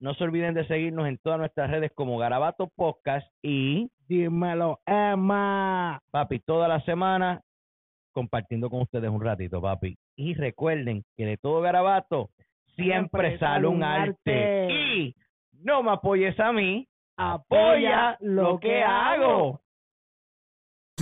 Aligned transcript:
no 0.00 0.14
se 0.14 0.24
olviden 0.24 0.54
de 0.54 0.66
seguirnos 0.66 1.06
en 1.06 1.18
todas 1.18 1.38
nuestras 1.38 1.70
redes 1.70 1.92
como 1.94 2.16
Garabato 2.18 2.68
Podcast 2.74 3.26
y 3.42 3.90
Dímelo, 4.08 4.80
Emma. 4.86 6.00
papi, 6.10 6.40
toda 6.40 6.66
la 6.66 6.80
semana 6.80 7.40
compartiendo 8.12 8.70
con 8.70 8.82
ustedes 8.82 9.08
un 9.10 9.22
ratito, 9.22 9.60
papi. 9.60 9.96
Y 10.16 10.34
recuerden 10.34 11.04
que 11.16 11.26
de 11.26 11.36
todo 11.36 11.60
garabato 11.60 12.30
siempre, 12.76 13.38
sale 13.38 13.66
un 13.66 13.84
arte. 13.84 14.68
Y 14.72 15.14
no 15.62 15.82
me 15.82 15.92
apoyes 15.92 16.38
a 16.40 16.50
mí, 16.50 16.88
apoya 17.16 18.16
lo 18.20 18.58
que 18.58 18.82
hago. 18.82 19.60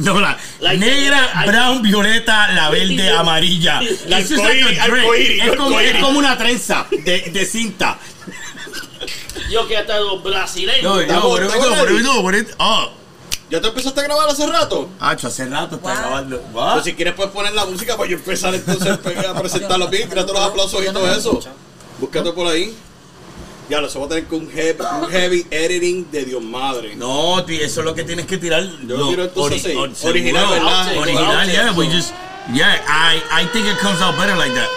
No, 0.05 0.21
la, 0.21 0.37
negra, 0.75 1.19
brown, 1.47 1.83
violeta, 1.83 2.53
la 2.53 2.71
verde, 2.71 3.11
amarilla. 3.11 3.81
Es 3.81 4.07
like 4.09 4.29
drink. 4.29 5.57
como, 5.57 5.81
es 5.81 5.95
como 5.97 6.19
una 6.19 6.37
trenza 6.37 6.87
de, 6.91 7.31
de 7.33 7.45
cinta. 7.45 7.97
Yo 9.51 9.67
que 9.67 9.77
hasta 9.77 9.99
los 10.01 10.23
brasileños. 10.23 10.83
Yo, 10.83 11.01
Estamos- 11.01 11.23
por 11.25 11.43
eso, 11.43 11.53
por 11.53 11.93
eso, 11.93 12.31
eso. 12.31 12.57
Oh, 12.59 12.91
¿Ya 13.51 13.63
te 13.63 13.69
empezaste 13.69 14.01
a 14.01 14.05
grabar 14.05 14.29
hace 14.29 14.47
rato? 14.47 14.91
Hacho, 15.01 15.29
hace 15.29 15.47
rato 15.47 15.77
está 15.77 15.95
grabando. 15.95 16.39
Pues 16.53 16.85
si 16.85 16.95
quieres 16.95 17.15
puedes 17.15 17.33
poner 17.33 17.53
la 17.55 17.65
música 17.65 17.97
para 17.97 18.09
yo 18.09 18.17
empezar 18.17 18.55
entonces 18.55 18.89
a 19.27 19.35
presentarlo 19.41 19.89
bien, 19.89 20.09
tírate 20.09 20.33
los 20.33 20.43
aplausos 20.43 20.83
y 20.83 20.93
todo 20.93 21.11
eso. 21.11 21.41
Búscate 21.99 22.33
por 22.33 22.47
ahí. 22.47 22.77
Ya, 23.71 23.81
lo 23.83 23.89
se 23.89 23.99
va 23.99 24.07
a 24.07 24.09
tener 24.09 24.27
con 24.27 24.41
un 24.41 24.51
heavy, 24.51 24.79
un 25.03 25.11
heavy 25.11 25.47
editing 25.51 26.11
de 26.11 26.25
Dios 26.25 26.43
madre. 26.43 26.97
No, 26.97 27.45
tío, 27.45 27.63
eso 27.63 27.81
es 27.81 27.87
lo 27.87 27.95
que 27.95 28.03
tienes 28.05 28.27
que 28.27 28.39
tirar. 28.39 28.65
Yo 28.87 28.97
lo 28.97 29.09
quiero 29.09 29.25
entonces 29.25 29.63
seguro. 29.63 29.93
Original, 30.05 30.49
¿verdad? 30.49 30.97
Original, 30.97 31.51
yeah. 31.51 31.73
We 31.73 31.87
just, 31.87 32.13
yeah, 32.53 32.83
I, 32.89 33.43
I 33.43 33.47
think 33.53 33.67
it 33.67 33.79
comes 33.79 34.01
out 34.01 34.17
better 34.17 34.37
like 34.37 34.55
that. 34.55 34.69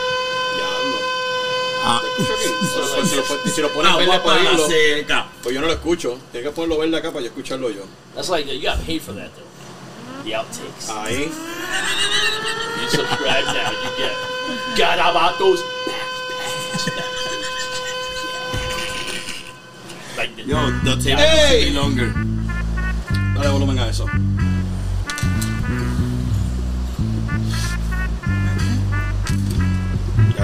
Ah, 1.84 2.00
si, 3.06 3.16
lo, 3.16 3.24
pon- 3.24 3.40
si 3.56 3.62
lo 3.62 3.70
pones 3.74 3.92
agua 3.92 4.06
verde 4.06 4.20
para 4.24 4.40
oírlo, 4.40 4.68
pues 5.42 5.56
yo 5.56 5.62
no 5.62 5.68
lo 5.68 5.74
escucho. 5.74 6.20
Tienes 6.32 6.50
que 6.50 6.56
ponerlo 6.56 6.78
verde 6.78 6.98
acá 6.98 7.10
para 7.12 7.22
yo 7.22 7.28
escucharlo 7.28 7.70
yo. 7.72 7.84
That's 8.16 8.30
like, 8.30 8.48
you 8.52 8.62
got 8.62 8.80
paid 8.86 9.02
for 9.02 9.14
that 9.16 9.30
though. 9.36 9.50
The 10.24 10.36
outtakes. 10.36 10.90
Ahí. 10.90 11.32
You 12.82 12.90
subscribe 12.90 13.46
now, 13.46 13.72
you 13.72 13.90
get 13.98 14.16
Garabatos. 14.78 15.60
Like 20.18 20.36
the, 20.36 20.44
Yo, 20.44 20.72
the 20.84 20.96
tape 21.02 21.18
Hey! 21.18 21.72
longer. 21.72 22.14
Dale 23.36 23.50
volumen 23.50 23.80
a 23.80 23.88
eso. 23.90 24.06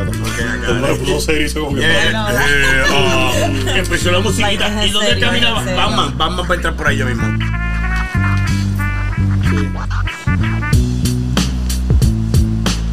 No 0.06 1.20
sé, 1.20 1.44
hizo 1.44 1.62
como 1.62 1.76
que- 1.76 1.82
Yeah, 1.82 2.32
eh, 2.32 2.84
oh. 2.92 3.70
Empezó 3.76 4.12
la 4.12 4.20
musiquita. 4.20 4.86
¿Y 4.86 4.92
dónde 4.92 5.10
serio. 5.10 5.56
Batman, 5.76 6.18
Batman 6.18 6.46
va 6.50 6.54
a 6.54 6.56
entrar 6.56 6.76
por 6.76 6.88
ahí 6.88 6.98
ya 6.98 7.06
mismo. 7.06 7.24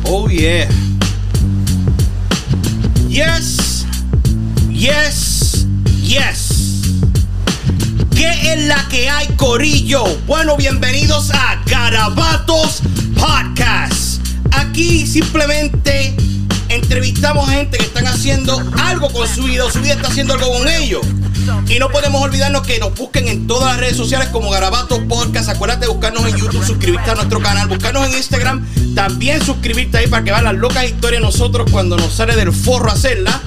Oh 0.07 0.29
yeah. 0.29 0.69
Yes. 3.09 3.87
Yes. 4.71 5.67
Yes. 6.03 6.93
¿Qué 8.15 8.53
es 8.55 8.67
la 8.67 8.87
que 8.89 9.09
hay, 9.11 9.27
Corillo? 9.37 10.05
Bueno, 10.27 10.57
bienvenidos 10.57 11.31
a 11.33 11.61
Garabatos 11.67 12.83
Podcast. 13.17 14.21
Aquí 14.53 15.07
simplemente 15.07 16.15
entrevistamos 16.75 17.49
gente 17.49 17.79
que 17.79 17.85
están 17.85 18.07
haciendo 18.07 18.61
algo 18.83 19.11
con 19.11 19.29
su 19.29 19.45
vida 19.45 19.71
su 19.71 19.81
vida 19.81 19.95
está 19.95 20.09
haciendo 20.09 20.35
algo 20.35 20.53
con 20.59 20.69
ellos. 20.69 21.07
Y 21.69 21.79
no 21.79 21.89
podemos 21.91 22.23
olvidarnos 22.23 22.67
que 22.67 22.79
nos 22.79 22.95
busquen 22.95 23.29
en 23.29 23.47
todas 23.47 23.73
las 23.73 23.81
redes 23.81 23.97
sociales 23.97 24.29
como 24.29 24.51
Garabatos 24.51 25.01
Podcast. 25.09 25.49
Acuérdate 25.49 25.83
de 25.83 25.93
buscarnos 25.93 26.27
en 26.27 26.37
YouTube, 26.37 26.65
suscribirte 26.65 27.11
a 27.11 27.15
nuestro 27.15 27.41
canal, 27.41 27.69
buscarnos 27.69 28.07
en 28.07 28.15
Instagram. 28.15 28.67
También 28.95 29.45
suscribirte 29.45 29.99
ahí 29.99 30.07
para 30.07 30.25
que 30.25 30.31
vean 30.31 30.45
las 30.45 30.55
locas 30.55 30.85
historias 30.85 31.21
de 31.21 31.27
nosotros 31.27 31.71
cuando 31.71 31.97
nos 31.97 32.13
sale 32.13 32.35
del 32.37 32.53
forro 32.53 32.91
hacerla. 32.91 33.41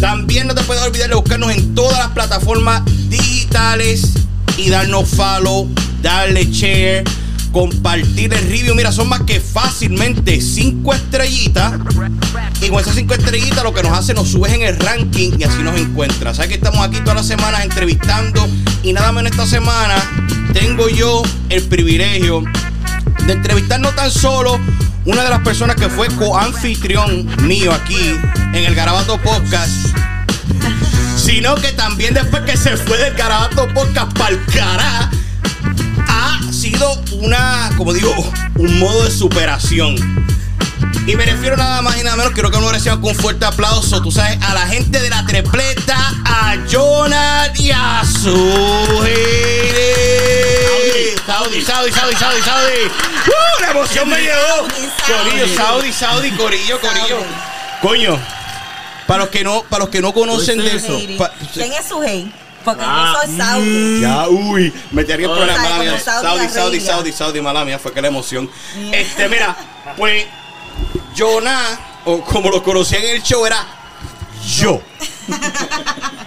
También 0.00 0.46
no 0.46 0.54
te 0.54 0.62
puedes 0.62 0.82
olvidar 0.82 1.08
de 1.08 1.14
buscarnos 1.14 1.50
en 1.52 1.74
todas 1.74 1.98
las 1.98 2.08
plataformas 2.08 2.82
digitales 3.08 4.12
y 4.56 4.70
darnos 4.70 5.08
follow, 5.08 5.68
darle 6.02 6.44
share, 6.46 7.04
compartir 7.52 8.32
el 8.32 8.48
review. 8.48 8.74
Mira, 8.74 8.92
son 8.92 9.08
más 9.08 9.22
que 9.22 9.40
fácilmente 9.40 10.40
5 10.40 10.94
estrellitas. 10.94 11.74
Y 12.60 12.68
con 12.68 12.80
esas 12.80 12.94
5 12.94 13.14
estrellitas 13.14 13.62
lo 13.62 13.72
que 13.72 13.82
nos 13.82 13.92
hace 13.92 14.14
nos 14.14 14.28
subes 14.28 14.52
en 14.52 14.62
el 14.62 14.78
ranking 14.78 15.32
y 15.38 15.44
así 15.44 15.62
nos 15.62 15.78
encuentras. 15.78 16.36
Sabes 16.36 16.48
que 16.48 16.54
estamos 16.56 16.86
aquí 16.86 16.98
todas 17.00 17.16
las 17.16 17.26
semanas 17.26 17.62
entrevistando 17.64 18.46
y 18.82 18.92
nada 18.92 19.12
menos 19.12 19.32
esta 19.32 19.46
semana 19.46 19.94
tengo 20.52 20.88
yo 20.88 21.22
el 21.50 21.62
privilegio 21.64 22.42
de 23.26 23.32
entrevistar 23.32 23.80
no 23.80 23.90
tan 23.90 24.10
solo 24.10 24.58
una 25.04 25.22
de 25.22 25.30
las 25.30 25.40
personas 25.40 25.76
que 25.76 25.88
fue 25.88 26.08
coanfitrión 26.08 27.26
mío 27.46 27.72
aquí 27.72 28.18
en 28.52 28.64
el 28.64 28.74
Garabato 28.74 29.18
Podcast, 29.22 29.72
sino 31.16 31.54
que 31.56 31.72
también 31.72 32.14
después 32.14 32.42
que 32.42 32.56
se 32.56 32.76
fue 32.76 32.98
del 32.98 33.14
Garabato 33.14 33.66
Podcast 33.72 34.16
para 34.18 34.30
el 34.30 34.44
cará, 34.46 35.10
sido 36.68 37.02
una, 37.12 37.70
como 37.76 37.94
digo, 37.94 38.14
un 38.56 38.78
modo 38.78 39.04
de 39.04 39.10
superación. 39.10 39.96
Y 41.06 41.16
me 41.16 41.24
refiero 41.24 41.56
nada 41.56 41.80
más 41.80 41.96
y 41.98 42.02
nada 42.02 42.16
menos, 42.16 42.32
quiero 42.32 42.50
que 42.50 42.58
nos 42.58 42.70
reciban 42.70 43.00
con 43.00 43.14
fuerte 43.14 43.46
aplauso, 43.46 44.02
tú 44.02 44.10
sabes, 44.10 44.38
a 44.42 44.52
la 44.52 44.66
gente 44.66 45.00
de 45.00 45.08
la 45.08 45.24
tripleta, 45.24 45.96
a 46.26 46.56
Jonah 46.70 47.50
y 47.54 47.70
a 47.70 48.02
su 48.04 48.34
Saudi, 51.26 51.62
Saudi, 51.62 51.92
Saudi, 51.92 52.16
Saudi, 52.16 52.42
Saudi. 52.42 52.86
¡Uh! 52.86 53.62
La 53.62 53.70
emoción 53.70 54.08
me 54.08 54.20
llegó. 54.20 54.68
Corillo, 55.06 55.56
Saudi, 55.56 55.92
Saudi, 55.92 56.30
Corillo, 56.32 56.80
Corillo. 56.80 57.18
Coño, 57.80 58.20
para 59.06 59.20
los 59.20 59.28
que 59.30 59.42
no, 59.42 59.62
para 59.62 59.84
los 59.84 59.88
que 59.88 60.02
no 60.02 60.12
conocen 60.12 60.58
de 60.58 60.76
eso. 60.76 60.98
¿Quién 61.54 61.72
es 61.72 61.88
su 61.88 62.02
hey? 62.02 62.30
Porque 62.64 62.82
Ah, 62.84 63.14
yo 63.14 63.26
soy 63.28 63.36
Saudi. 63.38 64.00
ya, 64.00 64.28
uy, 64.28 64.72
me 64.90 65.04
tenía 65.04 65.28
mala 65.28 65.46
mía. 65.78 65.90
como 65.90 65.98
Saudi 65.98 66.22
Saudi, 66.22 66.48
Saudi. 66.48 66.80
Saudi, 66.80 67.12
Saudi, 67.12 67.40
mala 67.40 67.64
mía, 67.64 67.78
fue 67.78 67.92
que 67.92 68.02
la 68.02 68.08
emoción. 68.08 68.50
Este, 68.92 69.28
mira, 69.28 69.56
pues, 69.96 70.26
Jonah, 71.16 72.00
o 72.04 72.20
como 72.22 72.50
lo 72.50 72.62
conocía 72.62 72.98
en 72.98 73.16
el 73.16 73.22
show, 73.22 73.44
era 73.46 73.64
yo. 74.56 74.80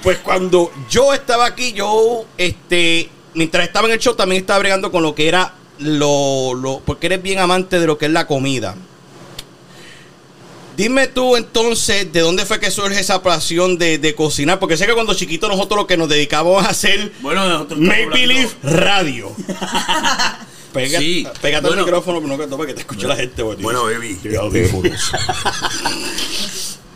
Pues 0.01 0.17
cuando 0.17 0.71
yo 0.89 1.13
estaba 1.13 1.45
aquí, 1.45 1.73
yo, 1.73 2.25
este, 2.35 3.07
mientras 3.35 3.65
estaba 3.67 3.87
en 3.87 3.93
el 3.93 3.99
show, 3.99 4.15
también 4.15 4.41
estaba 4.41 4.57
bregando 4.57 4.91
con 4.91 5.03
lo 5.03 5.13
que 5.13 5.27
era 5.27 5.53
lo, 5.77 6.55
lo, 6.55 6.79
porque 6.79 7.05
eres 7.05 7.21
bien 7.21 7.37
amante 7.37 7.79
de 7.79 7.85
lo 7.85 7.99
que 7.99 8.07
es 8.07 8.11
la 8.11 8.25
comida. 8.25 8.73
Dime 10.81 11.07
tú 11.07 11.35
entonces, 11.35 12.11
¿de 12.11 12.21
dónde 12.21 12.43
fue 12.45 12.59
que 12.59 12.71
surge 12.71 12.99
esa 12.99 13.21
pasión 13.21 13.77
de, 13.77 13.99
de 13.99 14.15
cocinar? 14.15 14.57
Porque 14.57 14.77
sé 14.77 14.87
que 14.87 14.93
cuando 14.93 15.13
chiquitos 15.13 15.47
nosotros 15.47 15.77
lo 15.81 15.85
que 15.87 15.95
nos 15.95 16.09
dedicábamos 16.09 16.65
a 16.65 16.69
hacer 16.69 17.11
Bueno, 17.21 17.47
nosotros 17.47 17.79
Make 17.79 18.07
Believe 18.07 18.49
Radio. 18.63 19.31
Pega, 20.73 20.99
Sí, 20.99 21.27
Pégate 21.41 21.67
bueno. 21.67 21.81
el 21.81 21.85
micrófono 21.85 22.19
no, 22.21 22.37
que- 22.37 22.47
para 22.47 22.65
que 22.65 22.73
te 22.73 22.79
escuche 22.79 23.05
la 23.05 23.15
gente. 23.15 23.43
güey. 23.43 23.61
Bueno, 23.61 23.83
baby. 23.83 24.17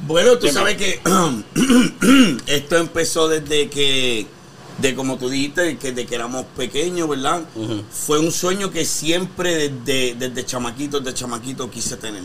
Bueno, 0.08 0.38
tú 0.38 0.48
sabes 0.50 0.78
que 0.78 1.00
esto 2.48 2.78
empezó 2.78 3.28
desde 3.28 3.70
que, 3.70 4.28
de 4.78 4.94
como 4.96 5.18
tú 5.18 5.30
dijiste, 5.30 5.78
que 5.78 5.92
de 5.94 6.06
que 6.06 6.14
éramos 6.16 6.46
pequeños, 6.56 7.10
¿verdad? 7.10 7.42
Fue 7.92 8.20
un 8.20 8.32
sueño 8.32 8.70
que 8.72 8.86
siempre 8.86 9.70
desde, 9.70 10.14
desde 10.16 10.46
chamaquito, 10.46 11.00
desde 11.00 11.18
chamaquito 11.18 11.70
quise 11.72 11.98
tener. 11.98 12.22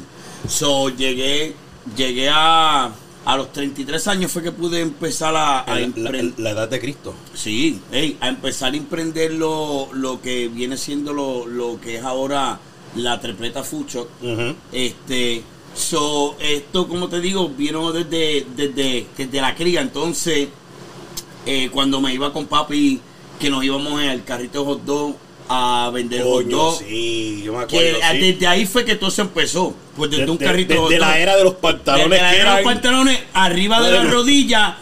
So, 0.48 0.88
llegué, 0.90 1.54
llegué 1.96 2.28
a, 2.32 2.90
a 3.25 3.37
los 3.37 3.52
33 3.52 4.08
años 4.08 4.32
fue 4.32 4.42
que 4.42 4.52
pude 4.52 4.81
empezar 4.81 5.34
a, 5.37 5.60
a 5.60 5.75
La, 5.75 5.81
emprender. 5.81 6.32
la 6.38 6.50
edad 6.50 6.69
de 6.69 6.81
Cristo. 6.81 7.14
Sí, 7.34 7.81
a 8.20 8.28
empezar 8.28 8.72
a 8.72 8.76
emprender 8.76 9.32
lo, 9.34 9.88
lo 9.92 10.20
que 10.20 10.48
viene 10.48 10.76
siendo 10.76 11.12
lo, 11.12 11.46
lo 11.46 11.81
que 11.81 11.96
es 11.96 12.04
ahora 12.04 12.58
la 12.96 13.20
tripleta 13.20 13.62
Fucho. 13.62 14.08
Este, 14.72 15.42
so, 15.75 16.37
esto 16.40 16.88
como 16.88 17.08
te 17.08 17.20
digo, 17.20 17.48
vino 17.48 17.92
desde, 17.92 18.46
desde, 18.56 19.06
desde 19.16 19.40
la 19.40 19.54
cría. 19.54 19.81
Entonces, 19.82 20.48
eh, 21.46 21.69
cuando 21.72 22.00
me 22.00 22.12
iba 22.14 22.32
con 22.32 22.46
papi, 22.46 23.00
que 23.38 23.48
nos 23.50 23.64
íbamos 23.64 24.02
en 24.02 24.10
el 24.10 24.25
carrito 24.25 24.60
de 24.60 24.66
hot 24.66 24.84
dog 24.84 25.16
a 25.48 25.90
vender 25.92 26.22
hot 26.22 26.44
Coño, 26.44 26.56
dog. 26.56 26.78
sí, 26.78 27.42
yo 27.44 27.52
me 27.52 27.60
acuerdo. 27.64 27.98
Que 27.98 28.02
ah, 28.02 28.12
sí. 28.12 28.19
desde 28.19 28.46
ahí 28.46 28.66
fue 28.66 28.84
que 28.84 28.96
todo 28.96 29.10
se 29.10 29.22
empezó. 29.22 29.75
Pues 30.00 30.11
desde 30.11 30.25
De- 30.25 30.31
un 30.31 30.38
carrito 30.38 30.91
la 30.91 31.19
era 31.19 31.37
de 31.37 31.44
los 31.44 31.55
pantalones 31.55 32.11
Desde 32.11 32.23
la 32.23 32.31
que 32.31 32.37
era 32.41 32.50
de 32.56 32.62
los 32.62 32.73
pantalones 32.73 33.20
arriba 33.35 33.81
de 33.82 33.93
la 33.93 34.05
rodilla. 34.05 34.76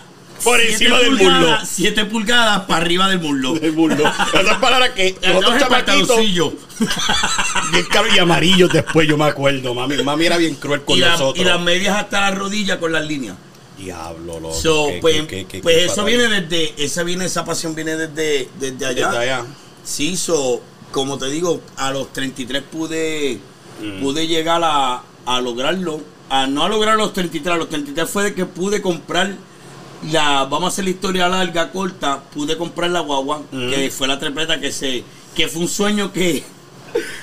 Por 0.44 0.60
encima 0.60 0.98
del 1.00 1.10
muslo. 1.16 1.58
7 1.64 2.04
pulgadas 2.04 2.60
para 2.66 2.80
arriba 2.82 3.08
del 3.08 3.18
muslo. 3.18 3.54
del 3.54 3.72
mundo. 3.72 4.04
Esas 4.40 4.58
palabras 4.58 4.90
que 4.90 5.16
nosotros 5.26 5.58
chamaquitos 5.58 6.18
bien 7.72 7.84
caro 7.90 8.06
y 8.14 8.18
amarillos 8.18 8.72
después, 8.72 9.08
yo 9.08 9.16
me 9.16 9.24
acuerdo. 9.24 9.74
Mami, 9.74 9.96
mami 10.04 10.26
era 10.26 10.36
bien 10.36 10.54
cruel 10.54 10.82
con 10.82 10.96
y, 10.96 11.00
la- 11.00 11.10
nosotros. 11.10 11.44
y 11.44 11.44
las 11.44 11.60
medias 11.60 11.96
hasta 11.96 12.20
la 12.20 12.30
rodilla 12.30 12.78
con 12.78 12.92
las 12.92 13.04
líneas. 13.04 13.36
Diablo, 13.76 14.40
loco. 14.40 14.54
So, 14.54 14.86
qué- 14.88 14.98
pues 15.00 15.16
qué- 15.22 15.26
qué- 15.26 15.46
qué- 15.46 15.60
pues 15.60 15.76
eso 15.78 15.88
fatal. 15.96 16.06
viene 16.06 16.28
desde, 16.40 16.74
esa 16.84 17.02
viene, 17.02 17.24
esa 17.26 17.44
pasión 17.44 17.74
viene 17.74 17.96
desde, 17.96 18.48
desde 18.58 18.86
allá. 18.86 19.06
Desde 19.10 19.18
allá. 19.22 19.44
Sí, 19.84 20.16
so, 20.16 20.60
como 20.92 21.18
te 21.18 21.26
digo, 21.30 21.60
a 21.76 21.90
los 21.92 22.12
33 22.12 22.62
pude, 22.62 23.38
Mm. 23.80 24.00
pude 24.02 24.26
llegar 24.26 24.60
a, 24.64 25.02
a 25.28 25.40
lograrlo. 25.40 26.00
A, 26.30 26.46
no 26.46 26.64
a 26.64 26.68
lograr 26.68 26.96
los 26.96 27.12
33, 27.12 27.54
a 27.54 27.56
los 27.56 27.68
33 27.68 28.08
fue 28.08 28.24
de 28.24 28.34
que 28.34 28.44
pude 28.44 28.82
comprar 28.82 29.34
la, 30.10 30.44
vamos 30.44 30.64
a 30.64 30.68
hacer 30.68 30.84
la 30.84 30.90
historia 30.90 31.28
larga, 31.28 31.70
corta, 31.70 32.20
pude 32.34 32.56
comprar 32.56 32.90
la 32.90 33.00
guagua, 33.00 33.42
que 33.50 33.90
fue 33.90 34.06
la 34.08 34.18
tripleta 34.18 34.60
que 34.60 34.70
se, 34.70 35.04
que 35.34 35.48
fue 35.48 35.62
un 35.62 35.68
sueño 35.68 36.12
que, 36.12 36.44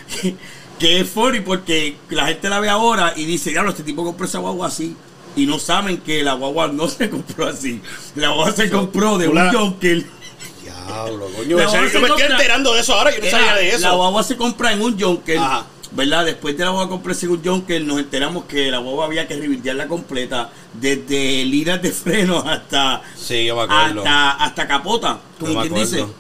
que 0.80 1.00
es 1.00 1.10
funny 1.10 1.40
porque 1.42 1.98
la 2.10 2.28
gente 2.28 2.50
la 2.50 2.60
ve 2.60 2.70
ahora 2.70 3.14
y 3.16 3.26
dice, 3.26 3.52
diablo, 3.52 3.72
este 3.72 3.84
tipo 3.84 4.04
compró 4.04 4.26
esa 4.26 4.40
guagua 4.40 4.68
así. 4.68 4.96
Y 5.38 5.46
no 5.48 5.60
saben 5.60 5.98
que 5.98 6.24
la 6.24 6.34
guagua 6.34 6.68
no 6.70 6.88
se 6.90 7.10
compró 7.10 7.48
así. 7.48 7.82
La 8.16 8.30
guagua 8.30 8.54
se 8.54 8.70
compró 8.70 9.18
de 9.18 9.26
tú 9.28 9.32
un 9.34 9.52
Junker. 9.52 10.06
Diablo, 10.64 11.28
coño. 11.36 11.58
Yo 11.58 11.58
me 11.58 11.86
estoy 11.88 12.22
enterando 12.30 12.74
de 12.74 12.82
eso 12.82 12.94
ahora. 12.94 13.12
Yo 13.12 13.20
no 13.20 13.26
Era- 13.26 13.38
sabía 13.38 13.56
de 13.56 13.70
eso. 13.70 13.80
La 13.80 13.94
guagua 13.94 14.24
se 14.24 14.38
compra 14.38 14.72
en 14.72 14.82
un 14.82 15.00
Junker. 15.00 15.38
Ajá. 15.38 15.66
¿Verdad? 15.96 16.26
Después 16.26 16.58
de 16.58 16.66
la 16.66 16.72
guagua 16.72 16.90
comprarse 16.90 17.26
en 17.26 17.32
un 17.34 17.44
Junker, 17.44 17.82
nos 17.84 18.00
enteramos 18.00 18.46
que 18.46 18.70
la 18.70 18.80
guagua 18.80 19.06
había 19.06 19.28
que 19.28 19.36
revirtearla 19.38 19.88
completa. 19.88 20.52
Desde 20.74 21.46
liras 21.46 21.82
de 21.82 21.92
freno 21.92 22.40
hasta, 22.40 23.02
Sí, 23.16 23.46
yo 23.46 23.56
me 23.56 23.62
acuerdo. 23.64 24.02
hasta, 24.02 24.32
hasta 24.32 24.68
capota. 24.68 25.20
Como 25.40 25.54
Yo 25.54 25.60
me 25.60 25.68
quien 25.70 25.80
dice. 25.82 25.96
acuerdo. 26.02 26.16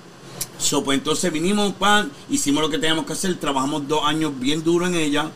So, 0.57 0.83
pues 0.85 0.97
entonces 0.97 1.31
vinimos, 1.33 1.73
pan, 1.73 2.09
hicimos 2.29 2.61
lo 2.63 2.69
que 2.69 2.77
teníamos 2.77 3.05
que 3.05 3.11
hacer, 3.13 3.35
trabajamos 3.35 3.85
dos 3.89 4.05
años 4.05 4.31
bien 4.39 4.63
duro 4.63 4.87
en 4.87 4.95
ella. 4.95 5.29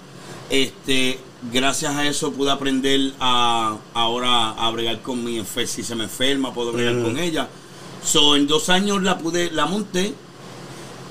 Este, 0.49 1.19
gracias 1.51 1.93
a 1.95 2.07
eso 2.07 2.31
pude 2.31 2.49
aprender 2.51 3.13
a 3.19 3.75
ahora 3.93 4.51
a 4.51 4.69
bregar 4.71 5.01
con 5.01 5.21
mi 5.23 5.37
enfer 5.37 5.67
si 5.67 5.83
se 5.83 5.95
me 5.95 6.05
enferma, 6.05 6.53
puedo 6.53 6.71
bregar 6.71 7.01
con 7.03 7.17
ella. 7.17 7.49
So, 8.03 8.37
en 8.37 8.47
dos 8.47 8.69
años 8.69 9.03
la 9.03 9.17
pude, 9.17 9.51
la 9.51 9.65
monté. 9.65 10.13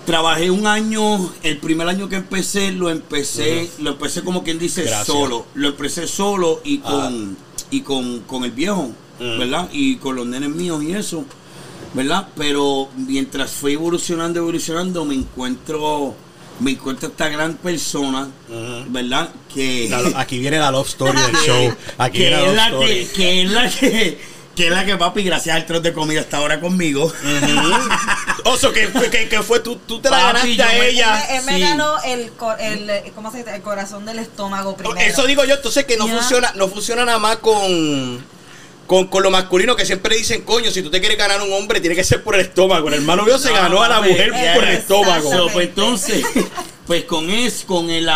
Trabajé 0.08 0.50
un 0.50 0.66
año, 0.66 1.30
el 1.42 1.58
primer 1.58 1.86
año 1.86 2.08
que 2.08 2.16
empecé, 2.16 2.72
lo 2.72 2.88
empecé, 2.88 3.68
lo 3.78 3.90
empecé 3.90 4.22
como 4.22 4.42
quien 4.42 4.58
dice 4.58 4.80
Gracias. 4.84 5.06
solo. 5.06 5.44
Lo 5.52 5.68
empecé 5.68 6.06
solo 6.08 6.62
y 6.64 6.80
Ah. 6.82 6.88
con, 6.90 7.36
y 7.70 7.80
con, 7.82 8.20
con 8.20 8.44
el 8.44 8.52
viejo, 8.52 8.90
Mm. 9.20 9.38
¿verdad? 9.38 9.68
Y 9.70 9.96
con 9.96 10.16
los 10.16 10.26
nenes 10.26 10.48
míos 10.48 10.82
y 10.82 10.92
eso. 10.92 11.24
¿verdad? 11.92 12.28
Pero 12.36 12.88
mientras 12.96 13.50
fui 13.50 13.72
evolucionando, 13.74 14.38
evolucionando, 14.38 15.04
me 15.04 15.14
encuentro, 15.14 16.14
me 16.60 16.70
encuentro 16.70 17.08
esta 17.08 17.28
gran 17.28 17.54
persona. 17.58 18.30
¿verdad? 18.88 19.28
Que, 19.54 19.88
La- 19.90 20.20
aquí 20.20 20.38
viene 20.38 20.58
la 20.58 20.70
love 20.70 20.88
story 20.88 21.18
del 21.20 21.36
show. 21.46 21.74
Aquí 21.98 22.18
que 22.18 22.28
viene 22.28 22.54
la 22.54 22.70
love 22.70 22.82
story. 22.82 23.06
que, 23.06 23.12
que 23.12 23.42
es 23.42 23.50
la 23.50 23.70
que, 23.70 24.18
que 24.58 24.64
es 24.66 24.72
la 24.72 24.84
que 24.84 24.96
papi, 24.96 25.22
gracias 25.22 25.54
al 25.54 25.66
trote 25.66 25.90
de 25.90 25.94
comida 25.94 26.20
está 26.20 26.38
ahora 26.38 26.58
conmigo. 26.60 27.12
Oso, 28.44 28.72
que, 28.72 28.88
que, 29.08 29.28
que 29.28 29.42
fue 29.42 29.60
tú, 29.60 29.76
tú 29.76 30.00
te 30.00 30.10
la 30.10 30.32
Papi, 30.32 30.56
ganaste 30.56 30.62
a 30.76 30.80
me- 30.80 30.88
ella. 30.88 31.36
Él 31.36 31.44
me 31.44 31.54
sí. 31.54 31.60
ganó 31.60 32.02
el, 32.02 32.32
el, 32.58 32.90
eh, 32.90 33.12
¿cómo 33.14 33.30
se 33.30 33.38
dice? 33.38 33.54
el 33.54 33.62
corazón 33.62 34.04
del 34.04 34.18
estómago 34.18 34.76
primero. 34.76 34.98
Eso 34.98 35.26
digo 35.26 35.44
yo, 35.44 35.54
entonces 35.54 35.84
que 35.84 35.96
no 35.96 36.08
Ya. 36.08 36.14
funciona, 36.14 36.52
no 36.56 36.66
funciona 36.66 37.04
nada 37.04 37.18
más 37.20 37.36
con, 37.36 38.24
con, 38.88 39.06
con 39.06 39.22
lo 39.22 39.30
masculino 39.30 39.76
que 39.76 39.86
siempre 39.86 40.16
dicen, 40.16 40.42
coño, 40.42 40.72
si 40.72 40.82
tú 40.82 40.90
te 40.90 40.98
quieres 40.98 41.18
ganar 41.18 41.40
un 41.40 41.52
hombre, 41.52 41.78
tiene 41.80 41.94
que 41.94 42.02
ser 42.02 42.24
por 42.24 42.34
el 42.34 42.40
estómago. 42.40 42.88
El 42.88 42.94
hermano 42.94 43.22
mío 43.22 43.38
se 43.38 43.50
No, 43.50 43.54
ganó 43.54 43.80
a 43.84 43.88
la 43.88 44.00
mujer 44.00 44.32
por 44.54 44.64
el 44.64 44.74
estómago. 44.74 45.30
So, 45.30 45.48
pues 45.52 45.68
entonces, 45.68 46.24
pues 46.88 47.04
con 47.04 47.28
es, 47.30 47.64
con 47.64 47.88
el, 47.90 48.08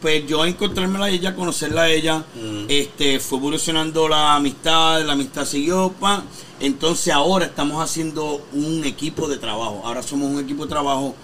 pues 0.00 0.26
yo 0.26 0.44
encontrármela 0.46 1.06
a 1.06 1.10
ella, 1.10 1.34
conocerla 1.34 1.82
a 1.82 1.90
ella, 1.90 2.18
Mm. 2.34 2.64
este, 2.68 3.18
fue 3.20 3.38
evolucionando 3.38 4.08
la 4.08 4.36
amistad, 4.36 5.04
la 5.04 5.12
amistad 5.12 5.44
siguió, 5.44 5.92
pa. 6.00 6.22
Entonces 6.60 7.12
ahora 7.12 7.46
estamos 7.46 7.82
haciendo 7.82 8.40
un 8.52 8.84
equipo 8.84 9.26
de 9.28 9.36
trabajo. 9.38 9.82
Ahora 9.84 10.02
somos 10.04 10.30
un 10.30 10.38
equipo 10.38 10.62
de 10.64 10.70
trabajo 10.70 11.14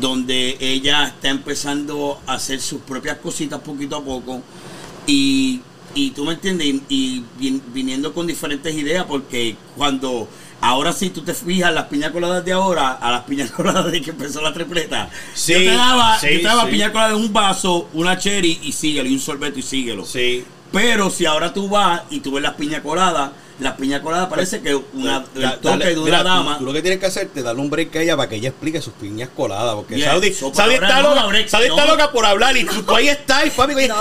donde 0.00 0.56
ella 0.60 1.04
está 1.06 1.28
empezando 1.30 2.20
a 2.26 2.34
hacer 2.34 2.60
sus 2.60 2.80
propias 2.82 3.16
cositas 3.18 3.60
poquito 3.60 3.96
a 3.96 4.02
poco 4.04 4.42
y, 5.06 5.60
y 5.94 6.10
tú 6.10 6.24
me 6.24 6.32
entiendes 6.34 6.66
y, 6.66 6.82
y 6.88 7.24
vin- 7.40 7.62
viniendo 7.72 8.12
con 8.12 8.26
diferentes 8.26 8.74
ideas 8.74 9.06
porque 9.06 9.56
cuando 9.76 10.28
ahora 10.60 10.92
sí 10.92 11.10
tú 11.10 11.22
te 11.22 11.34
fijas 11.34 11.72
las 11.72 11.84
piñas 11.86 12.10
coladas 12.10 12.44
de 12.44 12.52
ahora 12.52 12.92
a 12.92 13.10
las 13.10 13.22
piñas 13.24 13.50
coladas 13.56 13.90
de 13.92 14.00
que 14.02 14.10
empezó 14.10 14.40
la 14.42 14.52
tripleta 14.52 15.08
Sí, 15.34 15.52
yo 15.52 15.58
te 15.60 15.76
daba, 15.76 16.18
sí, 16.18 16.26
yo 16.32 16.38
te 16.38 16.42
daba 16.46 16.64
sí. 16.64 16.70
piña 16.72 16.92
colada 16.92 17.10
de 17.10 17.16
un 17.16 17.32
vaso 17.32 17.88
una 17.94 18.18
cherry 18.18 18.58
y 18.62 18.72
síguelo 18.72 19.08
y 19.08 19.14
un 19.14 19.20
sorbeto 19.20 19.58
y 19.58 19.62
síguelo 19.62 20.04
Sí. 20.04 20.44
pero 20.72 21.10
si 21.10 21.26
ahora 21.26 21.52
tú 21.52 21.68
vas 21.68 22.02
y 22.10 22.20
tú 22.20 22.32
ves 22.32 22.42
las 22.42 22.54
piñas 22.54 22.82
coladas 22.82 23.30
las 23.60 23.74
piñas 23.74 24.00
coladas 24.02 24.28
parece 24.28 24.60
que 24.60 24.74
una, 24.74 25.24
Da- 25.34 25.52
el 25.54 25.60
toque 25.60 25.68
dale- 25.68 25.84
de 25.86 25.96
una 25.98 26.04
mira, 26.04 26.18
tú- 26.18 26.24
dama 26.24 26.58
Tú, 26.58 26.64
lo 26.64 26.72
que 26.72 26.82
tienes 26.82 27.00
que 27.00 27.06
hacer 27.06 27.28
es 27.34 27.44
darle 27.44 27.60
un 27.60 27.70
break 27.70 27.94
a 27.96 28.00
ella 28.02 28.16
para 28.16 28.28
que 28.28 28.36
ella 28.36 28.48
explique 28.50 28.80
sus 28.80 28.92
piñas 28.94 29.28
coladas. 29.36 29.74
Porque 29.74 29.96
Yeah, 29.96 30.10
Saudi, 30.12 30.32
so, 30.32 30.52
Saudi 30.54 30.74
pero 30.76 30.86
está 30.86 31.02
loca, 31.02 31.26
break, 31.26 31.48
Saudi 31.48 31.66
está 31.66 31.84
no. 31.86 31.92
loca 31.92 32.12
por 32.12 32.24
hablar 32.24 32.56
y 32.56 32.64
tú, 32.64 32.82
tú 32.82 32.94
ahí 32.94 33.08
estás 33.08 33.46
y 33.46 33.50
papi. 33.50 33.74
que 33.74 33.88
que 33.88 33.92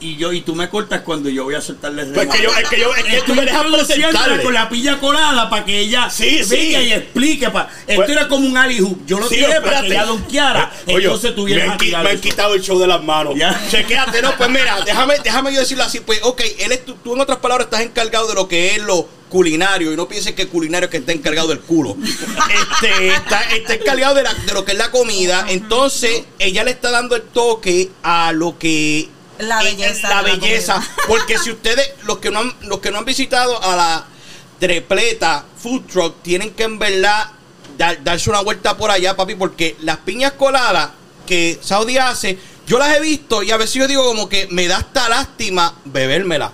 y 0.00 0.16
yo 0.16 0.32
y 0.32 0.40
tú 0.42 0.54
me 0.54 0.68
cortas 0.68 1.02
cuando 1.02 1.28
yo 1.28 1.44
voy 1.44 1.54
a 1.54 1.60
soltarle 1.60 2.02
el 2.02 2.12
Pues 2.12 2.28
que 2.28 2.42
yo, 2.42 2.50
es 2.50 2.68
que 2.68 2.80
yo, 2.80 2.94
es 2.94 3.04
que 3.04 3.20
tú 3.22 3.34
me 3.34 3.44
dejas 3.44 3.64
presentarle. 3.66 4.42
con 4.42 4.54
la 4.54 4.68
pilla 4.68 4.98
colada 4.98 5.48
para 5.50 5.64
que 5.64 5.78
ella 5.80 6.08
Sí, 6.10 6.42
sí. 6.44 6.50
venga 6.50 6.82
y 6.82 6.92
explique. 6.92 7.50
Pa. 7.50 7.68
Esto 7.86 7.96
Pues- 8.02 8.10
era 8.10 8.28
como 8.28 8.46
un 8.46 8.56
hoop. 8.56 9.06
Yo 9.06 9.18
lo 9.18 9.28
Sí, 9.28 9.36
tiré 9.36 9.60
para 9.60 9.80
que 9.80 9.86
ella 9.88 10.04
donkeara. 10.04 10.70
Oye, 10.86 11.04
Entonces 11.04 11.34
tú 11.34 11.42
me 11.42 11.46
vienes 11.46 11.64
han, 11.64 11.70
a 11.70 11.74
qui- 11.76 11.80
tirar 11.80 12.04
me 12.04 12.10
han 12.10 12.20
quitado 12.20 12.54
el 12.54 12.62
show 12.62 12.78
de 12.78 12.86
las 12.86 13.02
manos. 13.02 13.34
Chequéate, 13.70 14.22
no, 14.22 14.36
pues 14.36 14.50
mira, 14.50 14.80
déjame, 14.84 15.14
déjame 15.22 15.52
yo 15.52 15.60
decirlo 15.60 15.84
así. 15.84 16.00
Pues, 16.00 16.20
ok, 16.22 16.40
él 16.60 16.72
es, 16.72 16.84
tú, 16.84 16.94
tú 17.02 17.14
en 17.14 17.20
otras 17.20 17.38
palabras 17.38 17.47
estás 17.58 17.80
encargado 17.80 18.28
de 18.28 18.34
lo 18.34 18.48
que 18.48 18.74
es 18.76 18.82
lo 18.82 19.08
culinario 19.28 19.92
y 19.92 19.96
no 19.96 20.08
pienses 20.08 20.32
que 20.34 20.48
culinario 20.48 20.86
es 20.86 20.90
que 20.90 20.96
está 20.98 21.12
encargado 21.12 21.48
del 21.48 21.60
culo. 21.60 21.96
Este, 22.02 23.08
está, 23.14 23.42
está 23.54 23.74
encargado 23.74 24.14
de, 24.14 24.22
la- 24.22 24.34
de 24.34 24.52
lo 24.54 24.64
que 24.64 24.72
es 24.72 24.78
la 24.78 24.90
comida. 24.90 25.44
Entonces, 25.48 26.22
ella 26.38 26.64
le 26.64 26.70
está 26.72 26.90
dando 26.90 27.14
el 27.16 27.22
toque 27.22 27.90
a 28.02 28.32
lo 28.32 28.58
que 28.58 29.08
La 29.38 29.62
belleza 29.62 30.08
la 30.08 30.22
belleza. 30.22 30.74
comida. 30.74 30.90
Porque 31.06 31.38
si 31.38 31.50
ustedes, 31.50 31.90
los 32.04 32.18
que 32.18 32.30
no 32.30 32.40
han, 32.40 32.54
los 32.62 32.78
que 32.80 32.90
no 32.90 32.98
han 32.98 33.04
visitado 33.04 33.62
a 33.62 33.76
la 33.76 34.06
trepleta 34.58 35.44
food 35.62 35.82
truck, 35.92 36.22
tienen 36.22 36.50
que 36.52 36.64
en 36.64 36.78
verdad 36.78 37.30
dar- 37.76 38.02
darse 38.02 38.30
una 38.30 38.40
vuelta 38.40 38.76
por 38.76 38.90
allá, 38.90 39.14
papi, 39.16 39.34
porque 39.34 39.76
las 39.82 39.98
piñas 39.98 40.32
coladas 40.32 40.90
que 41.26 41.58
Saudi 41.62 41.98
hace, 41.98 42.38
yo 42.66 42.78
las 42.78 42.96
he 42.96 43.00
visto 43.00 43.42
y 43.42 43.50
a 43.50 43.56
veces 43.56 43.74
yo 43.74 43.86
digo 43.86 44.04
como 44.04 44.28
que 44.28 44.48
me 44.50 44.66
da 44.66 44.78
hasta 44.78 45.08
lástima 45.08 45.74
bebérmela. 45.84 46.50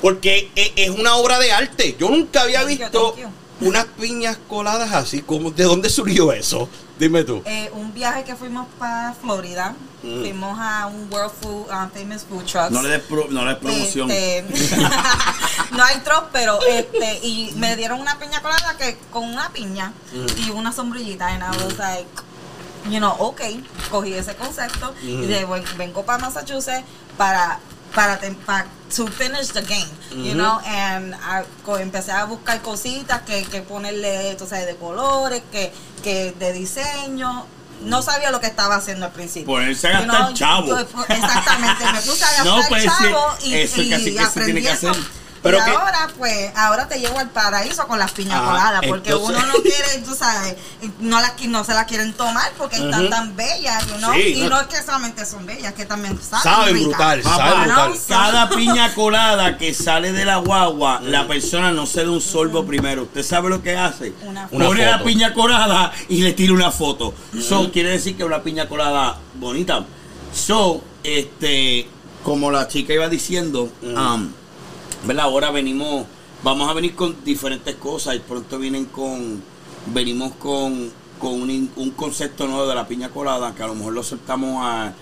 Porque 0.00 0.50
e- 0.56 0.72
es 0.76 0.90
una 0.90 1.14
obra 1.16 1.38
de 1.38 1.52
arte. 1.52 1.96
Yo 1.98 2.08
nunca 2.08 2.42
había 2.42 2.60
Thank 2.60 2.70
you, 2.70 2.78
visto 2.78 3.14
unas 3.60 3.84
piñas 4.00 4.38
coladas 4.48 4.92
así. 4.92 5.20
como 5.22 5.50
¿De 5.50 5.64
dónde 5.64 5.90
surgió 5.90 6.32
eso? 6.32 6.68
Dime 6.98 7.24
tú. 7.24 7.42
Eh, 7.46 7.70
un 7.74 7.92
viaje 7.94 8.24
que 8.24 8.34
fuimos 8.36 8.66
para 8.78 9.14
Florida, 9.14 9.74
Mm. 10.02 10.20
fuimos 10.20 10.58
a 10.58 10.86
un 10.86 11.08
World 11.12 11.32
Food, 11.40 11.66
uh, 11.68 11.88
Famous 11.94 12.22
Food 12.28 12.44
Trucks. 12.44 12.70
No 12.70 12.82
le 12.82 12.88
des, 12.90 13.00
pro- 13.02 13.26
no 13.30 13.42
le 13.44 13.50
des 13.50 13.58
promoción. 13.58 14.10
Este, 14.10 14.44
no 15.72 15.84
hay 15.84 15.98
trop, 16.00 16.28
pero 16.32 16.58
este, 16.66 17.20
y 17.26 17.52
me 17.56 17.76
dieron 17.76 18.00
una 18.00 18.18
piña 18.18 18.40
colada 18.42 18.76
que 18.78 18.96
con 19.10 19.24
una 19.24 19.50
piña 19.52 19.92
Mm. 20.12 20.26
y 20.46 20.50
una 20.50 20.72
sombrillita, 20.72 21.28
and 21.28 21.42
I 21.42 21.64
was 21.64 21.76
like, 21.78 22.06
you 22.90 22.98
know, 22.98 23.14
ok, 23.18 23.40
cogí 23.90 24.14
ese 24.14 24.34
concepto 24.36 24.94
Mm. 25.02 25.22
y 25.22 25.26
de, 25.26 25.44
"Ven- 25.44 25.64
vengo 25.76 26.02
para 26.04 26.18
Massachusetts 26.18 26.84
para 27.18 27.60
para, 27.94 28.18
para 28.46 28.66
to 28.94 29.06
finish 29.06 29.48
the 29.52 29.62
game, 29.62 29.88
you 30.26 30.34
know, 30.34 30.58
and 30.66 31.14
I 31.14 31.44
empecé 31.80 32.10
a 32.12 32.24
buscar 32.24 32.60
cositas 32.62 33.22
que, 33.22 33.44
que 33.44 33.62
ponerle, 33.62 34.34
tú 34.36 34.46
sabes, 34.46 34.66
de 34.66 34.76
colores, 34.76 35.42
que, 35.52 35.72
que 36.02 36.32
de 36.38 36.52
diseño 36.52 37.46
no 37.82 38.02
sabía 38.02 38.30
lo 38.30 38.40
que 38.40 38.46
estaba 38.48 38.76
haciendo 38.76 39.06
al 39.06 39.12
principio. 39.12 39.46
Ponerse 39.46 39.88
a 39.88 40.00
gastar 40.02 40.34
chavo. 40.34 40.66
yo- 40.68 40.78
exactamente, 40.80 41.84
me 41.92 42.00
puse 42.02 42.24
a 42.24 42.28
gastar 42.32 42.44
No, 42.46 42.60
pues, 42.68 42.84
chavo 42.84 43.34
y, 43.44 43.54
eso 43.54 43.80
y 43.80 43.90
casi 43.90 44.18
aprendí 44.18 44.52
tiene 44.52 44.66
que 44.68 44.72
eso. 44.74 44.90
hacer. 44.90 45.02
Pero 45.42 45.58
y 45.58 45.64
que- 45.64 45.70
ahora, 45.70 46.08
pues, 46.18 46.52
ahora 46.54 46.86
te 46.86 46.98
llevo 47.00 47.18
al 47.18 47.30
paraíso 47.30 47.86
con 47.86 47.98
las 47.98 48.10
piñas 48.12 48.40
Ah, 48.42 48.46
coladas, 48.46 48.82
porque 48.86 49.10
entonces- 49.10 49.36
uno 49.38 49.46
no 49.46 49.54
quiere, 49.62 49.98
tú 50.04 50.14
sabes, 50.14 50.54
no, 50.98 51.18
las, 51.20 51.32
no 51.48 51.64
se 51.64 51.72
las 51.72 51.86
quieren 51.86 52.12
tomar 52.12 52.52
porque 52.58 52.76
están 52.76 53.08
tan 53.08 53.36
bellas, 53.36 53.86
you 53.86 53.94
know? 53.96 54.12
Sí, 54.12 54.20
y 54.36 54.42
no- 54.42 54.50
no 54.50 54.60
es 54.60 54.66
que 54.66 54.82
solamente 54.82 55.24
son 55.24 55.46
bellas, 55.46 55.72
que 55.72 55.86
también 55.86 56.18
saben, 56.20 56.42
Saben 56.42 56.82
brutal, 56.84 57.22
saben 57.22 57.64
brutal. 57.64 57.92
Cada 58.06 58.48
piña 58.50 58.94
colada 58.94 59.56
que 59.56 59.72
sale 59.72 60.12
de 60.12 60.24
la 60.26 60.36
guagua, 60.36 61.00
Mm. 61.00 61.04
la 61.06 61.26
persona 61.26 61.72
no 61.72 61.86
se 61.86 62.04
da 62.04 62.10
un 62.10 62.20
sorbo 62.20 62.66
primero. 62.66 63.04
¿Usted 63.04 63.22
sabe 63.22 63.48
lo 63.48 63.62
que 63.62 63.76
hace? 63.76 64.12
Una 64.22 64.46
Una 64.50 64.66
Pone 64.66 64.84
la 64.84 64.92
foto. 64.98 65.04
Piña 65.04 65.32
colada 65.32 65.92
y 66.08 66.20
le 66.22 66.32
tira 66.34 66.52
una 66.52 66.70
foto. 66.70 67.14
So, 67.40 67.72
quiere 67.72 67.90
decir 67.90 68.14
que 68.16 68.22
es 68.24 68.26
una 68.26 68.42
piña 68.42 68.68
colada 68.68 69.16
bonita. 69.36 69.84
So, 70.34 70.82
este, 71.02 71.88
como 72.22 72.50
la 72.50 72.68
chica 72.68 72.92
iba 72.92 73.08
diciendo, 73.08 73.70
Mm. 73.82 73.96
um, 73.96 74.32
¿verdad? 75.04 75.24
Ahora 75.24 75.50
venimos, 75.50 76.06
vamos 76.42 76.68
a 76.68 76.72
venir 76.72 76.94
con 76.94 77.24
diferentes 77.24 77.74
cosas 77.76 78.16
y 78.16 78.18
pronto 78.20 78.58
vienen 78.58 78.86
con, 78.86 79.42
venimos 79.86 80.32
con, 80.32 80.90
con 81.18 81.32
un, 81.34 81.70
un 81.76 81.90
concepto 81.92 82.46
nuevo 82.46 82.66
de 82.66 82.74
la 82.74 82.86
piña 82.86 83.10
colada 83.10 83.54
que 83.54 83.62
a 83.62 83.66
lo 83.66 83.74
mejor 83.74 83.92
lo 83.92 84.02
soltamos 84.02 84.64
a, 84.64 84.92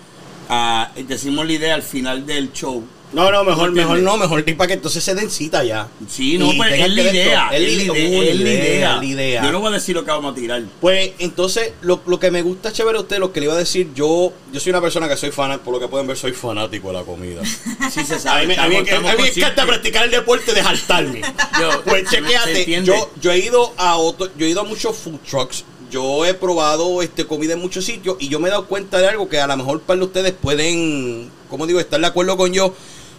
a 0.49 0.91
decimos 1.07 1.47
la 1.47 1.53
idea 1.53 1.75
al 1.75 1.83
final 1.83 2.27
del 2.27 2.53
show. 2.53 2.83
No, 3.13 3.31
no, 3.33 3.43
mejor, 3.43 3.71
¿Me 3.73 3.81
mejor 3.83 3.99
no, 4.01 4.17
mejor 4.19 4.45
para 4.57 4.69
que 4.69 4.75
entonces 4.75 5.03
se 5.03 5.15
den 5.15 5.31
cita 5.31 5.65
ya. 5.65 5.89
Sí, 6.11 6.37
no, 6.37 6.51
tengan 6.51 6.73
es 6.75 6.91
la 6.91 7.03
idea, 7.03 7.49
es 7.53 7.61
la 7.87 7.99
idea, 7.99 8.97
la 8.99 9.05
idea. 9.05 9.43
Yo 9.45 9.51
no 9.53 9.61
voy 9.61 9.71
a 9.73 9.77
decir 9.77 9.95
lo 9.95 10.05
que 10.05 10.11
vamos 10.11 10.33
a 10.33 10.35
tirar. 10.35 10.63
Pues 10.81 11.13
entonces, 11.19 11.73
lo, 11.81 12.01
lo 12.07 12.21
que 12.21 12.31
me 12.31 12.43
gusta 12.43 12.71
chévere 12.73 12.99
a 12.99 13.01
usted, 13.01 13.19
lo 13.19 13.33
que 13.33 13.41
le 13.41 13.47
iba 13.47 13.55
a 13.55 13.59
decir, 13.59 13.89
yo 13.95 14.33
yo 14.53 14.61
soy 14.61 14.71
una 14.71 14.81
persona 14.83 15.09
que 15.09 15.17
soy 15.17 15.31
fanático, 15.31 15.65
por 15.65 15.75
lo 15.75 15.81
que 15.81 15.89
pueden 15.89 16.07
ver, 16.07 16.17
soy 16.19 16.33
fanático 16.33 16.89
de 16.89 16.95
la 16.95 17.03
comida. 17.05 17.43
Sí 17.91 18.05
se 18.05 18.17
A 18.17 18.19
sabe. 18.19 18.47
mí, 18.47 18.55
a 18.59 18.69
mí, 18.69 18.77
estamos- 18.77 19.11
a 19.11 19.15
mí 19.17 19.23
me 19.23 19.29
encanta 19.29 19.65
practicar 19.65 20.05
el 20.05 20.11
deporte 20.11 20.53
de 20.53 20.63
jaltarme. 20.63 21.23
Yo- 21.59 21.83
Pues 21.85 22.05
entiende. 22.13 22.85
yo, 22.85 23.11
yo 23.21 23.33
he 23.33 23.39
ido 23.39 23.73
a 23.79 23.97
otro, 23.97 24.29
yo 24.37 24.45
he 24.47 24.51
ido 24.51 24.61
a 24.61 24.65
muchos 24.65 24.95
food 24.97 25.19
trucks, 25.29 25.65
yo 25.91 26.27
he 26.27 26.35
probado 26.35 27.01
este 27.01 27.25
comida 27.27 27.55
en 27.55 27.61
muchos 27.61 27.87
sitios 27.87 28.17
y 28.21 28.29
yo 28.29 28.39
me 28.41 28.49
he 28.49 28.51
dado 28.51 28.67
cuenta 28.67 28.99
de 28.99 29.09
algo 29.09 29.29
que 29.31 29.41
a 29.41 29.47
lo 29.47 29.57
mejor 29.57 29.81
para 29.81 30.03
ustedes 30.05 30.33
pueden, 30.33 31.31
como 31.49 31.67
digo, 31.67 31.81
estar 31.81 31.99
de 31.99 32.07
acuerdo 32.07 32.37
con 32.37 32.53
yo, 32.53 32.75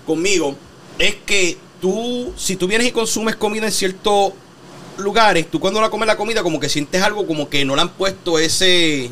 conmigo, 0.09 0.55
es 0.97 1.15
que 1.25 1.55
tú, 1.79 2.33
si 2.35 2.55
tú 2.55 2.67
vienes 2.67 2.87
y 2.87 2.91
consumes 2.91 3.35
comida 3.35 3.67
en 3.67 3.71
ciertos 3.71 4.33
lugares, 4.97 5.49
tú 5.51 5.59
cuando 5.59 5.79
la 5.79 5.89
comes 5.91 6.07
la 6.07 6.17
comida 6.17 6.41
como 6.41 6.59
que 6.59 6.67
sientes 6.67 7.01
algo 7.03 7.27
como 7.27 7.47
que 7.47 7.63
no 7.63 7.75
le 7.75 7.81
han 7.83 7.89
puesto 7.89 8.39
ese... 8.39 9.11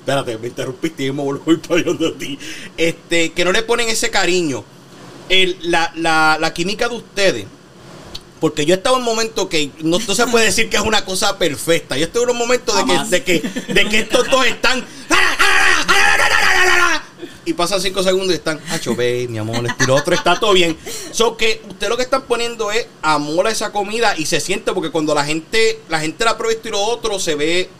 Espérate, 0.00 0.38
me 0.38 0.46
interrumpiste 0.46 1.04
y 1.04 1.12
me 1.12 1.22
volví 1.22 1.56
para 1.56 1.82
de 1.82 2.10
ti. 2.18 2.38
Este, 2.76 3.32
que 3.32 3.44
no 3.44 3.52
le 3.52 3.62
ponen 3.62 3.88
ese 3.88 4.08
cariño. 4.08 4.64
El- 5.28 5.58
la, 5.62 5.92
la, 5.96 6.38
la 6.40 6.54
química 6.54 6.88
de 6.88 6.94
ustedes. 6.96 7.44
Porque 8.40 8.64
yo 8.64 8.72
he 8.72 8.78
estado 8.78 8.96
en 8.98 9.02
momentos 9.02 9.48
que 9.48 9.70
no, 9.80 9.98
no 9.98 10.14
se 10.14 10.26
puede 10.28 10.46
decir 10.46 10.70
que 10.70 10.76
es 10.76 10.82
una 10.82 11.04
cosa 11.04 11.36
perfecta. 11.38 11.98
Yo 11.98 12.04
estoy 12.06 12.22
en 12.22 12.30
un 12.30 12.38
momento 12.38 12.72
de 12.72 12.84
que, 12.86 13.04
de, 13.10 13.24
que, 13.24 13.72
de 13.74 13.88
que 13.88 13.98
estos 13.98 14.30
dos 14.30 14.46
están. 14.46 14.82
Y 17.48 17.54
pasan 17.54 17.80
cinco 17.80 18.02
segundos 18.02 18.32
y 18.32 18.34
están, 18.34 18.60
Hacho, 18.68 18.94
ve, 18.94 19.26
mi 19.30 19.38
amor, 19.38 19.64
este 19.66 19.84
y 19.84 19.86
lo 19.86 19.94
otro 19.94 20.14
está 20.14 20.38
todo 20.38 20.52
bien. 20.52 20.76
So 21.12 21.34
que 21.34 21.62
usted 21.66 21.88
lo 21.88 21.96
que 21.96 22.02
están 22.02 22.22
poniendo 22.22 22.70
es 22.70 22.86
amor 23.00 23.46
a 23.46 23.50
esa 23.50 23.72
comida 23.72 24.14
y 24.18 24.26
se 24.26 24.38
siente 24.38 24.72
porque 24.74 24.90
cuando 24.90 25.14
la 25.14 25.24
gente, 25.24 25.80
la 25.88 25.98
gente 25.98 26.26
la 26.26 26.36
prueba 26.36 26.60
y 26.62 26.68
lo 26.68 26.78
otro, 26.78 27.18
se 27.18 27.36
ve, 27.36 27.70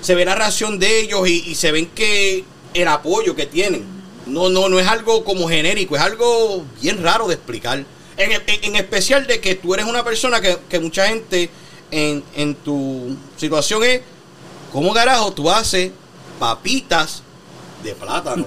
se 0.00 0.14
ve 0.14 0.24
la 0.24 0.36
reacción 0.36 0.78
de 0.78 1.00
ellos 1.00 1.28
y, 1.28 1.56
se 1.56 1.72
ven 1.72 1.86
que 1.86 2.44
el 2.74 2.86
apoyo 2.86 3.34
que 3.34 3.46
tienen. 3.46 3.84
No, 4.26 4.50
no, 4.50 4.68
no 4.68 4.78
es 4.78 4.86
algo 4.86 5.24
como 5.24 5.48
genérico, 5.48 5.96
es 5.96 6.02
algo 6.02 6.64
bien 6.80 7.02
raro 7.02 7.26
de 7.26 7.34
explicar. 7.34 7.84
En, 8.16 8.30
en- 8.32 8.42
en 8.46 8.76
especial 8.76 9.26
de 9.26 9.40
que 9.40 9.56
tú 9.56 9.74
eres 9.74 9.86
una 9.86 10.04
persona 10.04 10.40
que, 10.40 10.58
que 10.68 10.78
mucha 10.78 11.08
gente 11.08 11.50
en, 11.90 12.22
en 12.36 12.54
tu 12.54 13.16
situación 13.36 13.82
es, 13.82 14.00
¿cómo 14.72 14.94
carajo 14.94 15.32
tú 15.32 15.50
haces 15.50 15.90
papitas 16.38 17.22
de 17.82 17.94
plátano? 17.94 18.46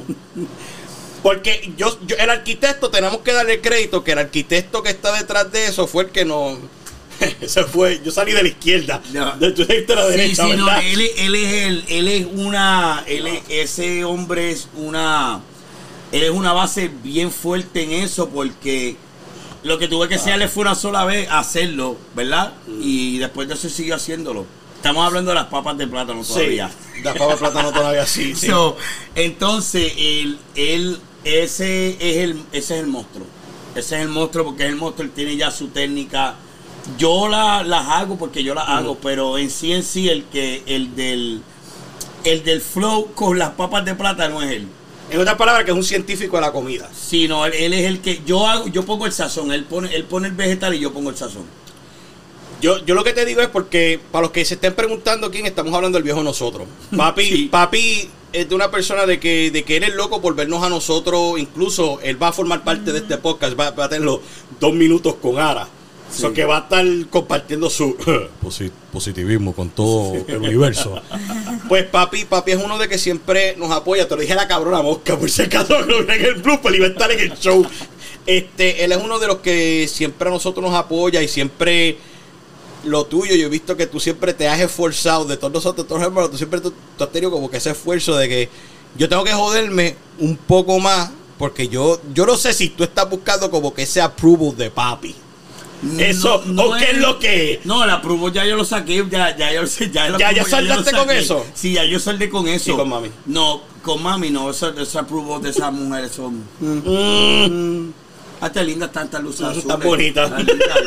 Porque 1.24 1.72
yo, 1.78 2.00
yo- 2.08 2.16
el 2.18 2.30
arquitecto, 2.30 2.90
tenemos 2.90 3.20
que 3.20 3.32
darle 3.34 3.62
crédito 3.62 4.04
que 4.04 4.14
el 4.14 4.20
arquitecto 4.20 4.82
que 4.82 4.90
está 4.90 5.14
detrás 5.18 5.52
de 5.52 5.68
eso 5.68 5.86
fue 5.88 6.04
el 6.06 6.10
que 6.10 6.26
nos... 6.26 6.58
Ese 7.42 7.64
fue, 7.66 8.02
yo 8.04 8.12
salí 8.12 8.32
de 8.32 8.42
la 8.42 8.50
izquierda. 8.50 9.00
Ya. 9.14 9.36
De 9.40 9.52
tu 9.52 9.64
de 9.64 9.86
la 9.88 10.08
derecha, 10.08 10.44
sí, 10.46 10.54
no, 10.56 10.66
¿verdad? 10.66 10.84
él, 10.84 11.02
él 11.18 11.36
es 11.36 11.54
el, 11.66 11.86
él 11.90 12.08
es 12.08 12.28
una, 12.34 13.04
él 13.06 13.28
es- 13.28 13.44
ese 13.50 14.04
hombre 14.04 14.50
es 14.50 14.68
una, 14.76 15.42
él 16.12 16.24
es 16.24 16.32
una 16.32 16.54
base 16.54 16.90
bien 17.04 17.32
fuerte 17.32 17.84
en 17.84 17.92
eso 17.92 18.30
porque 18.30 18.96
lo 19.62 19.78
que 19.78 19.88
tuve 19.88 20.08
que 20.08 20.16
enseñarle 20.16 20.48
fue 20.48 20.62
una 20.64 20.74
sola 20.74 21.06
vez 21.06 21.28
hacerlo, 21.30 21.96
¿verdad? 22.16 22.54
Y 22.82 23.20
después 23.20 23.48
de 23.48 23.54
eso 23.54 23.70
siguió 23.70 23.94
haciéndolo. 23.94 24.48
Estamos 24.82 25.06
hablando 25.06 25.30
de 25.30 25.36
las 25.36 25.46
papas 25.46 25.78
de 25.78 25.86
plátano 25.86 26.24
todavía. 26.24 26.68
Sí, 26.68 27.04
la 27.04 27.14
papa 27.14 27.34
de 27.34 27.38
plátano 27.38 27.72
todavía 27.72 28.04
sí. 28.08 28.34
sí. 28.34 28.48
So, 28.48 28.78
entonces, 29.14 29.94
él, 29.96 30.40
él, 30.56 31.00
ese 31.24 31.92
es 32.00 32.18
el, 32.18 32.44
ese 32.52 32.74
es 32.74 32.82
el 32.82 32.88
monstruo. 32.88 33.28
Ese 33.76 33.98
es 33.98 34.02
el 34.02 34.08
monstruo 34.08 34.44
porque 34.44 34.64
es 34.64 34.70
el 34.70 34.78
monstruo, 34.78 35.06
él 35.06 35.12
tiene 35.12 35.38
ya 35.38 35.52
su 35.52 35.68
técnica. 35.68 36.34
Yo 36.98 37.28
la, 37.28 37.62
las 37.62 37.90
hago 37.90 38.18
porque 38.18 38.44
yo 38.44 38.56
las 38.56 38.68
hago, 38.68 38.98
pero 38.98 39.38
en 39.38 39.52
sí 39.52 39.72
en 39.72 39.84
sí 39.84 40.10
el 40.10 40.24
que, 40.26 40.64
el 40.66 40.96
del, 40.96 41.44
el 42.24 42.44
del 42.44 42.60
flow 42.60 43.14
con 43.14 43.38
las 43.38 43.52
papas 43.52 43.86
de 43.86 43.94
plátano 43.94 44.42
es 44.42 44.50
él. 44.50 44.68
En 45.12 45.20
otras 45.20 45.36
palabras, 45.36 45.64
que 45.64 45.70
es 45.70 45.78
un 45.78 45.84
científico 45.84 46.38
de 46.38 46.42
la 46.42 46.52
comida. 46.52 46.90
Sino 46.92 47.46
él, 47.46 47.54
él 47.54 47.74
es 47.74 47.86
el 47.86 48.02
que 48.02 48.24
yo 48.26 48.48
hago, 48.48 48.68
yo 48.68 48.84
pongo 48.84 49.06
el 49.06 49.12
sazón, 49.12 49.52
él 49.52 49.64
pone, 49.64 49.94
él 49.96 50.06
pone 50.06 50.30
el 50.30 50.34
vegetal 50.34 50.74
y 50.74 50.80
yo 50.80 50.92
pongo 50.92 51.12
el 51.12 51.18
sazón. 51.18 51.46
Yo, 52.62 52.78
yo 52.86 52.96
lo 52.96 53.04
que 53.04 53.14
te 53.14 53.26
digo 53.26 53.42
es 53.42 53.48
porque, 53.48 54.00
para 54.12 54.24
los 54.24 54.32
que 54.32 54.46
se 54.46 54.54
estén 54.56 54.74
preguntando 54.74 55.32
quién, 55.32 55.46
estamos 55.46 55.74
hablando 55.74 55.98
del 55.98 56.04
viejo 56.04 56.22
nosotros. 56.24 56.68
Papi, 56.96 57.26
Sí. 57.26 57.50
papi 57.52 58.10
es 58.34 58.48
de 58.48 58.56
una 58.56 58.72
persona 58.72 59.06
de 59.06 59.20
que, 59.20 59.52
de 59.52 59.64
que 59.64 59.78
él 59.78 59.84
es 59.84 59.94
loco 59.96 60.22
por 60.22 60.36
vernos 60.36 60.64
a 60.64 60.70
nosotros. 60.70 61.38
Incluso 61.40 62.00
él 62.02 62.22
va 62.22 62.30
a 62.30 62.32
formar 62.34 62.64
parte 62.64 62.92
de 62.92 63.00
este 63.00 63.18
podcast. 63.18 63.60
Va, 63.60 63.72
va 63.72 63.86
a 63.86 63.90
tener 63.90 64.06
los 64.06 64.20
dos 64.60 64.74
minutos 64.74 65.16
con 65.22 65.38
Ara. 65.40 65.68
Sí. 66.10 66.22
So 66.24 66.34
que 66.34 66.44
va 66.44 66.58
a 66.58 66.60
estar 66.62 66.86
compartiendo 67.10 67.70
su 67.70 67.96
posi- 68.44 68.72
positivismo 68.92 69.54
con 69.54 69.70
todo 69.70 70.14
el 70.28 70.38
universo. 70.38 71.02
Pues 71.70 71.86
papi, 71.86 72.26
papi 72.26 72.52
es 72.52 72.58
uno 72.62 72.78
de 72.78 72.90
que 72.90 72.98
siempre 72.98 73.56
nos 73.58 73.72
apoya. 73.72 74.06
Te 74.06 74.16
lo 74.16 74.20
dije 74.22 74.34
a 74.34 74.36
la 74.36 74.48
cabrona 74.48 74.82
mosca, 74.82 75.18
por 75.18 75.30
si 75.32 75.44
acaso 75.44 75.78
en 75.80 76.10
el 76.26 76.36
blooper 76.36 76.76
y 76.76 76.80
va 76.80 76.88
a 76.88 76.90
estar 76.90 77.10
en 77.12 77.20
el 77.20 77.34
show. 77.40 77.66
Este, 78.26 78.84
él 78.84 78.92
es 78.92 78.98
uno 79.02 79.20
de 79.20 79.28
los 79.28 79.38
que 79.38 79.88
siempre 79.88 80.28
a 80.28 80.32
nosotros 80.32 80.64
nos 80.70 80.78
apoya 80.78 81.22
y 81.22 81.30
siempre 81.30 81.96
lo 82.84 83.06
tuyo, 83.06 83.36
yo 83.36 83.48
he 83.48 83.50
visto 83.50 83.76
que 83.78 83.88
tú 83.88 84.00
siempre 84.00 84.34
te 84.34 84.48
has 84.48 84.60
esforzado, 84.60 85.26
de 85.26 85.38
todos 85.38 85.54
nosotros, 85.54 85.88
todos 85.88 86.02
los 86.02 86.08
hermanos, 86.08 86.32
tú 86.32 86.38
siempre 86.38 86.60
tú, 86.62 86.74
tú 86.98 87.04
has 87.04 87.12
tenido 87.12 87.32
como 87.32 87.50
que 87.50 87.58
ese 87.58 87.72
esfuerzo 87.72 88.16
de 88.18 88.28
que 88.30 88.50
yo 88.98 89.08
tengo 89.08 89.24
que 89.24 89.34
joderme 89.34 89.96
un 90.20 90.36
poco 90.38 90.80
más, 90.80 91.12
porque 91.38 91.68
yo, 91.68 92.00
yo 92.14 92.26
no 92.26 92.38
sé 92.38 92.54
si 92.54 92.70
tú 92.70 92.84
estás 92.84 93.10
buscando 93.10 93.50
como 93.50 93.74
que 93.74 93.84
ese 93.84 94.02
approval 94.02 94.56
de 94.58 94.70
papi. 94.72 95.16
Eso, 95.98 96.36
¿o 96.58 96.76
qué 96.78 96.92
es 96.92 96.98
lo 97.00 97.18
que 97.18 97.54
es? 97.54 97.66
No, 97.66 97.84
la 97.88 98.02
pruebo 98.04 98.30
ya 98.30 98.46
yo 98.46 98.56
lo 98.56 98.64
saqué, 98.64 99.04
ya, 99.10 99.36
ya 99.36 99.52
yo 99.52 99.64
ya, 99.92 100.10
la 100.10 100.18
¿Ya- 100.20 100.32
ya 100.32 100.44
saldaste 100.46 100.92
con 100.92 101.10
eso? 101.10 101.44
Sí, 101.56 101.74
ya 101.74 101.84
yo 101.86 102.00
saldé 102.00 102.30
con 102.30 102.48
eso. 102.48 102.72
¿Y 102.72 102.76
con 102.76 102.88
mami? 102.90 103.10
No, 103.26 103.62
con 103.82 104.04
mami 104.04 104.30
no, 104.30 104.52
eso, 104.52 104.70
eso 104.78 105.00
apruebo 105.00 105.40
de 105.40 105.50
esas 105.50 105.74
mujeres 105.74 106.12
son. 106.12 106.44
Mm, 106.60 107.92
Hasta 108.42 108.64
lindas 108.64 108.92
tantas 108.92 109.22
luces 109.24 109.42
Eso 109.42 109.50
azules. 109.50 109.66
está 109.66 109.76
bonita. 109.78 110.30
Tan 110.30 110.46
lindas, 110.46 110.78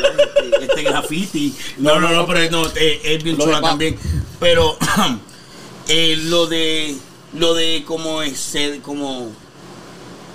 Este, 0.51 0.65
este 0.65 0.83
graffiti. 0.83 1.55
No, 1.77 1.99
no, 1.99 2.09
no, 2.09 2.27
pero 2.27 2.51
no, 2.51 2.67
eh, 2.75 3.01
es 3.03 3.23
bien 3.23 3.37
chula 3.37 3.61
también. 3.61 3.97
Pero 4.39 4.77
eh, 5.87 6.17
lo 6.25 6.47
de 6.47 6.95
lo 7.33 7.53
de 7.53 7.83
como 7.85 8.21
es 8.21 8.55
como 8.81 9.31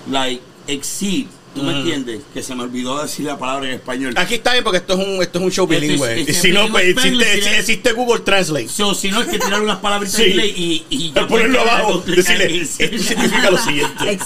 like 0.09 0.41
exceed, 0.67 1.27
¿tú 1.53 1.63
me 1.63 1.77
entiendes? 1.77 2.21
Que 2.33 2.41
se 2.41 2.55
me 2.55 2.63
olvidó 2.63 3.01
decir 3.01 3.25
la 3.25 3.37
palabra 3.37 3.67
en 3.67 3.75
español. 3.75 4.13
Aquí 4.17 4.35
está 4.35 4.53
bien 4.53 4.63
porque 4.63 4.77
esto 4.77 4.93
es 4.93 5.07
un, 5.07 5.21
esto 5.21 5.39
es 5.39 5.45
un 5.45 5.51
show 5.51 5.67
bilingüe. 5.67 6.21
este 6.21 6.33
si 6.33 6.51
no, 6.51 6.67
pues 6.69 6.83
existe, 6.83 7.01
friendly, 7.01 7.23
existe, 7.23 7.59
existe 7.59 7.91
Google 7.93 8.19
Translate. 8.21 8.69
So, 8.69 8.93
si 8.93 9.11
no 9.11 9.21
es 9.21 9.27
que 9.27 9.39
tirar 9.39 9.61
unas 9.61 9.77
palabras 9.77 10.17
en 10.19 10.29
inglés 10.29 10.53
y, 10.55 10.85
y 10.89 11.13
Al 11.15 11.27
ponerlo 11.27 11.61
abajo, 11.61 12.03
decirle, 12.05 12.47
decirle 12.47 12.95
esto 12.95 13.07
significa 13.09 13.51
lo 13.51 13.57
siguiente. 13.57 14.19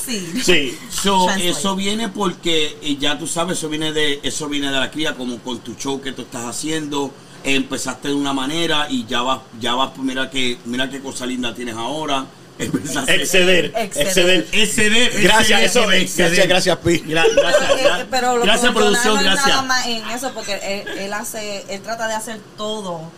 Sí. 0.43 0.77
So, 0.89 1.29
eso 1.31 1.75
viene 1.75 2.09
porque 2.09 2.77
eh, 2.81 2.97
ya 2.99 3.17
tú 3.17 3.27
sabes, 3.27 3.57
eso 3.57 3.69
viene 3.69 3.91
de 3.91 4.19
eso 4.23 4.47
viene 4.47 4.71
de 4.71 4.79
la 4.79 4.91
cría, 4.91 5.15
como 5.15 5.39
con 5.39 5.59
tu 5.59 5.75
show 5.75 6.01
que 6.01 6.11
tú 6.11 6.23
estás 6.23 6.45
haciendo. 6.45 7.11
Empezaste 7.43 8.07
de 8.07 8.15
una 8.15 8.33
manera 8.33 8.87
y 8.89 9.05
ya 9.05 9.21
vas, 9.21 9.41
ya 9.59 9.75
vas, 9.75 9.95
mira 9.99 10.31
que, 10.31 10.57
mira 10.65 10.89
qué 10.89 10.99
cosa 10.99 11.27
linda 11.27 11.53
tienes 11.53 11.75
ahora. 11.75 12.25
Exceder, 12.57 13.73
Exceder. 13.75 14.47
exceder. 14.51 15.21
Gracias, 15.21 15.61
eso. 15.61 15.85
Gracias, 15.87 16.47
gracias, 16.47 16.77
Pi. 16.77 16.99
Gra- 17.01 17.25
gracias, 17.35 17.69
gra- 17.81 18.05
pero 18.09 18.37
lo 18.37 18.43
gracias 18.43 18.71
que 18.71 18.75
producción, 18.77 19.13
no 19.15 19.19
es 19.19 19.25
nada 19.25 19.41
gracias. 19.41 19.65
más 19.65 19.85
en 19.87 20.09
eso 20.09 20.31
porque 20.33 20.53
él, 20.63 20.97
él 20.99 21.13
hace 21.13 21.65
él 21.69 21.81
trata 21.81 22.07
de 22.07 22.13
hacer 22.13 22.39
todo 22.57 23.11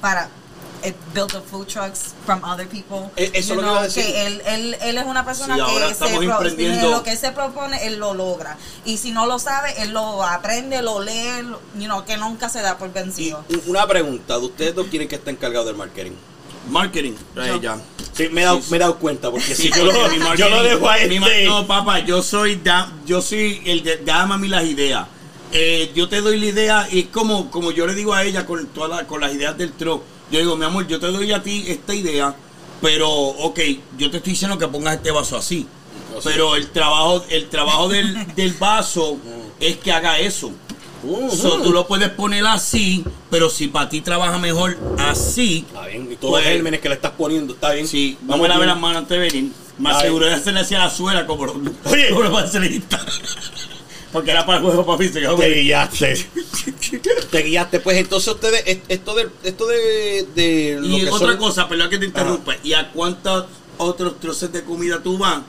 para 0.00 0.28
eh, 0.84 0.92
built 1.14 1.30
the 1.32 1.40
food 1.40 1.66
trucks 1.68 2.12
from 2.26 2.42
other 2.44 2.66
people. 2.68 3.08
Eh, 3.16 3.30
eso 3.34 3.54
You 3.54 3.60
es 3.60 3.66
lo 3.66 3.68
que 3.68 3.70
iba 3.70 3.80
a 3.80 3.82
decir. 3.84 4.04
que 4.04 4.26
él, 4.26 4.42
él, 4.46 4.76
él 4.82 4.98
es 4.98 5.04
una 5.06 5.24
persona 5.24 5.54
Sí, 5.54 5.60
ahora 5.60 5.88
que 5.88 5.94
se 5.94 6.04
pro- 6.04 6.90
lo 6.90 7.02
que 7.04 7.16
se 7.16 7.30
propone, 7.30 7.86
él 7.86 7.98
lo 7.98 8.14
logra. 8.14 8.58
Y 8.84 8.98
si 8.98 9.12
no 9.12 9.26
lo 9.26 9.38
sabe, 9.38 9.80
él 9.80 9.90
lo 9.92 10.24
aprende, 10.24 10.82
lo 10.82 11.00
lee, 11.00 11.46
you 11.78 11.84
know, 11.84 12.04
que 12.04 12.16
nunca 12.16 12.48
se 12.48 12.60
da 12.62 12.76
por 12.78 12.92
vencido. 12.92 13.44
una 13.66 13.86
pregunta, 13.86 14.34
¿de 14.38 14.44
ustedes 14.44 14.74
dos 14.74 14.88
quién 14.90 15.02
es 15.02 15.08
que 15.08 15.14
está 15.14 15.30
encargado 15.30 15.64
del 15.66 15.76
marketing? 15.76 16.12
Marketing, 16.70 17.12
eh, 17.36 17.58
ya. 17.60 17.78
Sí, 18.12 18.28
me 18.30 18.42
he 18.42 18.44
dado, 18.44 18.60
me 18.70 18.76
he 18.76 18.80
dado 18.80 18.98
cuenta, 18.98 19.30
porque 19.30 19.54
si 19.54 19.70
yo 19.70 19.84
lo, 19.84 19.92
porque 19.92 20.18
yo 20.36 20.48
lo 20.48 20.62
dejo 20.62 20.88
a 20.88 20.96
mi 21.08 21.16
este... 21.16 21.44
No, 21.46 21.66
papá, 21.66 22.00
yo 22.00 22.22
soy 22.22 22.56
da- 22.56 22.92
yo 23.06 23.20
soy 23.22 23.60
el 23.64 23.82
de 23.82 23.96
dame 23.98 24.34
a 24.34 24.38
mí 24.38 24.48
las 24.48 24.64
ideas. 24.64 25.06
Eh, 25.52 25.90
yo 25.94 26.08
te 26.08 26.20
doy 26.20 26.38
la 26.38 26.46
idea 26.46 26.88
y 26.90 27.00
es 27.00 27.06
como, 27.06 27.50
como 27.50 27.72
yo 27.72 27.86
le 27.86 27.94
digo 27.94 28.14
a 28.14 28.22
ella 28.24 28.46
con 28.46 28.66
todas 28.68 28.90
las- 28.90 29.02
con 29.04 29.20
las 29.20 29.34
ideas 29.34 29.56
del 29.58 29.72
tro. 29.72 30.02
Yo 30.30 30.38
digo, 30.38 30.56
mi 30.56 30.64
amor, 30.64 30.86
yo 30.86 30.98
te 31.00 31.06
doy 31.08 31.32
a 31.32 31.42
ti 31.42 31.64
esta 31.68 31.94
idea, 31.94 32.34
pero 32.80 33.08
ok, 33.10 33.58
yo 33.98 34.10
te 34.10 34.18
estoy 34.18 34.32
diciendo 34.32 34.56
que 34.58 34.68
pongas 34.68 34.96
este 34.96 35.10
vaso 35.10 35.36
así. 35.36 35.66
Así. 36.16 36.20
Pero 36.24 36.54
el 36.56 36.68
trabajo, 36.70 37.24
el 37.28 37.48
trabajo 37.48 37.88
del, 37.88 38.34
del 38.34 38.52
vaso 38.54 39.18
es 39.60 39.76
que 39.78 39.90
haga 39.92 40.18
eso. 40.18 40.52
So, 41.30 41.60
tú 41.62 41.72
lo 41.72 41.86
puedes 41.86 42.10
poner 42.10 42.46
así, 42.46 43.04
pero 43.30 43.50
si 43.50 43.68
para 43.68 43.88
ti 43.88 44.00
trabaja 44.00 44.38
mejor 44.38 44.76
así, 44.98 45.64
Está 45.68 45.86
bien, 45.86 46.08
y 46.12 46.16
todos 46.16 46.34
Pues- 46.34 46.44
los 46.44 46.52
gérmenes 46.52 46.80
que 46.80 46.88
le 46.88 46.94
estás 46.94 47.12
poniendo, 47.12 47.54
está 47.54 47.72
bien. 47.72 47.86
Sí, 47.88 48.16
vamos 48.22 48.46
a 48.46 48.48
lavar 48.50 48.68
las 48.68 48.78
manos 48.78 48.98
antes 48.98 49.18
de 49.18 49.18
venir. 49.18 49.52
Más 49.78 49.96
Ay. 49.96 50.02
seguro 50.04 50.26
de 50.26 50.34
hacerle 50.34 50.60
hacia 50.60 50.78
la 50.78 50.90
suela 50.90 51.26
como 51.26 51.42
Oye. 51.44 52.10
como. 52.10 52.38
Porque 54.12 54.30
era 54.30 54.44
para 54.44 54.58
el 54.58 54.64
juego, 54.64 54.84
papi. 54.84 55.08
Se 55.08 55.20
quedó 55.20 55.36
Te 55.36 55.48
bien. 55.48 55.64
guiaste. 55.64 56.26
Te 57.30 57.42
guiaste. 57.42 57.80
Pues 57.80 57.96
entonces 57.96 58.32
ustedes, 58.34 58.62
es- 58.66 58.78
esto 58.88 59.14
de, 59.14 59.28
esto 59.42 59.66
de, 59.66 60.26
de 60.34 60.76
lo 60.80 60.86
Y 60.86 61.00
que 61.00 61.10
otra 61.10 61.28
son- 61.28 61.36
cosa, 61.38 61.68
perdón 61.68 61.88
que 61.90 61.98
te 61.98 62.04
interrumpa. 62.06 62.54
¿Y 62.62 62.74
a 62.74 62.90
cuántos 62.92 63.46
otros 63.78 64.20
troces 64.20 64.52
de 64.52 64.62
comida 64.64 65.02
tú 65.02 65.16
vas 65.18 65.40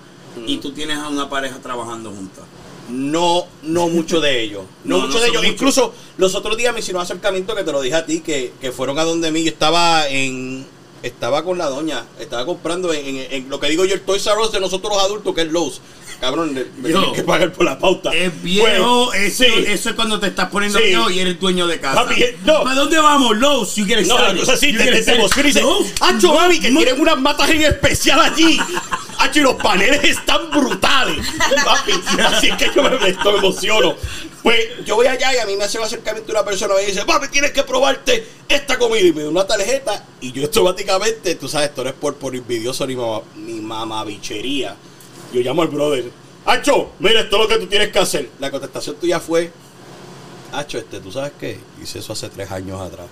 y 0.47 0.57
tú 0.57 0.71
tienes 0.71 0.97
a 0.97 1.09
una 1.09 1.29
pareja 1.29 1.57
trabajando 1.61 2.09
juntas? 2.11 2.45
No, 2.89 3.45
no 3.63 3.87
mucho 3.89 4.19
de 4.21 4.41
ellos. 4.41 4.63
No, 4.83 4.97
No, 4.99 5.07
mucho 5.07 5.17
no 5.19 5.23
de 5.23 5.29
ellos. 5.29 5.45
Incluso 5.45 5.93
los 6.17 6.35
otros 6.35 6.57
días 6.57 6.73
me 6.73 6.79
hicieron 6.81 6.99
un 6.99 7.03
acercamiento 7.05 7.55
que 7.55 7.63
te 7.63 7.71
lo 7.71 7.81
dije 7.81 7.95
a 7.95 8.05
ti, 8.05 8.19
que, 8.19 8.53
que 8.59 8.71
fueron 8.71 8.99
a 8.99 9.03
donde 9.03 9.31
mí. 9.31 9.43
Yo 9.43 9.49
estaba 9.51 10.07
en. 10.09 10.65
Estaba 11.01 11.43
con 11.43 11.57
la 11.57 11.65
doña. 11.67 12.05
Estaba 12.19 12.45
comprando 12.45 12.93
en, 12.93 13.05
en- 13.05 13.27
en 13.29 13.49
lo 13.49 13.59
que 13.59 13.67
digo 13.67 13.83
yo, 13.83 13.93
el 13.93 14.01
Toys 14.01 14.25
R 14.25 14.39
Us 14.39 14.51
de 14.53 14.59
nosotros 14.61 14.93
los 14.93 15.03
adultos, 15.03 15.33
que 15.35 15.41
es 15.41 15.51
Lowe's. 15.51 15.81
Cabrón, 16.21 16.57
me 16.81 16.89
Yo. 16.89 17.11
que 17.11 17.23
pagar 17.23 17.51
por 17.51 17.65
la 17.65 17.77
pauta. 17.77 18.11
Es 18.13 18.41
viejo, 18.41 18.65
Bueno, 18.65 19.11
eso, 19.13 19.43
sí. 19.43 19.49
eso 19.67 19.89
es 19.89 19.95
cuando 19.95 20.17
te 20.21 20.27
estás 20.27 20.47
poniendo 20.49 20.79
Sí. 20.79 20.85
viejo 20.85 21.09
y 21.09 21.19
eres 21.19 21.37
dueño 21.37 21.67
de 21.67 21.81
casa. 21.81 22.03
Papi, 22.05 22.23
no. 22.45 22.63
¿Para 22.63 22.75
dónde 22.75 22.97
vamos? 22.99 23.35
Lowe's, 23.37 23.75
you 23.75 23.85
get 23.85 24.05
No, 24.05 24.17
la 24.17 24.33
cosa 24.33 24.55
sí, 24.55 24.71
You 24.71 24.77
te, 24.77 24.85
te, 24.91 25.03
te 25.03 25.15
emociona 25.15 25.49
y 25.49 25.53
¡Acho, 25.99 26.33
mami, 26.33 26.59
que 26.61 26.69
tienen 26.71 27.01
unas 27.01 27.19
matas 27.19 27.49
en 27.49 27.63
especial 27.63 28.21
allí! 28.21 28.57
¡Acho, 29.23 29.39
y 29.39 29.43
los 29.43 29.55
paneles 29.55 30.03
están 30.03 30.49
brutales! 30.51 31.25
Papi, 31.65 31.91
así 32.21 32.47
es 32.49 32.57
que 32.57 32.71
yo 32.75 32.83
me, 32.83 33.07
esto 33.09 33.31
me 33.31 33.37
emociono. 33.39 33.95
Pues 34.41 34.57
yo 34.85 34.95
voy 34.95 35.07
allá 35.07 35.33
y 35.33 35.37
a 35.37 35.45
mí 35.45 35.55
me 35.55 35.63
hace 35.63 35.77
un 35.79 35.85
acercamiento 35.85 36.31
una 36.31 36.43
persona 36.43 36.73
y 36.75 36.81
me 36.85 36.91
dice, 36.91 37.05
papi, 37.05 37.29
tienes 37.29 37.51
que 37.51 37.63
probarte 37.63 38.27
esta 38.49 38.77
comida. 38.77 39.01
Y 39.01 39.13
me 39.13 39.23
da 39.23 39.29
una 39.29 39.47
tarjeta 39.47 40.05
y 40.19 40.31
yo 40.31 40.43
automáticamente, 40.43 41.35
tú 41.35 41.47
sabes, 41.47 41.69
esto 41.69 41.83
no 41.83 41.89
es 41.89 41.95
por, 41.95 42.15
por 42.15 42.35
envidioso 42.35 42.85
ni, 42.85 42.95
mama, 42.95 43.21
ni 43.35 43.53
mamabichería. 43.61 44.75
Yo 45.33 45.41
llamo 45.41 45.61
al 45.61 45.69
brother, 45.69 46.11
¡Acho, 46.45 46.91
mira, 46.99 47.21
esto 47.21 47.37
es 47.37 47.41
lo 47.43 47.47
que 47.47 47.57
tú 47.63 47.67
tienes 47.67 47.89
que 47.89 47.99
hacer! 47.99 48.29
La 48.39 48.51
contestación 48.51 48.97
tuya 48.97 49.19
fue, 49.21 49.49
¡Acho, 50.51 50.77
este, 50.77 50.99
¿tú 50.99 51.11
sabes 51.11 51.31
qué? 51.39 51.57
Hice 51.81 51.99
eso 51.99 52.11
hace 52.13 52.27
tres 52.29 52.51
años 52.51 52.81
atrás. 52.81 53.07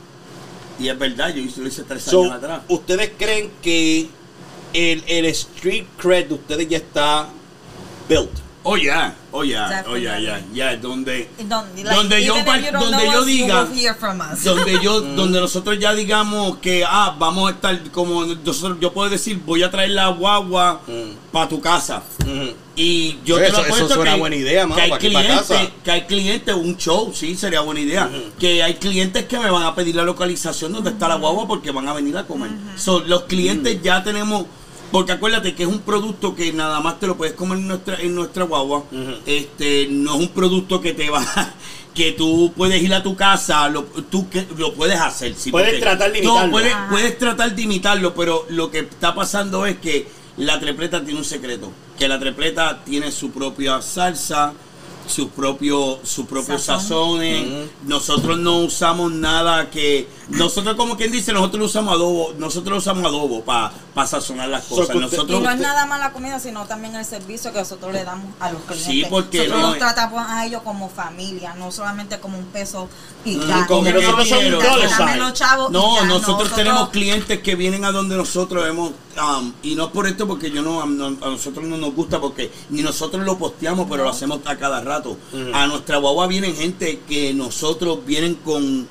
Y 0.79 0.89
es 0.89 0.99
verdad, 0.99 1.33
yo 1.33 1.41
hice- 1.41 1.61
lo 1.61 1.67
hice 1.69 1.83
tres 1.83 2.03
So, 2.03 2.23
años 2.23 2.33
atrás. 2.35 2.61
¿Ustedes 2.67 3.11
creen 3.17 3.51
que 3.61 4.09
el, 4.73 5.03
el 5.07 5.25
street 5.27 5.85
cred 5.97 6.27
de 6.27 6.33
ustedes 6.35 6.67
ya 6.69 6.77
está 6.77 7.27
built? 8.07 8.29
Oh, 8.63 8.77
ya, 8.77 9.15
oh, 9.31 9.43
ya, 9.43 9.83
oh, 9.87 9.97
ya, 9.97 10.19
ya, 10.19 10.35
Definitely. 10.35 10.55
ya, 10.55 10.77
donde, 10.77 11.29
Donde, 11.47 11.83
like, 11.83 11.95
donde 11.95 12.23
yo, 12.23 12.35
donde 12.79 13.05
yo 13.11 13.19
us, 13.21 13.25
diga, 13.25 13.67
donde 14.43 14.79
yo, 14.83 15.01
donde 15.01 15.39
nosotros 15.39 15.79
ya 15.79 15.95
digamos 15.95 16.57
que, 16.57 16.85
ah, 16.87 17.15
vamos 17.17 17.49
a 17.51 17.55
estar 17.55 17.89
como, 17.89 18.23
nosotros, 18.23 18.77
yo 18.79 18.93
puedo 18.93 19.09
decir, 19.09 19.41
voy 19.43 19.63
a 19.63 19.71
traer 19.71 19.89
la 19.89 20.09
guagua 20.09 20.81
Mm. 20.87 21.31
para 21.31 21.49
tu 21.49 21.59
casa. 21.59 22.03
Y 22.75 23.17
yo 23.25 23.39
Eso- 23.39 23.61
te 23.63 23.67
lo 23.67 23.75
eso 23.75 23.89
suena 23.95 24.13
que, 24.13 24.19
buena 24.19 24.35
idea, 24.35 24.67
mano, 24.67 24.75
que 24.75 24.81
hay 24.81 24.91
clientes, 24.99 25.69
que 25.83 25.91
hay 25.91 26.01
clientes, 26.03 26.53
un 26.55 26.77
show, 26.77 27.11
sí, 27.15 27.35
sería 27.35 27.61
buena 27.61 27.79
idea. 27.81 28.11
Que 28.39 28.61
hay 28.61 28.75
clientes 28.75 29.25
que 29.25 29.39
me 29.39 29.49
van 29.49 29.63
a 29.63 29.73
pedir 29.73 29.95
la 29.95 30.03
localización 30.03 30.71
donde 30.71 30.91
está 30.91 31.07
la 31.07 31.15
guagua 31.15 31.47
porque 31.47 31.71
van 31.71 31.87
a 31.87 31.93
venir 31.93 32.15
a 32.15 32.27
comer. 32.27 32.51
So, 32.77 32.99
los 32.99 33.23
clientes 33.23 33.81
ya 33.81 34.03
tenemos, 34.03 34.45
porque 34.91 35.13
acuérdate 35.13 35.55
que 35.55 35.63
es 35.63 35.69
un 35.69 35.79
producto 35.79 36.35
que 36.35 36.51
nada 36.53 36.79
más 36.81 36.99
te 36.99 37.07
lo 37.07 37.17
puedes 37.17 37.33
comer 37.33 37.59
en 37.59 37.67
nuestra, 37.67 37.95
en 38.01 38.13
nuestra 38.15 38.43
guagua. 38.43 38.83
Este, 39.25 39.87
no 39.89 40.15
es 40.15 40.19
un 40.21 40.27
producto 40.29 40.81
que 40.81 40.93
te 40.93 41.09
va 41.09 41.25
que 41.93 42.13
tú 42.13 42.53
puedes 42.55 42.81
ir 42.81 42.93
a 42.93 43.03
tu 43.03 43.15
casa, 43.15 43.67
lo, 43.69 43.83
tú 43.83 44.29
que, 44.29 44.45
lo 44.57 44.73
puedes 44.73 44.99
hacer. 44.99 45.35
sí, 45.35 45.51
Puedes 45.51 45.69
porque- 45.71 45.81
tratar 45.81 46.11
de 46.11 46.21
No, 46.21 46.29
imitarlo. 46.29 46.51
puedes, 46.51 46.73
Ajá. 46.73 46.87
puedes 46.89 47.17
tratar 47.17 47.55
de 47.55 47.61
imitarlo, 47.61 48.13
pero 48.15 48.45
lo 48.49 48.71
que 48.71 48.79
está 48.79 49.13
pasando 49.13 49.65
es 49.65 49.77
que 49.79 50.07
la 50.37 50.59
trepleta 50.59 51.03
tiene 51.03 51.19
un 51.19 51.25
secreto, 51.25 51.71
que 51.99 52.07
la 52.07 52.17
trepleta 52.17 52.83
tiene 52.85 53.11
su 53.11 53.31
propia 53.31 53.81
salsa, 53.81 54.53
sus 55.11 55.27
propios 55.29 55.99
sus 56.03 56.25
propios 56.25 56.61
Sazón. 56.63 57.19
sazones. 57.19 57.69
Nosotros 57.85 58.37
no 58.39 58.57
usamos 58.59 59.11
nada 59.11 59.69
que 59.69 60.07
nosotros 60.29 60.75
como 60.75 60.95
quien 60.97 61.11
dice, 61.11 61.33
nosotros 61.33 61.59
no 61.59 61.65
usamos 61.65 61.93
adobo, 61.93 62.33
nosotros 62.37 62.79
usamos 62.79 63.05
adobo 63.05 63.43
para 63.43 63.71
sazonar 64.07 64.49
las 64.49 64.63
cosas. 64.65 64.87
usted- 64.87 64.99
nosotros 64.99 65.39
Y 65.39 65.43
no 65.43 65.49
es 65.51 65.59
nada 65.59 65.85
más 65.85 65.99
la 65.99 66.11
comida, 66.13 66.39
sino 66.39 66.65
también 66.65 66.95
el 66.95 67.05
servicio 67.05 67.51
que 67.51 67.59
nosotros 67.59 67.91
le 67.93 68.03
damos 68.03 68.27
a 68.39 68.51
los 68.51 68.61
clientes. 68.63 68.85
Sí, 68.87 69.05
porque 69.09 69.39
nosotros 69.39 69.61
no 69.61 69.67
los 69.69 69.77
tratamos 69.77 70.23
a 70.27 70.45
ellos 70.45 70.61
como 70.63 70.89
familia, 70.89 71.53
no 71.55 71.71
solamente 71.71 72.19
como 72.19 72.37
un 72.37 72.45
peso 72.45 72.87
y 73.25 73.35
Mm, 73.35 73.47
ya. 73.47 73.67
como 73.67 73.87
Y 73.87 73.93
nosotros 73.93 74.29
somos 74.29 75.33
chavos 75.33 75.71
No, 75.71 75.95
ya, 75.95 76.05
nosotros, 76.05 76.53
tenemos 76.55 76.89
clientes 76.89 77.39
que 77.41 77.55
vienen 77.55 77.83
a 77.85 77.91
donde 77.91 78.15
nosotros 78.15 78.67
hemos, 78.67 78.91
um, 79.21 79.51
y 79.63 79.75
no 79.75 79.91
por 79.91 80.07
esto 80.07 80.27
porque 80.27 80.51
yo 80.51 80.61
no, 80.61 80.85
no- 80.85 81.07
a 81.25 81.29
nosotros 81.29 81.65
no 81.65 81.77
nos 81.77 81.93
gusta 81.95 82.19
porque 82.19 82.51
ni 82.69 82.81
nosotros 82.81 83.25
lo 83.25 83.37
posteamos, 83.37 83.87
pero 83.89 84.03
lo 84.03 84.09
hacemos 84.09 84.39
a 84.45 84.55
cada 84.57 84.81
rato. 84.81 85.00
A 85.53 85.67
nuestra 85.67 85.97
guagua 85.97 86.27
vienen 86.27 86.55
gente 86.55 86.99
que 87.07 87.33
nosotros 87.33 87.99
vienen 88.05 88.35
con, 88.35 88.87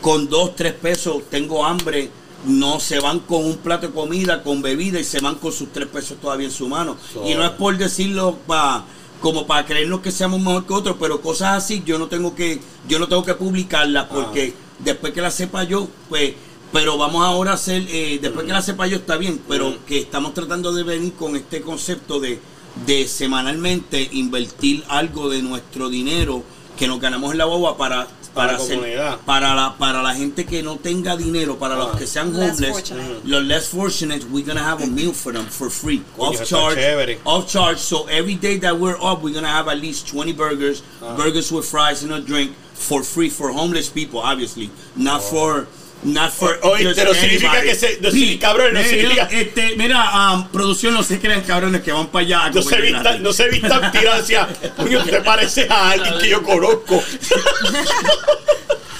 con 0.00 0.28
dos, 0.28 0.56
tres 0.56 0.72
pesos, 0.72 1.22
tengo 1.30 1.64
hambre, 1.64 2.10
no 2.46 2.80
se 2.80 2.98
van 3.00 3.20
con 3.20 3.44
un 3.44 3.56
plato 3.58 3.86
de 3.88 3.92
comida, 3.92 4.42
con 4.42 4.62
bebida 4.62 4.98
y 4.98 5.04
se 5.04 5.20
van 5.20 5.36
con 5.36 5.52
sus 5.52 5.72
tres 5.72 5.86
pesos 5.88 6.18
todavía 6.20 6.46
en 6.48 6.52
su 6.52 6.68
mano. 6.68 6.96
So- 7.12 7.26
Y 7.28 7.34
no 7.34 7.44
es 7.44 7.50
por 7.52 7.76
decirlo 7.78 8.36
para 8.46 8.84
como 9.20 9.46
para 9.46 9.64
creernos 9.64 10.00
que 10.00 10.10
seamos 10.10 10.40
mejor 10.40 10.66
que 10.66 10.72
otros, 10.74 10.96
pero 10.98 11.20
cosas 11.20 11.62
así 11.62 11.82
yo 11.86 11.96
no 11.98 12.08
tengo 12.08 12.34
que 12.34 12.60
yo 12.88 12.98
no 12.98 13.06
tengo 13.06 13.24
que 13.24 13.34
publicarlas 13.34 14.06
porque 14.06 14.52
después 14.80 15.12
que 15.12 15.20
la 15.20 15.30
sepa 15.30 15.62
yo, 15.62 15.86
pues 16.08 16.34
pero 16.72 16.96
vamos 16.98 17.22
ahora 17.24 17.52
a 17.52 17.54
hacer 17.54 17.86
eh, 17.90 18.18
después 18.20 18.46
que 18.46 18.52
la 18.52 18.62
sepa 18.62 18.86
yo 18.88 18.96
está 18.96 19.16
bien, 19.18 19.40
pero 19.46 19.76
que 19.86 20.00
estamos 20.00 20.34
tratando 20.34 20.72
de 20.72 20.82
venir 20.82 21.12
con 21.12 21.36
este 21.36 21.60
concepto 21.60 22.18
de 22.18 22.40
de 22.86 23.06
semanalmente 23.06 24.08
invertir 24.12 24.84
algo 24.88 25.28
de 25.28 25.42
nuestro 25.42 25.88
dinero 25.88 26.42
que 26.78 26.86
nos 26.86 27.00
ganamos 27.00 27.32
en 27.32 27.38
la 27.38 27.44
boba 27.44 27.76
para 27.76 28.06
Para 28.06 28.46
para 28.46 28.52
la 28.52 28.58
hacer- 28.64 28.76
comunidad. 28.76 29.18
para 29.26 29.54
la 29.54 29.76
para 29.76 30.02
la 30.02 30.14
gente 30.14 30.46
que 30.46 30.62
no 30.62 30.76
tenga 30.76 31.16
dinero, 31.18 31.58
para 31.58 31.76
los 31.76 31.94
Ah. 31.94 31.98
que 31.98 32.06
sean 32.06 32.32
Less 32.32 32.58
homeless, 32.60 32.92
los 33.24 33.42
less 33.44 33.68
fortunate, 33.68 34.24
we're 34.32 34.42
gonna 34.46 34.64
have 34.66 34.82
a 34.82 34.86
meal 34.86 35.12
for 35.12 35.34
them 35.34 35.46
for 35.46 35.68
free, 35.70 36.02
off 36.16 36.42
charge, 36.42 36.78
off 37.24 37.46
charge. 37.46 37.78
So 37.78 38.06
every 38.08 38.36
day 38.36 38.56
that 38.60 38.78
we're 38.78 38.96
up, 39.02 39.22
we're 39.22 39.34
gonna 39.34 39.52
have 39.52 39.68
at 39.68 39.78
least 39.80 40.06
20 40.08 40.32
burgers, 40.32 40.82
Ah. 41.02 41.14
burgers 41.14 41.52
with 41.52 41.66
fries 41.66 42.02
and 42.02 42.10
a 42.12 42.20
drink 42.20 42.52
for 42.74 43.02
free 43.04 43.28
for 43.28 43.50
homeless 43.52 43.90
people, 43.90 44.20
obviously, 44.20 44.70
not 44.96 45.22
for 45.22 45.66
not 46.02 46.30
for. 46.32 46.58
Oye, 46.62 46.84
just 46.84 46.96
pero 46.98 47.14
significa 47.14 47.60
que 47.62 47.74
se- 47.74 47.98
no, 48.00 48.10
Sí, 48.10 48.38
cabrón, 48.38 48.74
no 48.74 48.80
mira, 48.80 48.88
significa- 48.90 49.28
Este, 49.30 49.76
mira, 49.76 50.32
um, 50.34 50.48
producción, 50.48 50.94
no 50.94 51.02
se 51.02 51.20
crean 51.20 51.42
cabrones 51.42 51.82
que 51.82 51.92
van 51.92 52.08
para 52.08 52.24
allá. 52.24 52.44
a 52.46 52.50
No 52.50 52.62
se 52.62 52.70
comer 52.70 52.92
vistan, 52.92 53.22
no 53.22 53.32
se 53.32 53.48
vistan 53.50 53.92
tirados 53.92 54.22
hacia, 54.22 54.48
coño, 54.76 55.02
te 55.04 55.20
parece 55.20 55.66
a 55.70 55.90
alguien 55.90 56.14
que 56.20 56.28
yo 56.28 56.42
conozco. 56.42 57.02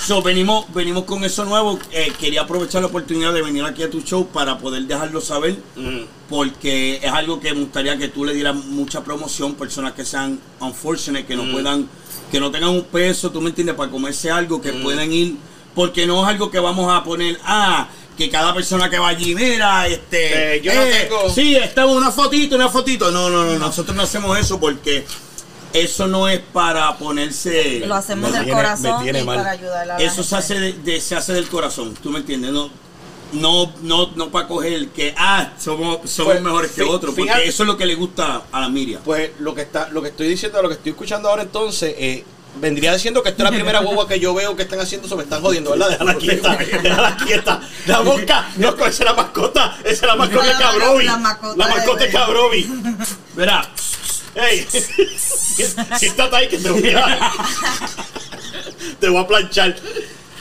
So, 0.04 0.20
venimos, 0.20 0.64
venimos 0.74 1.04
con 1.04 1.22
eso 1.22 1.44
nuevo. 1.44 1.78
Eh, 1.92 2.12
quería 2.18 2.40
aprovechar 2.42 2.80
la 2.82 2.88
oportunidad 2.88 3.32
de 3.32 3.40
venir 3.40 3.62
aquí 3.64 3.84
a 3.84 3.88
tu 3.90 4.00
show 4.00 4.26
para 4.26 4.58
poder 4.58 4.82
dejarlo 4.82 5.20
saber. 5.20 5.54
Porque 6.28 6.96
es 7.00 7.12
algo 7.12 7.38
que 7.38 7.54
me 7.54 7.60
gustaría 7.60 7.96
que 7.96 8.08
tú 8.08 8.24
le 8.24 8.34
dieras 8.34 8.56
mucha 8.56 9.04
promoción. 9.04 9.54
Personas 9.54 9.92
que 9.92 10.04
sean 10.04 10.40
unfortunate, 10.58 11.24
que 11.24 11.36
no 11.36 11.52
puedan, 11.52 11.88
que 12.32 12.40
no 12.40 12.50
tengan 12.50 12.70
un 12.70 12.82
peso, 12.82 13.30
tú 13.30 13.40
me 13.40 13.50
entiendes, 13.50 13.76
para 13.76 13.92
comerse 13.92 14.28
algo, 14.28 14.60
que 14.60 14.72
puedan 14.72 15.12
ir. 15.12 15.36
Porque 15.74 16.06
no 16.06 16.22
es 16.22 16.28
algo 16.28 16.50
que 16.50 16.58
vamos 16.60 16.92
a 16.92 17.02
poner, 17.04 17.38
ah, 17.44 17.88
que 18.16 18.28
cada 18.28 18.52
persona 18.54 18.90
que 18.90 18.98
va 18.98 19.08
allí, 19.08 19.34
mira, 19.34 19.86
este. 19.88 20.56
Eh, 20.56 20.60
yo 20.60 20.74
no 20.74 20.82
tengo- 20.84 21.30
Sí, 21.30 21.56
estamos 21.56 21.96
una 21.96 22.10
fotito, 22.12 22.56
una 22.56 22.68
fotito. 22.68 23.10
No, 23.10 23.30
no, 23.30 23.44
no, 23.44 23.58
nosotros 23.58 23.96
no 23.96 24.02
hacemos 24.02 24.38
eso 24.38 24.60
porque 24.60 25.06
eso 25.72 26.06
no 26.06 26.28
es 26.28 26.40
para 26.40 26.96
ponerse. 26.98 27.80
Lo 27.86 27.94
hacemos 27.94 28.30
Me 28.30 28.36
del 28.36 28.44
tiene- 28.46 28.58
corazón 28.58 29.08
y 29.08 29.12
mal. 29.24 29.38
para 29.38 29.50
ayudar 29.52 29.82
a 29.82 29.84
la 29.86 29.96
Eso 29.96 30.22
se 30.22 30.36
gente. 30.36 30.36
hace, 30.36 30.60
de, 30.60 30.72
de- 30.74 31.00
se 31.00 31.16
hace 31.16 31.32
del 31.32 31.48
corazón, 31.48 31.94
¿tú 32.02 32.10
me 32.10 32.18
entiendes? 32.18 32.52
No, 32.52 32.70
no, 33.32 33.72
no, 33.80 34.10
no 34.14 34.30
para 34.30 34.46
coger 34.46 34.88
que, 34.88 35.14
ah, 35.16 35.52
somos, 35.58 36.00
somos 36.10 36.34
Pues, 36.34 36.42
mejores 36.42 36.72
que 36.72 36.82
otros, 36.82 37.14
porque 37.14 37.30
fíjate- 37.30 37.48
eso 37.48 37.62
es 37.62 37.66
lo 37.66 37.78
que 37.78 37.86
le 37.86 37.94
gusta 37.94 38.42
a 38.52 38.60
la 38.60 38.68
Miria. 38.68 39.00
Pues 39.02 39.30
lo 39.38 39.54
que 39.54 39.62
está, 39.62 39.88
lo 39.88 40.02
que 40.02 40.08
estoy 40.08 40.28
diciendo, 40.28 40.60
lo 40.60 40.68
que 40.68 40.74
estoy 40.74 40.90
escuchando 40.92 41.30
ahora 41.30 41.40
entonces, 41.44 41.94
eh, 41.96 42.24
vendría 42.60 42.92
diciendo 42.92 43.22
que 43.22 43.30
esta 43.30 43.42
es 43.44 43.50
la 43.50 43.56
primera 43.56 43.80
guagua 43.80 44.06
que 44.06 44.20
yo 44.20 44.34
veo 44.34 44.54
que 44.56 44.62
están 44.62 44.80
haciendo 44.80 45.06
eso, 45.06 45.16
me 45.16 45.22
están 45.24 45.40
jodiendo, 45.40 45.70
¿verdad? 45.70 45.90
Déjala 45.90 46.14
quieta, 46.16 46.56
déjala 46.82 47.16
quieta. 47.16 47.60
La 47.86 48.02
mosca, 48.02 48.48
no, 48.56 48.70
esa 48.76 48.86
es 48.88 49.00
la 49.00 49.14
mascota, 49.14 49.78
esa 49.84 49.90
es 49.92 50.02
la 50.02 50.16
mascota 50.16 50.46
de 50.46 50.52
Cabrovi. 50.52 51.04
la 51.04 51.16
mascota 51.18 52.04
de- 52.04 52.10
Cabrovi. 52.10 52.70
Verá, 53.34 53.68
ey, 54.34 54.66
si 55.98 56.06
estás 56.06 56.32
ahí 56.32 56.48
que 56.48 56.58
te 56.58 56.70
voy 56.70 56.90
a, 56.90 57.32
te 59.00 59.08
voy 59.08 59.22
a 59.22 59.26
planchar. 59.26 59.76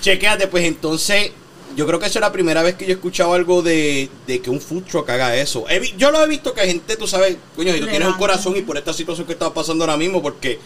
Chequéate, 0.01 0.47
pues 0.47 0.65
entonces, 0.65 1.31
yo 1.75 1.85
creo 1.87 1.99
que 1.99 2.07
esa 2.07 2.19
es 2.19 2.21
la 2.21 2.31
primera 2.31 2.63
vez 2.63 2.75
que 2.75 2.85
yo 2.85 2.91
he 2.91 2.95
escuchado 2.95 3.33
algo 3.33 3.61
de, 3.61 4.09
de 4.27 4.41
que 4.41 4.49
un 4.49 4.59
food 4.59 4.83
truck 4.83 5.09
haga 5.09 5.35
eso. 5.35 5.65
He 5.69 5.93
yo 5.97 6.11
lo 6.11 6.23
he 6.23 6.27
visto 6.27 6.53
que 6.53 6.61
gente, 6.65 6.97
tú 6.97 7.07
sabes, 7.07 7.37
coño, 7.55 7.71
si 7.73 7.79
tú 7.79 7.87
tienes 7.87 8.07
un 8.07 8.15
corazón 8.15 8.57
y 8.57 8.61
por 8.61 8.77
esta 8.77 8.93
situación 8.93 9.25
que 9.27 9.33
está 9.33 9.53
pasando 9.53 9.83
ahora 9.83 9.97
mismo, 9.97 10.21
porque 10.21 10.59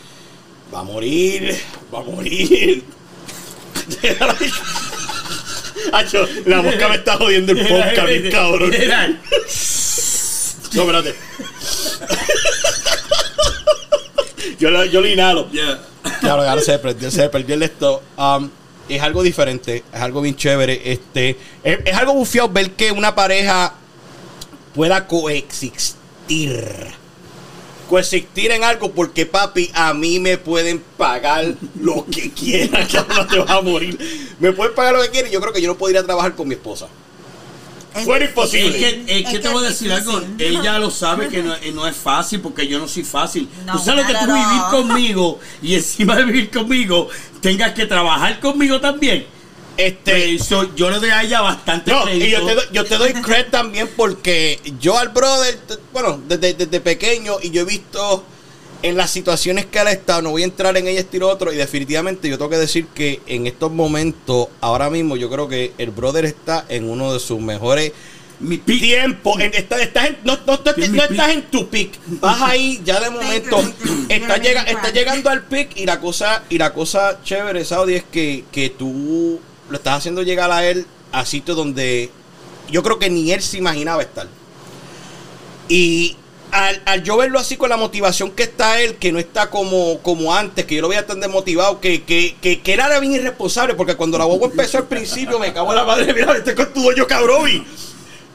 va 0.74 0.80
a 0.80 0.84
morir, 0.84 1.56
va 1.94 2.00
a 2.00 2.04
morir. 2.04 2.84
La 6.46 6.62
mosca 6.62 6.90
me 6.90 6.96
está 6.96 7.18
jodiendo 7.18 7.52
el 7.52 7.68
podcast, 7.68 8.08
bien 8.08 8.32
cabrón. 8.32 8.72
No, 10.74 10.82
espérate. 10.82 11.16
yo, 14.60 14.72
lo, 14.72 14.86
yo 14.86 15.02
lo 15.02 15.08
inhalo. 15.08 15.50
Yeah. 15.52 15.80
Claro, 16.20 16.42
ahora 16.42 16.62
se 16.62 16.80
perdió, 16.80 17.12
se 17.12 17.30
perdió 17.30 17.56
el 17.56 17.64
esto. 17.64 18.02
Um, 18.18 18.50
es 18.90 19.02
algo 19.02 19.24
diferente, 19.24 19.84
es 19.94 20.02
algo 20.02 20.22
bien 20.22 20.36
chévere. 20.36 20.92
Este, 20.92 21.38
es, 21.64 21.80
es 21.86 21.96
algo 21.96 22.14
bufiado 22.14 22.50
ver 22.50 22.72
que 22.72 22.92
una 22.92 23.16
pareja 23.16 23.74
pueda 24.74 25.08
coexistir. 25.08 25.96
Coexistir 27.90 28.52
en 28.52 28.64
algo 28.64 28.92
porque, 28.92 29.26
papi, 29.26 29.70
a 29.74 29.94
mí 29.94 30.20
me 30.20 30.38
pueden 30.38 30.84
pagar 30.98 31.54
lo 31.80 32.06
que 32.06 32.32
quieran, 32.32 32.88
que 32.88 32.98
no 32.98 33.28
te 33.28 33.38
vas 33.40 33.50
a 33.50 33.62
morir. 33.62 34.36
Me 34.40 34.52
pueden 34.52 34.74
pagar 34.74 34.96
lo 34.96 35.02
que 35.04 35.10
quieran 35.10 35.30
y 35.30 35.34
yo 35.34 35.42
creo 35.42 35.54
que 35.54 35.62
yo 35.62 35.68
no 35.68 35.78
podría 35.78 36.04
trabajar 36.04 36.36
con 36.36 36.48
mi 36.48 36.56
esposa. 36.56 36.88
Es 37.96 38.04
Fuera 38.04 38.26
Es 38.26 38.32
imposible. 38.32 38.78
que, 38.78 38.88
es 38.90 39.06
que 39.06 39.20
Es 39.20 39.32
te 39.32 39.40
que 39.42 39.48
voy 39.50 39.64
a 39.64 39.70
decir 39.70 39.92
algo. 39.92 40.22
Ella 40.38 40.80
lo 40.80 40.92
sabe 40.92 41.30
que 41.30 41.42
no, 41.42 41.56
no 41.74 41.88
es 41.88 41.96
fácil 41.96 42.42
porque 42.42 42.68
yo 42.68 42.78
no 42.78 42.88
soy 42.90 43.04
fácil. 43.04 43.48
No, 43.66 43.74
tú 43.74 43.80
sabes 43.80 44.06
lo 44.06 44.12
que 44.12 44.26
tú 44.26 44.34
vivir 44.34 44.62
conmigo 44.70 45.40
y 45.62 45.76
encima 45.76 46.18
de 46.18 46.26
vivir 46.26 46.52
conmigo 46.52 47.08
tengas 47.40 47.74
que 47.74 47.86
trabajar 47.86 48.40
conmigo 48.42 48.82
también. 48.82 49.26
Este, 49.78 50.36
Eso, 50.36 50.74
yo 50.76 50.90
le 50.90 51.00
doy 51.00 51.10
a 51.10 51.24
ella 51.24 51.42
bastante 51.42 51.92
No, 51.92 52.04
crédito. 52.04 52.26
y 52.26 52.30
yo 52.32 52.46
te, 52.46 52.56
doy, 52.56 52.66
yo 52.72 52.86
te 52.86 52.98
doy 52.98 53.14
credit 53.14 53.50
también 53.52 53.90
porque 53.96 54.60
yo 54.80 54.98
al 54.98 55.10
brother, 55.10 55.58
bueno, 55.92 56.22
desde, 56.28 56.54
desde 56.54 56.80
pequeño 56.80 57.36
y 57.42 57.52
yo 57.52 57.62
he 57.62 57.66
visto 57.66 58.24
en 58.84 58.96
las 58.98 59.10
situaciones 59.12 59.66
que 59.66 59.80
él 59.80 59.88
ha 59.88 59.92
estado, 59.92 60.22
no 60.22 60.30
voy 60.32 60.44
a 60.44 60.46
entrar 60.46 60.78
en 60.78 60.88
ella 60.88 61.00
estilo 61.00 61.28
otro 61.28 61.52
y 61.52 61.56
definitivamente 61.58 62.30
yo 62.30 62.38
tengo 62.38 62.52
que 62.52 62.58
decir 62.58 62.88
que 62.88 63.20
en 63.26 63.48
estos 63.48 63.72
momentos, 63.72 64.48
ahora 64.62 64.90
mismo 64.90 65.18
yo 65.18 65.30
creo 65.30 65.48
que 65.48 65.74
el 65.78 65.90
brother 65.92 66.26
está 66.26 66.66
en 66.70 66.90
uno 66.90 67.12
de 67.14 67.20
sus 67.20 67.40
mejores 67.40 67.92
Mi. 68.40 68.62
En- 68.68 69.54
está- 69.54 69.82
estás 69.82 70.08
en- 70.08 70.18
no, 70.26 70.38
no, 70.46 70.60
no- 70.64 70.88
no 70.90 71.04
estás 71.04 71.30
en 71.32 71.44
tu 71.50 71.70
pick, 71.70 71.98
vas 72.20 72.42
ahí 72.42 72.82
ya 72.84 73.00
de 73.00 73.10
momento, 73.10 73.64
está, 74.10 74.38
llega, 74.38 74.64
está 74.64 74.92
llegando 74.92 75.30
al 75.30 75.44
pick 75.44 75.76
y 75.78 75.86
la 75.86 76.00
cosa, 76.02 76.44
y 76.50 76.58
la 76.58 76.74
cosa 76.74 77.20
chévere, 77.24 77.64
Saudi, 77.66 77.96
es 77.96 78.04
que, 78.04 78.44
que 78.52 78.70
tú 78.70 79.40
lo 79.70 79.78
estás 79.78 79.98
haciendo 79.98 80.24
llegar 80.24 80.52
a 80.52 80.66
él 80.68 80.86
a 81.12 81.26
sitios 81.26 81.58
donde 81.58 82.10
yo 82.70 82.84
creo 82.84 83.00
que 83.00 83.10
ni 83.10 83.32
él 83.32 83.42
se 83.42 83.58
imaginaba 83.58 84.02
estar. 84.02 84.28
Y 85.68 86.18
al, 86.52 86.82
al 86.86 87.04
yo 87.04 87.18
verlo 87.18 87.40
así 87.40 87.58
con 87.58 87.70
la 87.70 87.78
motivación 87.78 88.32
que 88.32 88.44
está 88.44 88.82
él, 88.82 88.96
que 88.96 89.12
no 89.12 89.20
está 89.20 89.50
como, 89.50 90.00
como 90.02 90.34
antes, 90.34 90.66
que 90.66 90.76
yo 90.76 90.82
lo 90.82 90.88
veía 90.88 91.06
tan 91.06 91.20
desmotivado, 91.20 91.80
que, 91.82 92.04
que, 92.04 92.36
que, 92.42 92.74
era 92.74 93.00
bien 93.00 93.14
irresponsable, 93.14 93.76
porque 93.76 93.96
cuando 93.96 94.18
la 94.18 94.26
guagua 94.26 94.50
empezó 94.50 94.78
al 94.78 94.88
principio, 94.88 95.40
me 95.40 95.54
cago 95.54 95.72
en 95.72 95.76
la 95.76 95.86
madre, 95.86 96.14
mira, 96.14 96.36
este 96.36 96.56
con 96.56 96.72
tu 96.74 96.82
dueño 96.82 97.08
cabrovi. 97.08 97.66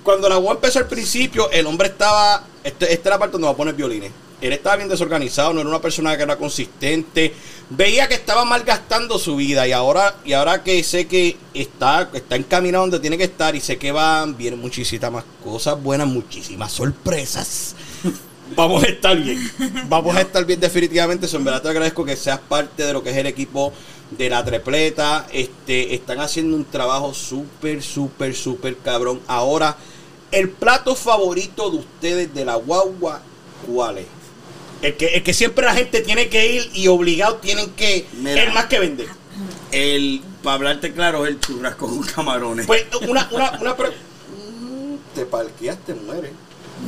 Cuando 0.02 0.28
la 0.28 0.36
guagua 0.36 0.54
empezó 0.54 0.78
al 0.80 0.86
principio, 0.86 1.50
el 1.50 1.66
hombre 1.66 1.88
estaba, 1.88 2.44
este, 2.64 2.92
esta 2.92 3.08
es 3.08 3.12
la 3.12 3.18
parte 3.18 3.32
donde 3.32 3.46
va 3.46 3.52
a 3.52 3.56
poner 3.56 3.74
violines. 3.74 4.12
Él 4.40 4.52
estaba 4.52 4.76
bien 4.76 4.88
desorganizado, 4.88 5.52
no 5.52 5.60
era 5.60 5.68
una 5.68 5.80
persona 5.80 6.16
que 6.16 6.22
era 6.22 6.36
consistente. 6.36 7.34
Veía 7.72 8.08
que 8.08 8.14
estaba 8.14 8.44
malgastando 8.44 9.16
su 9.16 9.36
vida 9.36 9.66
y 9.68 9.70
ahora, 9.70 10.16
y 10.24 10.32
ahora 10.32 10.64
que 10.64 10.82
sé 10.82 11.06
que 11.06 11.36
está, 11.54 12.10
está 12.12 12.34
encaminado 12.34 12.82
donde 12.82 12.98
tiene 12.98 13.16
que 13.16 13.24
estar 13.24 13.54
y 13.54 13.60
sé 13.60 13.78
que 13.78 13.92
van, 13.92 14.36
vienen 14.36 14.60
muchísimas 14.60 15.12
más 15.12 15.24
cosas 15.44 15.80
buenas, 15.80 16.08
muchísimas 16.08 16.72
sorpresas. 16.72 17.76
Vamos 18.56 18.82
a 18.82 18.88
estar 18.88 19.16
bien. 19.16 19.38
Vamos 19.88 20.16
a 20.16 20.22
estar 20.22 20.44
bien 20.44 20.58
definitivamente. 20.58 21.26
Eso, 21.26 21.36
en 21.36 21.44
verdad 21.44 21.62
te 21.62 21.68
agradezco 21.68 22.04
que 22.04 22.16
seas 22.16 22.40
parte 22.40 22.84
de 22.84 22.92
lo 22.92 23.04
que 23.04 23.10
es 23.10 23.16
el 23.16 23.26
equipo 23.26 23.72
de 24.10 24.28
la 24.28 24.44
trepleta. 24.44 25.28
Este, 25.32 25.94
están 25.94 26.18
haciendo 26.18 26.56
un 26.56 26.64
trabajo 26.64 27.14
súper, 27.14 27.84
súper, 27.84 28.34
súper 28.34 28.78
cabrón. 28.78 29.20
Ahora, 29.28 29.76
el 30.32 30.50
plato 30.50 30.96
favorito 30.96 31.70
de 31.70 31.76
ustedes 31.78 32.34
de 32.34 32.44
la 32.44 32.56
guagua, 32.56 33.22
¿cuál 33.64 33.98
es? 33.98 34.19
El 34.82 34.96
que, 34.96 35.06
el 35.08 35.22
que 35.22 35.34
siempre 35.34 35.64
la 35.66 35.74
gente 35.74 36.00
tiene 36.00 36.28
que 36.28 36.52
ir 36.54 36.70
y 36.74 36.88
obligado 36.88 37.36
tienen 37.36 37.70
que 37.72 38.06
Mira. 38.14 38.42
el 38.44 38.52
más 38.52 38.66
que 38.66 38.78
vender. 38.78 39.08
El, 39.72 40.22
para 40.42 40.54
hablarte 40.54 40.92
claro, 40.92 41.24
es 41.26 41.32
el 41.32 41.40
churrasco 41.40 41.86
con 41.86 42.02
camarones. 42.02 42.66
Pues 42.66 42.84
una, 43.08 43.28
una, 43.32 43.50
una 43.60 43.76
pre- 43.76 43.90
Mm, 44.60 44.94
te 45.14 45.26
parqueaste, 45.26 45.94
muere. 45.94 46.32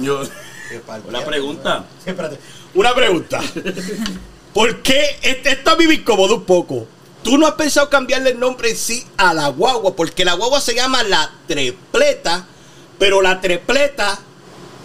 yo, 0.00 0.22
Te 0.68 0.78
parqueaste, 0.80 1.08
una 1.08 1.24
pregunta. 1.24 1.84
Espérate. 2.04 2.38
Una 2.74 2.94
pregunta. 2.94 3.40
¿Por 4.54 4.82
qué 4.82 5.18
este, 5.22 5.50
esto 5.52 5.70
a 5.70 5.76
mí 5.76 5.86
me 5.86 5.94
incomoda 5.94 6.34
un 6.34 6.44
poco? 6.44 6.86
¿Tú 7.22 7.38
no 7.38 7.46
has 7.46 7.54
pensado 7.54 7.88
cambiarle 7.88 8.30
el 8.30 8.40
nombre 8.40 8.70
en 8.70 8.76
sí 8.76 9.04
a 9.16 9.32
la 9.34 9.48
guagua? 9.48 9.94
Porque 9.94 10.24
la 10.24 10.32
guagua 10.34 10.60
se 10.60 10.74
llama 10.74 11.02
la 11.04 11.30
trepleta, 11.46 12.46
pero 12.98 13.22
la 13.22 13.40
trepleta 13.40 14.18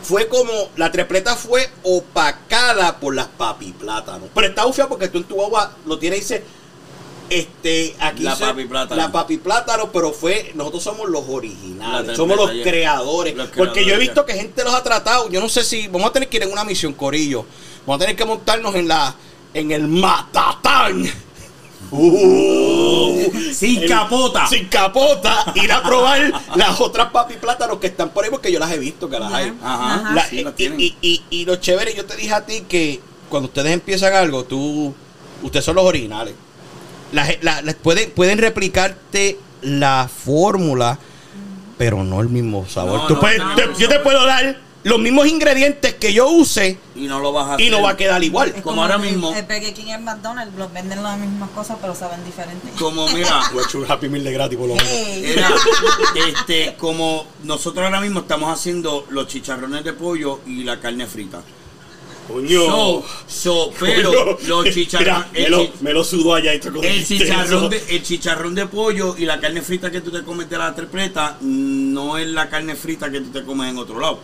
fue 0.03 0.27
como, 0.27 0.51
la 0.75 0.91
trepleta 0.91 1.35
fue 1.35 1.69
opacada 1.83 2.99
por 2.99 3.15
las 3.15 3.27
papi 3.27 3.71
plátanos. 3.73 4.29
Pero 4.33 4.47
está 4.47 4.65
ufia 4.65 4.87
porque 4.87 5.09
tú 5.09 5.17
en 5.19 5.23
tu 5.25 5.35
guagua 5.35 5.73
lo 5.85 5.99
tienes 5.99 6.19
y 6.19 6.21
dice, 6.21 6.43
este, 7.29 7.95
aquí 7.99 8.23
La 8.23 8.35
papi 8.35 8.65
plátano. 8.65 9.01
La 9.01 9.11
papi 9.11 9.37
plátano, 9.37 9.91
pero 9.91 10.13
fue, 10.13 10.51
nosotros 10.55 10.83
somos 10.83 11.09
los 11.09 11.23
originales, 11.27 12.15
somos 12.15 12.37
los 12.37 12.51
creadores. 12.63 13.35
Los 13.35 13.49
porque 13.49 13.81
yo 13.81 13.93
he 13.93 13.97
creadores, 13.97 13.99
visto 13.99 14.25
que 14.25 14.33
gente 14.33 14.63
los 14.63 14.73
ha 14.73 14.83
tratado, 14.83 15.29
yo 15.29 15.41
no 15.41 15.49
sé 15.49 15.63
si, 15.63 15.87
vamos 15.87 16.09
a 16.09 16.13
tener 16.13 16.29
que 16.29 16.37
ir 16.37 16.43
en 16.43 16.51
una 16.51 16.63
misión, 16.63 16.93
Corillo. 16.93 17.45
Vamos 17.85 18.01
a 18.01 18.05
tener 18.05 18.15
que 18.15 18.25
montarnos 18.25 18.75
en 18.75 18.87
la, 18.87 19.15
en 19.53 19.71
el 19.71 19.87
Matatán. 19.87 21.09
Uh, 21.89 23.31
Sin 23.53 23.83
el- 23.83 23.89
capota. 23.89 24.47
Sin 24.47 24.67
capota. 24.67 25.53
Ir 25.55 25.71
a 25.71 25.81
probar 25.83 26.31
las 26.55 26.79
otras 26.81 27.11
papi 27.11 27.35
plátanos 27.35 27.77
que 27.79 27.87
están 27.87 28.09
por 28.09 28.23
ahí 28.25 28.29
porque 28.31 28.51
yo 28.51 28.59
las 28.59 28.71
he 28.71 28.79
visto 28.79 29.09
que 29.09 29.19
las 29.19 29.31
hay. 29.33 29.53
Ajá. 29.63 30.13
La- 30.13 30.25
sí, 30.27 30.45
y, 30.57 30.83
y- 30.83 30.95
y- 31.01 31.23
y 31.29 31.45
lo 31.45 31.55
chévere, 31.57 31.93
yo 31.95 32.05
te 32.05 32.15
dije 32.15 32.33
a 32.33 32.45
ti 32.45 32.63
que 32.67 32.99
cuando 33.29 33.47
ustedes 33.47 33.71
empiezan 33.73 34.13
algo, 34.13 34.43
tú, 34.43 34.93
ustedes 35.43 35.65
son 35.65 35.75
los 35.75 35.85
originales. 35.85 36.33
La 37.11 37.25
ge- 37.25 37.39
la- 37.41 37.61
la- 37.61 37.73
pueden, 37.73 38.11
pueden 38.11 38.37
replicarte 38.37 39.39
la 39.61 40.09
fórmula, 40.13 40.99
pero 41.77 42.03
no 42.03 42.19
el 42.21 42.29
mismo 42.29 42.67
sabor. 42.67 43.01
No, 43.01 43.07
Tú 43.07 43.13
no, 43.15 43.19
puedes- 43.21 43.39
no, 43.39 43.55
te- 43.55 43.65
no, 43.67 43.77
yo 43.77 43.87
te 43.87 43.99
puedo 43.99 44.25
dar 44.25 44.57
los 44.87 44.99
mismos 44.99 45.27
ingredientes 45.27 45.95
que 45.95 46.13
yo 46.13 46.29
use 46.29 46.77
y 46.95 47.07
no 47.07 47.19
lo 47.19 47.33
vas 47.33 47.47
a 47.47 47.53
hacer. 47.55 47.65
y 47.65 47.69
no 47.69 47.81
va 47.81 47.91
a 47.91 47.97
quedar 47.97 48.23
igual. 48.23 48.53
Es 48.55 48.61
Como 48.61 48.81
ahora 48.81 48.95
el- 48.95 49.01
mismo. 49.01 49.33
El 49.35 49.43
Burger 49.43 49.73
King 49.73 49.85
y 49.87 49.91
el 49.91 50.01
McDonald's 50.01 50.55
los 50.57 50.71
venden 50.71 51.03
las 51.03 51.17
mismas 51.19 51.49
cosas, 51.51 51.77
pero 51.81 51.93
saben 51.93 52.23
diferente. 52.23 52.69
Como 52.79 53.07
mira, 53.13 53.41
Voy 53.53 53.63
a 53.63 53.65
echar 53.67 53.81
un 53.81 53.91
Happy 53.91 54.07
Meal 54.09 54.23
de 54.23 54.31
gratis 54.31 54.57
por 54.57 54.67
lo 54.69 54.75
menos. 54.75 54.91
Era 54.91 55.49
este 56.27 56.75
como 56.77 57.25
nosotros 57.43 57.83
ahora 57.85 58.01
mismo 58.01 58.21
estamos 58.21 58.51
haciendo 58.51 59.05
los 59.09 59.27
chicharrones 59.27 59.83
de 59.83 59.93
pollo 59.93 60.39
y 60.47 60.63
la 60.63 60.79
carne 60.79 61.05
frita. 61.05 61.41
Coño. 62.27 62.59
So, 62.65 63.05
so, 63.27 63.71
pero 63.79 64.11
Coño. 64.11 64.37
los 64.47 64.73
chicharrones 64.73 65.25
Mira, 65.33 65.45
me, 65.45 65.49
lo, 65.49 65.69
me 65.79 65.93
lo 65.93 66.03
sudó 66.03 66.35
allá 66.35 66.53
y 66.53 66.57
el 66.57 67.05
chicharrón, 67.05 67.69
de, 67.69 67.83
el 67.89 68.03
chicharrón 68.03 68.53
de 68.55 68.65
pollo 68.67 69.15
y 69.17 69.25
la 69.25 69.39
carne 69.39 69.61
frita 69.61 69.89
que 69.89 70.01
tú 70.01 70.11
te 70.11 70.23
comes 70.23 70.49
de 70.49 70.57
la 70.57 70.75
tripleta 70.75 71.37
no 71.41 72.17
es 72.17 72.27
la 72.27 72.49
carne 72.49 72.75
frita 72.75 73.09
que 73.09 73.21
tú 73.21 73.29
te 73.31 73.43
comes 73.43 73.69
en 73.71 73.77
otro 73.77 73.99
lado. 73.99 74.19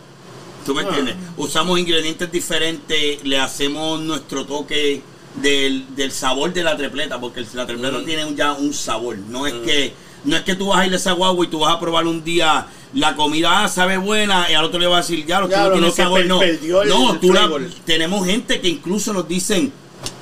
¿Tú 0.66 0.74
me 0.74 0.84
entiendes? 0.84 1.16
Usamos 1.38 1.78
ingredientes 1.80 2.32
diferentes, 2.32 3.24
le 3.24 3.40
hacemos 3.40 4.00
nuestro 4.02 4.46
toque 4.46 5.02
del, 5.36 5.96
del 5.96 6.12
sabor 6.12 6.54
de 6.54 6.64
la 6.64 6.78
tripleta, 6.78 7.20
porque 7.20 7.46
la 7.54 7.66
tripleta 7.66 7.98
Mm. 8.00 8.06
tiene 8.06 8.26
un- 8.26 8.36
ya 8.36 8.54
un 8.54 8.74
sabor. 8.74 9.18
No 9.18 9.46
es 9.48 9.54
que 9.54 9.94
no 10.26 10.38
es 10.38 10.44
que 10.44 10.56
tú 10.56 10.68
vas 10.68 10.80
a 10.80 10.86
ir 10.88 10.94
a 10.94 10.96
esa 10.96 11.12
guagua 11.12 11.46
y 11.46 11.50
tú 11.50 11.60
vas 11.60 11.74
a 11.76 11.80
probar 11.82 12.08
un 12.08 12.24
día 12.24 12.66
la 12.94 13.14
comida, 13.16 13.64
ah, 13.64 13.68
sabe 13.68 13.98
buena, 13.98 14.50
y 14.50 14.54
al 14.54 14.64
otro 14.64 14.80
le 14.80 14.88
vas 14.88 15.00
a 15.06 15.10
decir, 15.12 15.26
ya, 15.26 15.42
lo 15.42 15.50
que 15.50 15.56
no 15.58 15.72
tiene 15.72 15.92
sabor. 15.92 16.20
per- 16.20 16.28
No, 16.30 16.42
el- 16.42 16.60
no 16.90 17.20
tú 17.20 17.34
la- 17.34 17.50
tenemos 17.84 18.26
gente 18.26 18.62
que 18.62 18.70
incluso 18.70 19.12
nos 19.14 19.28
dicen, 19.28 19.74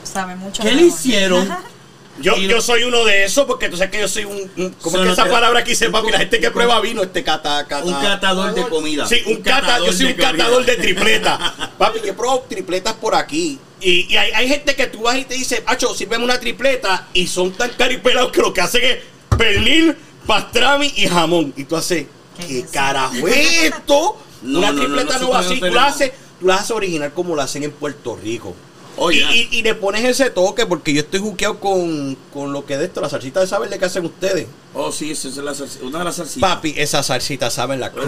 Sabe 0.04 0.36
mucho 0.36 0.62
¿Qué 0.64 0.70
le 0.74 0.82
mejor. 0.84 0.90
hicieron? 1.00 1.50
Yo, 2.20 2.36
yo 2.38 2.56
no- 2.58 2.62
soy 2.62 2.84
uno 2.84 3.04
de 3.06 3.24
esos 3.24 3.46
porque 3.46 3.70
tú 3.70 3.78
sabes 3.78 3.92
que 3.92 4.00
yo 4.00 4.08
soy 4.08 4.26
un. 4.26 4.52
un- 4.58 4.76
¿Cómo 4.82 4.98
es 5.00 5.06
que 5.08 5.14
esa 5.14 5.26
palabra 5.26 5.60
aquí 5.62 5.76
se 5.76 5.90
papi? 5.90 6.12
La 6.12 6.20
gente 6.20 6.40
que 6.40 6.52
prueba 6.52 6.80
vino, 6.82 7.02
este 7.02 7.24
cata, 7.24 7.66
cata- 7.68 7.86
Un 7.86 7.94
catador 7.94 8.54
de 8.54 8.68
comida. 8.68 9.08
Sí, 9.08 9.22
un, 9.26 9.38
cata, 9.38 9.80
yo 9.80 9.92
soy 9.94 10.08
un 10.08 10.14
catador 10.14 10.54
comida. 10.66 10.72
de 10.74 10.78
tripleta. 10.78 11.72
Papi, 11.78 12.00
yo 12.04 12.12
he 12.12 12.14
probado 12.14 12.42
tripletas 12.48 12.94
por 12.96 13.16
aquí. 13.16 13.58
Y, 13.80 14.14
y 14.14 14.18
hay, 14.18 14.32
hay 14.34 14.48
gente 14.48 14.76
que 14.76 14.88
tú 14.88 15.02
vas 15.04 15.18
y 15.18 15.24
te 15.26 15.34
dice, 15.34 15.64
Acho, 15.66 15.96
sírveme 15.96 16.24
una 16.24 16.40
tripleta. 16.40 17.08
Y 17.14 17.28
son 17.28 17.52
tan 17.54 17.72
caripelados 17.72 18.32
que 18.32 18.42
lo 18.42 18.54
que 18.54 18.62
hacen 18.62 18.84
es 18.84 18.98
pernil, 19.38 19.96
pastrami 20.28 20.92
y 20.98 21.08
jamón. 21.08 21.54
Y 21.58 21.64
tú 21.64 21.76
haces, 21.76 22.06
¿Qué 22.38 22.48
¿qué 22.48 22.66
carajo 22.72 23.28
es 23.28 23.64
esto? 23.64 24.18
No, 24.44 24.60
una 24.60 24.72
no, 24.72 24.74
no, 24.74 24.82
tripleta 24.84 25.20
no, 25.20 25.30
va 25.30 25.40
así. 25.40 25.56
no 25.56 25.60
tú, 25.60 25.66
la 25.66 25.70
tenemos. 25.72 25.96
haces, 25.96 26.12
tú 26.40 26.48
la 26.48 26.56
haces 26.56 26.72
original 26.72 27.14
como 27.14 27.36
la 27.36 27.44
hacen 27.44 27.64
en 27.64 27.72
Puerto 27.72 28.16
Rico. 28.22 28.56
Oye, 28.98 29.26
Y, 29.34 29.40
y- 29.56 29.60
y 29.60 29.64
le 29.64 29.74
pones 29.74 30.04
ese 30.04 30.30
toque 30.30 30.66
porque 30.66 30.94
yo 30.94 31.00
estoy 31.02 31.20
juqueado 31.22 31.60
con, 31.60 32.16
con 32.34 32.52
lo 32.54 32.66
que 32.66 32.78
de 32.78 32.86
esto, 32.86 33.00
la 33.02 33.10
salsita 33.10 33.40
de 33.40 33.48
saber 33.48 33.70
de 33.70 33.80
que 33.80 33.86
hacen 33.86 34.06
ustedes. 34.06 34.48
oh, 34.74 34.92
sí, 34.92 35.12
esa 35.12 35.30
es 35.30 35.38
la 35.38 35.54
salsi- 35.54 35.82
una 35.82 36.00
de 36.00 36.06
las 36.06 36.16
salsitas. 36.18 36.56
Papi, 36.56 36.74
esa 36.78 37.02
salsita 37.02 37.50
saben 37.50 37.80
la 37.80 37.92
cruz. 37.92 38.06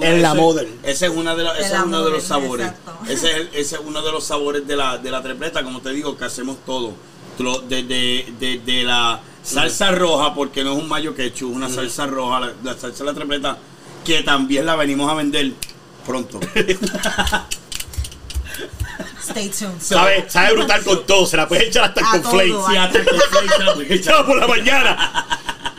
En 0.00 0.22
la 0.22 0.34
model. 0.34 0.68
Ese 0.84 1.06
es, 1.06 1.12
una 1.12 1.34
de 1.34 1.42
la- 1.44 1.58
es 1.58 1.72
uno 1.84 2.04
de 2.04 2.10
los 2.12 2.22
sabores. 2.22 2.70
Ese 3.08 3.28
es, 3.30 3.34
el- 3.36 3.48
ese 3.54 3.74
es 3.76 3.80
uno 3.84 4.00
de 4.02 4.12
los 4.12 4.24
sabores 4.24 4.66
de 4.66 4.76
la, 4.76 4.98
de 4.98 5.10
la 5.10 5.22
tripleta, 5.22 5.62
como 5.64 5.80
te 5.80 5.90
digo, 5.90 6.16
que 6.16 6.24
hacemos 6.24 6.56
todo. 6.64 6.92
Desde 7.68 8.26
de, 8.40 8.60
de 8.64 8.82
la 8.84 9.20
salsa 9.42 9.92
roja, 9.92 10.34
porque 10.34 10.64
no 10.64 10.72
es 10.76 10.82
un 10.82 10.88
mayo 10.88 11.14
quechu, 11.14 11.50
es 11.50 11.56
una 11.56 11.68
salsa 11.68 12.06
roja, 12.06 12.40
la, 12.40 12.52
la 12.64 12.76
salsa 12.78 13.04
de 13.04 13.10
la 13.10 13.14
tripleta, 13.14 13.58
que 14.04 14.22
también 14.22 14.66
la 14.66 14.74
venimos 14.76 15.10
a 15.10 15.14
vender 15.14 15.52
pronto. 16.06 16.40
Stay 19.30 19.48
tuned. 19.48 19.80
Sabe, 19.80 20.24
sabe 20.28 20.52
brutal 20.54 20.82
con 20.84 21.06
todo, 21.06 21.26
se 21.26 21.36
la 21.36 21.46
puedes 21.48 21.68
echar 21.68 21.84
hasta 21.84 22.00
A 22.08 22.10
con 22.12 22.22
todo, 22.22 22.30
flakes. 22.32 22.54
a 22.54 22.70
Sí, 22.70 22.76
hasta 22.76 22.98
que 23.04 23.10
se 23.10 23.44
echa, 23.44 23.74
pues, 23.74 23.90
Echaba 23.90 24.26
por 24.26 24.36
la 24.38 24.46
mañana. 24.46 25.26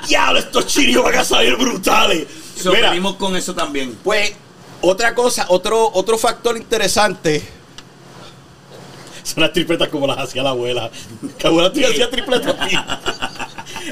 Diablo, 0.08 0.40
estos 0.40 0.66
chinos 0.68 1.04
van 1.04 1.16
a 1.16 1.24
salir 1.26 1.56
brutales. 1.56 2.26
So, 2.62 2.72
Mira, 2.74 2.90
venimos 2.90 3.16
con 3.16 3.36
eso 3.36 3.54
también. 3.56 3.98
pues, 4.04 4.34
otra 4.82 5.14
cosa, 5.16 5.46
otro, 5.50 5.90
otro 5.94 6.18
factor 6.18 6.58
interesante. 6.58 7.44
Son 9.24 9.42
las 9.44 9.54
tripletas 9.54 9.90
como 9.90 10.08
las 10.08 10.18
hacía 10.18 10.42
la 10.44 10.50
abuela. 10.52 10.90
Que 11.38 11.44
la 11.44 11.50
abuela 11.50 11.72
tuya 11.72 11.90
hacía 11.90 12.10
tripletas. 12.10 12.56
aquí. 12.60 12.76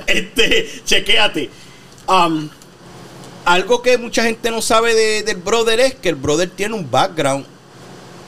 este, 0.08 0.82
chequéate. 0.86 1.50
Am, 2.08 2.50
algo 3.46 3.82
que 3.82 3.98
mucha 3.98 4.24
gente 4.24 4.50
no 4.52 4.62
sabe 4.62 4.94
de- 4.96 5.24
del 5.24 5.38
brother 5.38 5.80
es 5.80 5.96
que 5.96 6.10
el 6.10 6.16
brother 6.16 6.50
tiene 6.50 6.74
un 6.76 6.90
background. 6.90 7.46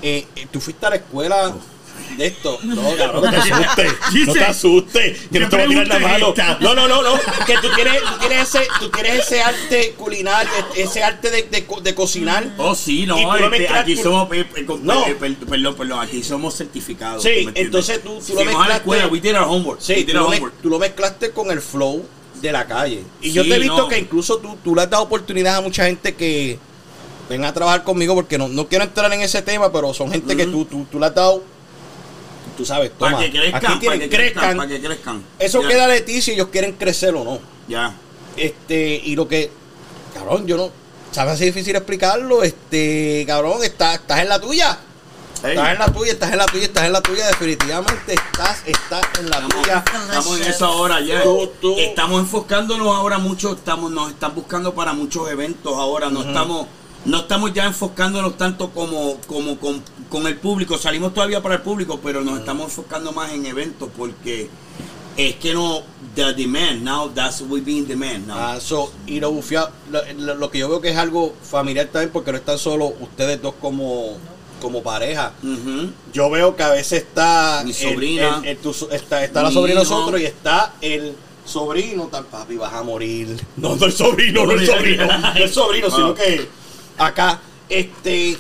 Eh, 0.02 0.26
eh, 0.36 0.48
tú 0.52 0.60
fuiste 0.60 0.86
a 0.86 0.90
la 0.92 0.96
escuela 0.98 1.54
de 2.18 2.26
esto. 2.28 2.58
No, 2.64 2.96
cabrón, 2.98 3.24
no 3.26 3.30
te 3.32 3.38
asustes. 3.38 3.94
No 4.26 4.34
te 4.34 4.44
asustes. 4.44 5.30
Yo 5.30 5.40
no 5.42 5.50
te 5.50 5.56
voy 5.58 5.66
a 5.66 5.68
tirar 5.68 5.88
la 5.88 6.00
mano. 6.00 6.34
No, 6.62 6.74
no, 6.74 6.88
no, 6.88 7.02
no. 7.04 7.14
Que 7.46 7.56
tú 7.62 7.68
tienes, 7.76 8.02
tú 8.02 8.20
tienes, 8.20 8.56
ese, 8.56 8.68
tú 8.80 8.90
tienes 8.90 9.20
ese 9.28 9.42
arte 9.42 9.94
culinario, 9.98 10.50
ese 10.76 11.04
arte 11.04 11.30
de, 11.30 11.44
de 11.44 11.68
de 11.84 11.96
cocinar. 11.96 12.54
Oh, 12.58 12.74
sí, 12.76 13.06
no, 13.06 13.36
este, 13.36 13.68
aquí 13.70 13.96
somos, 13.98 14.32
eh, 14.34 14.46
eh, 14.56 14.66
No. 14.82 15.06
eh, 15.06 15.16
per- 15.16 15.36
perdón, 15.36 15.76
perdón, 15.76 16.00
aquí 16.00 16.24
somos 16.24 16.56
certificados. 16.56 17.22
Sí, 17.24 17.48
entonces 17.56 18.02
tú- 18.02 18.20
tú 18.26 18.34
lo 18.34 18.44
Fuimos 18.44 18.56
a 18.56 18.68
la 18.70 18.76
mezclaste- 18.76 18.78
escuela, 18.78 19.08
we 19.08 19.20
did 19.20 19.36
our 19.36 19.48
homework. 19.48 19.82
Sí, 19.82 20.06
lo, 20.06 20.32
tú 20.62 20.80
mezclaste 20.80 21.32
con 21.32 21.52
el 21.52 21.62
flow 21.62 22.06
de 22.42 22.52
la 22.54 22.66
calle. 22.66 23.04
Y 23.22 23.34
yo 23.34 23.44
te 23.44 23.56
he 23.56 23.60
visto 23.60 23.78
no. 23.78 23.88
que 23.90 24.00
incluso 24.00 24.38
tú, 24.38 24.58
tú 24.64 24.74
le 24.74 24.82
has 24.84 24.90
dado 24.90 25.04
oportunidad 25.04 25.58
a 25.58 25.62
mucha 25.62 25.86
gente 25.86 26.16
que 26.16 26.58
venga 27.30 27.48
a 27.50 27.54
trabajar 27.54 27.84
conmigo 27.84 28.16
porque 28.16 28.38
no, 28.38 28.48
no 28.48 28.68
quiero 28.68 28.84
entrar 28.86 29.12
en 29.14 29.22
ese 29.22 29.42
tema, 29.42 29.72
pero 29.72 29.94
son 29.94 30.12
gente 30.12 30.36
que 30.36 30.46
tú, 30.48 30.66
tú, 30.66 30.86
tú 30.92 31.00
le 31.00 31.06
has 31.06 31.16
dado, 31.16 31.44
tú 32.58 32.66
sabes, 32.66 32.92
toma, 32.98 33.12
Para 33.18 33.26
que 33.26 33.32
crezcan, 33.32 33.66
aquí 33.78 33.86
para 33.86 34.00
que 34.00 34.10
crezcan. 34.10 34.42
crezcan, 34.44 34.58
para 34.58 34.70
que 34.70 34.82
crezcan. 34.82 35.24
Eso 35.38 35.62
queda 35.62 35.88
de 35.88 36.02
ti 36.02 36.22
si 36.22 36.32
ellos 36.32 36.48
quieren 36.52 36.74
crecer 36.74 37.14
o 37.16 37.24
no. 37.24 37.40
Ya. 37.68 37.94
Este, 38.36 39.02
y 39.06 39.16
lo 39.16 39.28
que, 39.28 39.52
cabrón, 40.14 40.48
yo 40.48 40.58
no, 40.58 40.72
sabes 41.12 41.36
así 41.36 41.46
difícil 41.46 41.76
explicarlo, 41.76 42.44
este, 42.44 43.24
cabrón, 43.28 43.64
estás, 43.64 43.96
estás 44.00 44.20
en 44.22 44.30
la 44.30 44.40
tuya. 44.40 44.80
Hey, 45.42 45.52
Estás 45.56 45.72
en 45.72 45.80
la 45.80 45.86
tuya, 45.94 46.12
estás 46.12 46.32
en 46.34 46.38
la 46.38 46.46
tuya, 46.48 46.64
estás 46.66 46.84
en 46.86 46.92
la 46.94 47.02
tuya, 47.02 47.28
definitivamente 47.28 48.14
estás, 48.14 48.62
estás 48.66 49.08
en 49.20 49.30
la 49.30 49.38
Estamos, 49.38 49.62
tuya. 49.64 49.84
estamos 49.88 50.42
en 50.42 50.48
eso 50.48 50.66
ahora 50.66 51.00
ya. 51.00 51.24
Tú- 51.24 51.50
tú- 51.62 51.76
Estamos 51.78 52.20
enfocándonos 52.22 52.88
ahora 52.94 53.20
mucho, 53.20 53.54
estamos, 53.54 53.90
nos 53.90 54.10
están 54.12 54.36
buscando 54.36 54.74
para 54.76 54.92
muchos 54.92 55.30
eventos 55.30 55.74
ahora, 55.78 56.10
no 56.10 56.24
estamos, 56.24 56.68
no 57.06 57.18
estamos 57.20 57.54
ya 57.54 57.66
enfocándonos 57.66 58.38
tanto 58.38 58.70
como, 58.72 59.18
como 59.28 59.58
con, 59.58 59.82
con 60.10 60.28
el 60.28 60.38
público, 60.38 60.78
salimos 60.78 61.14
todavía 61.14 61.42
para 61.42 61.56
el 61.56 61.62
público, 61.62 62.00
pero 62.04 62.22
nos 62.22 62.40
estamos 62.40 62.66
enfocando 62.66 63.12
más 63.14 63.32
en 63.32 63.46
eventos 63.46 63.90
porque 63.98 64.50
es 65.18 65.36
que 65.36 65.54
no, 65.54 65.82
the 66.16 66.34
demand, 66.34 66.82
now 66.84 67.10
that's 67.10 67.42
we 67.42 67.60
be 67.62 67.72
in 67.74 67.88
demand 67.88 68.28
now. 68.28 68.38
Ah, 68.38 68.58
so, 68.60 68.92
y 69.08 69.20
lo 69.20 69.32
bufia- 69.32 69.70
lo, 69.92 70.36
lo- 70.36 70.50
que 70.52 70.60
yo 70.60 70.70
veo 70.70 70.80
que 70.82 70.90
es 70.90 70.98
algo 70.98 71.34
familiar 71.44 71.88
también 71.88 72.12
porque 72.12 72.32
no 72.32 72.38
están 72.38 72.58
solo 72.58 72.94
ustedes 73.00 73.42
dos 73.42 73.54
como, 73.60 74.18
como 74.62 74.82
pareja. 74.84 75.34
Yo 76.14 76.30
veo 76.30 76.56
que 76.56 76.64
a 76.64 76.70
veces 76.70 77.04
está 77.04 77.64
Mi 77.66 77.74
sobrina. 77.74 78.40
el- 78.44 78.50
el- 78.50 78.58
tu 78.60 78.74
so- 78.74 78.90
está, 78.92 79.24
está 79.24 79.44
la 79.44 79.52
sobrina 79.52 79.80
de 79.82 79.86
hijo. 79.86 79.94
nosotros 79.96 80.22
y 80.22 80.26
está 80.26 80.74
el 80.82 81.14
sobrino, 81.46 82.08
tal 82.08 82.26
papi, 82.26 82.56
vas 82.58 82.74
a 82.74 82.84
morir. 82.84 83.36
No, 83.58 83.76
no 83.76 83.86
el 83.86 83.92
sobrino, 83.92 84.46
no 84.46 84.52
el 84.54 84.66
sobrino, 84.68 85.06
no 85.06 85.34
el 85.36 85.50
sobrino, 85.50 85.90
sino 85.90 86.08
Ah. 86.10 86.16
que 86.16 86.48
acá, 87.00 87.40
este, 87.70 88.38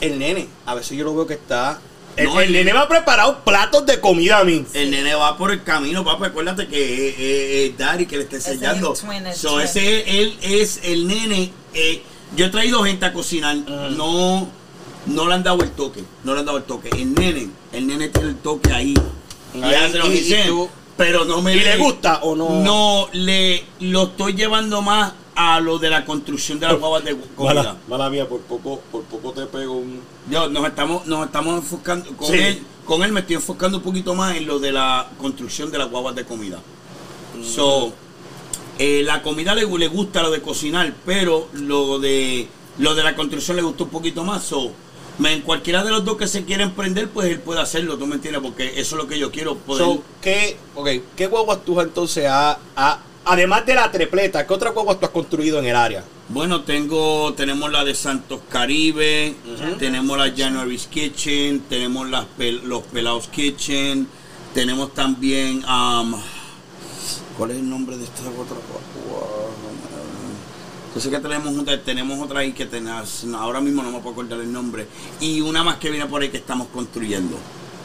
el 0.00 0.18
nene, 0.18 0.46
a 0.66 0.74
veces 0.74 0.96
yo 0.96 1.04
lo 1.04 1.14
veo 1.14 1.26
que 1.26 1.34
está. 1.34 1.80
El, 2.16 2.26
No, 2.26 2.40
el 2.40 2.46
el- 2.48 2.52
nene 2.52 2.72
me 2.72 2.78
ha 2.78 2.86
preparado 2.88 3.40
platos 3.44 3.84
de 3.86 3.98
comida 4.00 4.38
a 4.38 4.44
mí. 4.44 4.64
El 4.72 4.90
nene 4.92 5.14
va 5.16 5.36
por 5.36 5.50
el 5.50 5.64
camino, 5.64 6.04
papá. 6.04 6.26
Acuérdate 6.26 6.68
que 6.68 6.76
eh, 6.76 7.08
eh, 7.08 7.14
eh, 7.66 7.74
Daddy 7.76 8.06
que 8.06 8.16
le 8.18 8.22
está 8.22 8.36
Ese 8.36 8.50
es 8.50 8.54
enseñando. 8.62 8.92
el 8.92 8.98
twin, 9.00 9.26
el 9.26 9.34
So, 9.34 9.54
twin. 9.54 9.60
ese 9.62 10.20
él 10.22 10.38
es 10.40 10.80
el 10.84 11.08
nene. 11.08 11.50
eh, 11.74 12.02
yo 12.36 12.46
he 12.46 12.48
traído 12.50 12.82
gente 12.84 13.04
a 13.06 13.12
cocinar. 13.12 13.56
No, 13.56 14.48
no 15.06 15.28
le 15.28 15.34
han 15.34 15.42
dado 15.42 15.62
el 15.64 15.70
toque. 15.72 16.04
No 16.22 16.34
le 16.34 16.40
han 16.40 16.46
dado 16.46 16.58
el 16.58 16.64
toque. 16.64 16.88
El 16.90 17.14
nene, 17.14 17.48
el 17.72 17.86
nene 17.86 18.08
tiene 18.10 18.28
el 18.30 18.36
toque 18.36 18.72
ahí. 18.72 18.94
Y 19.52 19.62
Ahí, 19.62 19.74
hace 19.74 19.98
lo 19.98 20.06
y- 20.06 20.10
que 20.10 20.14
y 20.16 20.20
dice, 20.20 20.44
tú- 20.46 20.68
pero 20.96 21.24
no 21.24 21.42
me 21.42 21.54
¿Y 21.56 21.60
le 21.60 21.76
gusta 21.78 22.20
o 22.22 22.36
no? 22.36 22.48
No, 22.62 23.08
le 23.12 23.64
lo 23.80 24.04
estoy 24.04 24.34
llevando 24.34 24.82
más 24.82 25.12
a 25.36 25.60
lo 25.60 25.78
de 25.78 25.90
la 25.90 26.04
construcción 26.04 26.60
de 26.60 26.66
las 26.68 26.78
guaguas 26.78 27.04
de 27.04 27.16
comida. 27.36 27.54
Mala, 27.54 27.76
mala 27.88 28.10
mía, 28.10 28.28
por 28.28 28.40
poco, 28.40 28.80
por 28.92 29.02
poco 29.02 29.32
te 29.32 29.46
pego 29.46 29.74
un. 29.74 30.00
Yo, 30.30 30.48
nos 30.48 30.66
estamos, 30.66 31.06
nos 31.06 31.26
estamos 31.26 31.58
enfocando 31.58 32.16
con 32.16 32.28
Sí. 32.28 32.38
él, 32.38 32.62
con 32.84 33.02
él 33.02 33.12
me 33.12 33.20
estoy 33.20 33.36
enfocando 33.36 33.78
un 33.78 33.82
poquito 33.84 34.14
más 34.14 34.36
en 34.36 34.46
lo 34.46 34.58
de 34.58 34.72
la 34.72 35.08
construcción 35.20 35.70
de 35.70 35.78
las 35.78 35.90
guaguas 35.90 36.14
de 36.14 36.24
comida. 36.24 36.58
So, 37.42 37.92
eh, 38.78 39.02
la 39.04 39.22
comida 39.22 39.54
le, 39.54 39.66
le 39.66 39.88
gusta 39.88 40.22
lo 40.22 40.30
de 40.30 40.40
cocinar, 40.40 40.94
pero 41.04 41.48
lo 41.52 41.98
de 41.98 42.48
lo 42.78 42.94
de 42.94 43.02
la 43.02 43.14
construcción 43.14 43.56
le 43.56 43.62
gusta 43.62 43.84
un 43.84 43.90
poquito 43.90 44.24
más. 44.24 44.44
So, 44.44 44.72
en 45.22 45.40
cualquiera 45.42 45.84
de 45.84 45.90
los 45.90 46.04
dos 46.04 46.16
que 46.16 46.26
se 46.26 46.44
quiera 46.44 46.64
emprender, 46.64 47.08
pues 47.08 47.28
él 47.28 47.40
puede 47.40 47.60
hacerlo, 47.60 47.96
¿tú 47.98 48.06
me 48.06 48.16
entiendes? 48.16 48.42
Porque 48.42 48.80
eso 48.80 48.96
es 48.96 49.02
lo 49.02 49.08
que 49.08 49.18
yo 49.18 49.30
quiero 49.30 49.56
poder. 49.56 49.84
So, 49.84 50.02
¿qué, 50.20 50.56
okay, 50.74 51.04
¿Qué 51.16 51.26
guaguas 51.26 51.64
tú 51.64 51.80
entonces 51.80 52.26
además 53.24 53.66
de 53.66 53.74
la 53.74 53.90
trepleta, 53.90 54.46
qué 54.46 54.54
otras 54.54 54.74
guaguas 54.74 54.98
tú 54.98 55.06
has 55.06 55.12
construido 55.12 55.58
en 55.58 55.66
el 55.66 55.76
área? 55.76 56.04
Bueno, 56.28 56.62
tengo, 56.62 57.34
tenemos 57.34 57.70
la 57.70 57.84
de 57.84 57.94
Santos 57.94 58.40
Caribe, 58.48 59.34
tenemos 59.78 60.16
la 60.16 60.32
January's 60.34 60.86
Kitchen, 60.86 61.60
tenemos 61.68 62.08
las 62.08 62.26
los 62.64 62.82
Pelados 62.84 63.28
Kitchen, 63.28 64.08
tenemos 64.54 64.94
también, 64.94 65.64
um, 65.64 66.14
¿cuál 67.36 67.50
es 67.50 67.58
el 67.58 67.68
nombre 67.68 67.96
de 67.96 68.04
esta 68.04 68.22
otra? 68.22 68.56
Yo 70.94 71.00
sé 71.00 71.10
que 71.10 71.18
tenemos 71.18 71.58
otra, 71.58 71.82
tenemos 71.82 72.20
otra 72.20 72.40
ahí 72.40 72.52
que 72.52 72.66
tenemos, 72.66 73.26
ahora 73.36 73.60
mismo 73.60 73.82
no 73.82 73.90
me 73.90 73.98
puedo 73.98 74.12
acordar 74.12 74.40
el 74.40 74.52
nombre, 74.52 74.86
y 75.20 75.40
una 75.40 75.62
más 75.64 75.76
que 75.76 75.90
viene 75.90 76.06
por 76.06 76.22
ahí 76.22 76.28
que 76.28 76.36
estamos 76.36 76.68
construyendo. 76.68 77.36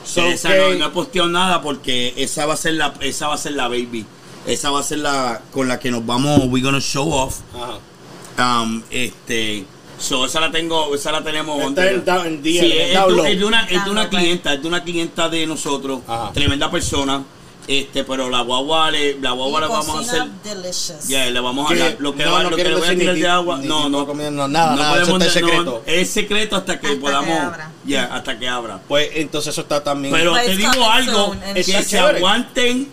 So, 0.06 0.26
esa 0.26 0.50
no 0.50 0.86
he 0.86 0.90
posteado 0.90 1.28
nada 1.28 1.62
porque 1.62 2.14
esa 2.18 2.46
va 2.46 2.54
a 2.54 2.58
ser 2.58 2.76
la, 2.76 2.94
esa 3.02 3.28
va 3.28 3.34
a 3.34 3.38
ser 3.38 3.54
la 3.54 3.68
baby. 3.68 4.06
Esa 4.48 4.70
va 4.72 4.80
a 4.80 4.84
ser 4.84 5.00
la 5.00 5.42
con 5.52 5.68
la 5.68 5.80
que 5.80 5.92
nos 5.92 6.06
vamos, 6.06 6.42
we're 6.48 6.62
gonna 6.64 6.80
show 6.82 7.12
off. 7.12 7.38
Ajá. 7.56 8.62
Um, 8.62 8.82
este, 8.90 9.66
so 10.00 10.26
esa 10.26 10.40
la 10.40 10.50
tengo, 10.52 10.96
esa 10.96 11.12
la 11.12 11.22
tenemos. 11.24 11.58
Está 11.60 11.68
donde- 11.84 11.90
en 11.96 12.06
down- 12.06 12.26
en 12.28 12.42
día, 12.42 12.62
Sí, 12.62 12.72
en 12.72 12.98
es, 12.98 13.16
de, 13.18 13.32
es 13.34 13.40
de 13.40 13.46
una, 13.46 13.64
es 13.64 13.70
de 13.86 13.92
una 13.92 14.04
Download, 14.06 14.10
clienta, 14.10 14.54
es 14.54 14.62
de 14.62 14.68
una 14.68 14.84
clienta 14.84 15.30
de 15.30 15.46
nosotros, 15.46 16.02
Ajá. 16.08 16.32
tremenda 16.34 16.72
persona. 16.72 17.24
Este, 17.68 18.04
pero 18.04 18.32
la 18.32 18.42
guagua 18.42 18.90
le, 18.90 19.20
la 19.22 19.30
guagua 19.32 19.62
la 19.62 19.68
vamos 19.68 19.96
a 19.96 20.00
hacer. 20.00 20.24
delicious. 20.44 21.08
Ya, 21.08 21.30
le 21.30 21.40
vamos 21.40 21.70
a 21.70 21.74
Que 21.76 21.80
dar 21.80 21.96
lo 22.00 22.16
que, 22.16 22.26
no, 22.26 22.32
va, 22.32 22.42
no 22.44 22.50
lo 22.50 22.56
que 22.56 22.64
le 22.64 22.76
voy 22.76 22.88
a 22.88 22.96
tirar 22.96 23.14
ni 23.14 23.22
de 23.22 23.28
agua. 23.28 23.58
ni 23.60 23.68
No, 23.68 23.88
no, 23.90 24.06
no, 24.08 24.48
nada, 24.48 24.76
nada, 24.76 24.96
eso 25.04 25.12
podemos 25.12 25.28
está 25.28 25.42
no, 25.42 25.48
secreto. 25.48 25.84
es 25.86 26.10
secreto 26.10 26.56
hasta 26.56 26.80
que 26.80 26.88
Hasta 26.88 26.96
que 26.98 27.02
podamos. 27.02 27.40
abra. 27.40 27.72
Ya, 27.86 28.06
hasta 28.06 28.40
que 28.40 28.48
abra. 28.50 28.80
Pues 28.88 29.10
entonces 29.14 29.54
eso 29.54 29.62
está 29.62 29.84
también. 29.84 30.12
Pero 30.12 30.32
But 30.32 30.42
te 30.46 30.56
digo 30.58 30.90
algo, 30.90 31.26
soon, 31.28 31.40
que 31.54 31.64
se 31.64 32.00
aguanten 32.00 32.88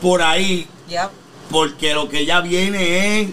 por 0.00 0.22
ahí, 0.22 0.66
Porque 1.50 1.94
lo 1.94 2.08
que 2.08 2.24
ya 2.26 2.40
viene 2.40 3.20
es, 3.20 3.28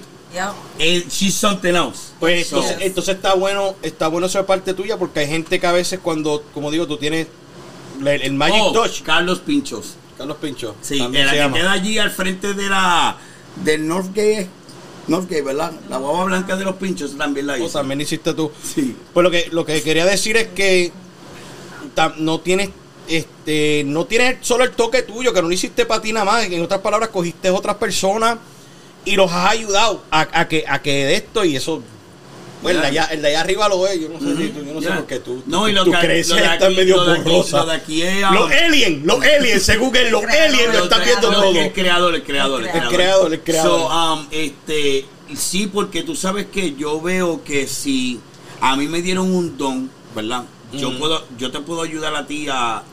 es 0.79 1.07
she's 1.07 1.33
something 1.33 1.73
else. 1.73 2.11
Pues 2.19 2.47
So, 2.47 2.57
entonces, 2.57 2.77
entonces 2.81 3.15
está 3.15 3.33
bueno, 3.33 3.75
está 3.81 4.07
bueno 4.07 4.27
de 4.27 4.43
parte 4.43 4.73
tuya 4.73 4.97
porque 4.97 5.21
hay 5.21 5.27
gente 5.27 5.59
que 5.59 5.67
a 5.67 5.71
veces 5.71 5.99
cuando, 6.01 6.43
como 6.53 6.69
digo, 6.71 6.87
tú 6.87 6.97
tienes 6.97 7.27
el, 7.99 8.07
el 8.07 8.33
Magic 8.33 8.61
oh, 8.61 8.71
Touch. 8.71 9.01
Carlos 9.01 9.39
Pinchos. 9.39 9.95
Carlos 10.17 10.37
Pincho. 10.41 10.75
Sí, 10.81 10.99
se 10.99 11.11
que 11.11 11.35
llama. 11.35 11.57
queda 11.57 11.71
allí 11.71 11.97
al 11.97 12.11
frente 12.11 12.53
de 12.53 12.69
la 12.69 13.17
del 13.63 13.87
Northgate. 13.87 14.47
Northgate, 15.07 15.41
¿verdad? 15.41 15.71
La 15.89 15.97
guagua 15.97 16.25
blanca 16.25 16.55
de 16.55 16.63
los 16.63 16.75
pinchos 16.75 17.17
también 17.17 17.47
la 17.47 17.53
Oh, 17.53 17.57
hizo. 17.57 17.79
también 17.79 18.01
hiciste 18.01 18.33
tú. 18.33 18.51
Sí. 18.63 18.95
Pues 19.13 19.23
lo 19.23 19.31
que, 19.31 19.49
lo 19.51 19.65
que 19.65 19.81
quería 19.81 20.05
decir 20.05 20.37
es 20.37 20.49
que 20.49 20.91
no 22.17 22.39
tienes 22.39 22.69
este 23.07 23.83
no 23.85 24.05
tienes 24.05 24.37
solo 24.41 24.63
el 24.63 24.71
toque 24.71 25.01
tuyo, 25.01 25.33
que 25.33 25.41
no 25.41 25.47
lo 25.47 25.53
hiciste 25.53 25.85
para 25.85 26.01
ti 26.01 26.13
nada 26.13 26.25
más. 26.25 26.45
En 26.45 26.61
otras 26.61 26.81
palabras, 26.81 27.09
cogiste 27.09 27.49
otras 27.49 27.75
personas 27.77 28.37
y 29.05 29.15
los 29.15 29.31
has 29.31 29.51
ayudado 29.51 30.03
a, 30.11 30.27
a 30.39 30.47
que, 30.47 30.63
a 30.67 30.81
que 30.81 31.05
de 31.05 31.15
esto 31.15 31.43
y 31.43 31.55
eso. 31.55 31.81
Bueno, 32.61 32.77
el 32.77 32.83
de 32.83 32.87
allá, 32.99 33.05
el 33.11 33.21
de 33.23 33.27
allá 33.29 33.41
arriba 33.41 33.67
lo 33.69 33.87
es. 33.87 33.99
Yo 33.99 34.07
no 34.09 34.19
sé 34.19 34.37
si 34.37 34.49
tú, 34.49 34.63
yo 34.63 34.73
no 34.75 34.81
sé 34.81 34.89
por 34.89 35.07
qué 35.07 35.19
tú. 35.19 35.41
No, 35.47 35.67
y 35.67 35.71
lo 35.71 35.83
tú 35.83 35.91
que- 35.91 35.97
creces 35.99 36.29
lo 36.29 36.35
de 36.35 36.41
está 36.43 36.65
aquí- 36.67 36.75
medio 36.75 36.97
lo 36.97 37.05
de 37.05 37.19
aquí- 37.19 37.29
borrosa. 37.31 37.57
lo 37.57 37.65
de 37.65 37.73
aquí 37.73 38.01
es, 38.03 38.21
Los 38.21 38.51
aliens, 38.51 39.03
los 39.03 39.19
aliens, 39.23 39.63
según 39.63 39.91
que 39.91 40.11
los 40.11 40.23
aliens 40.23 40.71
lo 40.71 40.83
están 40.83 41.03
viendo 41.03 41.31
todo. 41.31 41.59
El 41.59 41.73
creador, 41.73 42.13
el 42.13 42.23
creador, 42.23 42.59
el 42.61 42.65
El 42.67 42.71
creador. 42.71 42.93
creador, 42.93 43.33
el 43.33 43.39
creador. 43.41 43.79
So, 43.79 44.13
um, 44.13 44.27
este, 44.29 45.05
sí, 45.35 45.65
porque 45.73 46.03
tú 46.03 46.15
sabes 46.15 46.45
que 46.53 46.75
yo 46.75 47.01
veo 47.01 47.43
que 47.43 47.65
si 47.65 48.19
a 48.59 48.75
mí 48.75 48.87
me 48.87 49.01
dieron 49.01 49.33
un 49.33 49.57
don, 49.57 49.89
¿verdad? 50.15 50.43
Yo 50.73 50.91
Mm. 50.91 50.97
puedo, 50.99 51.23
yo 51.37 51.51
te 51.51 51.59
puedo 51.59 51.81
ayudar 51.81 52.15
a 52.15 52.25
ti 52.25 52.47
a, 52.49 52.83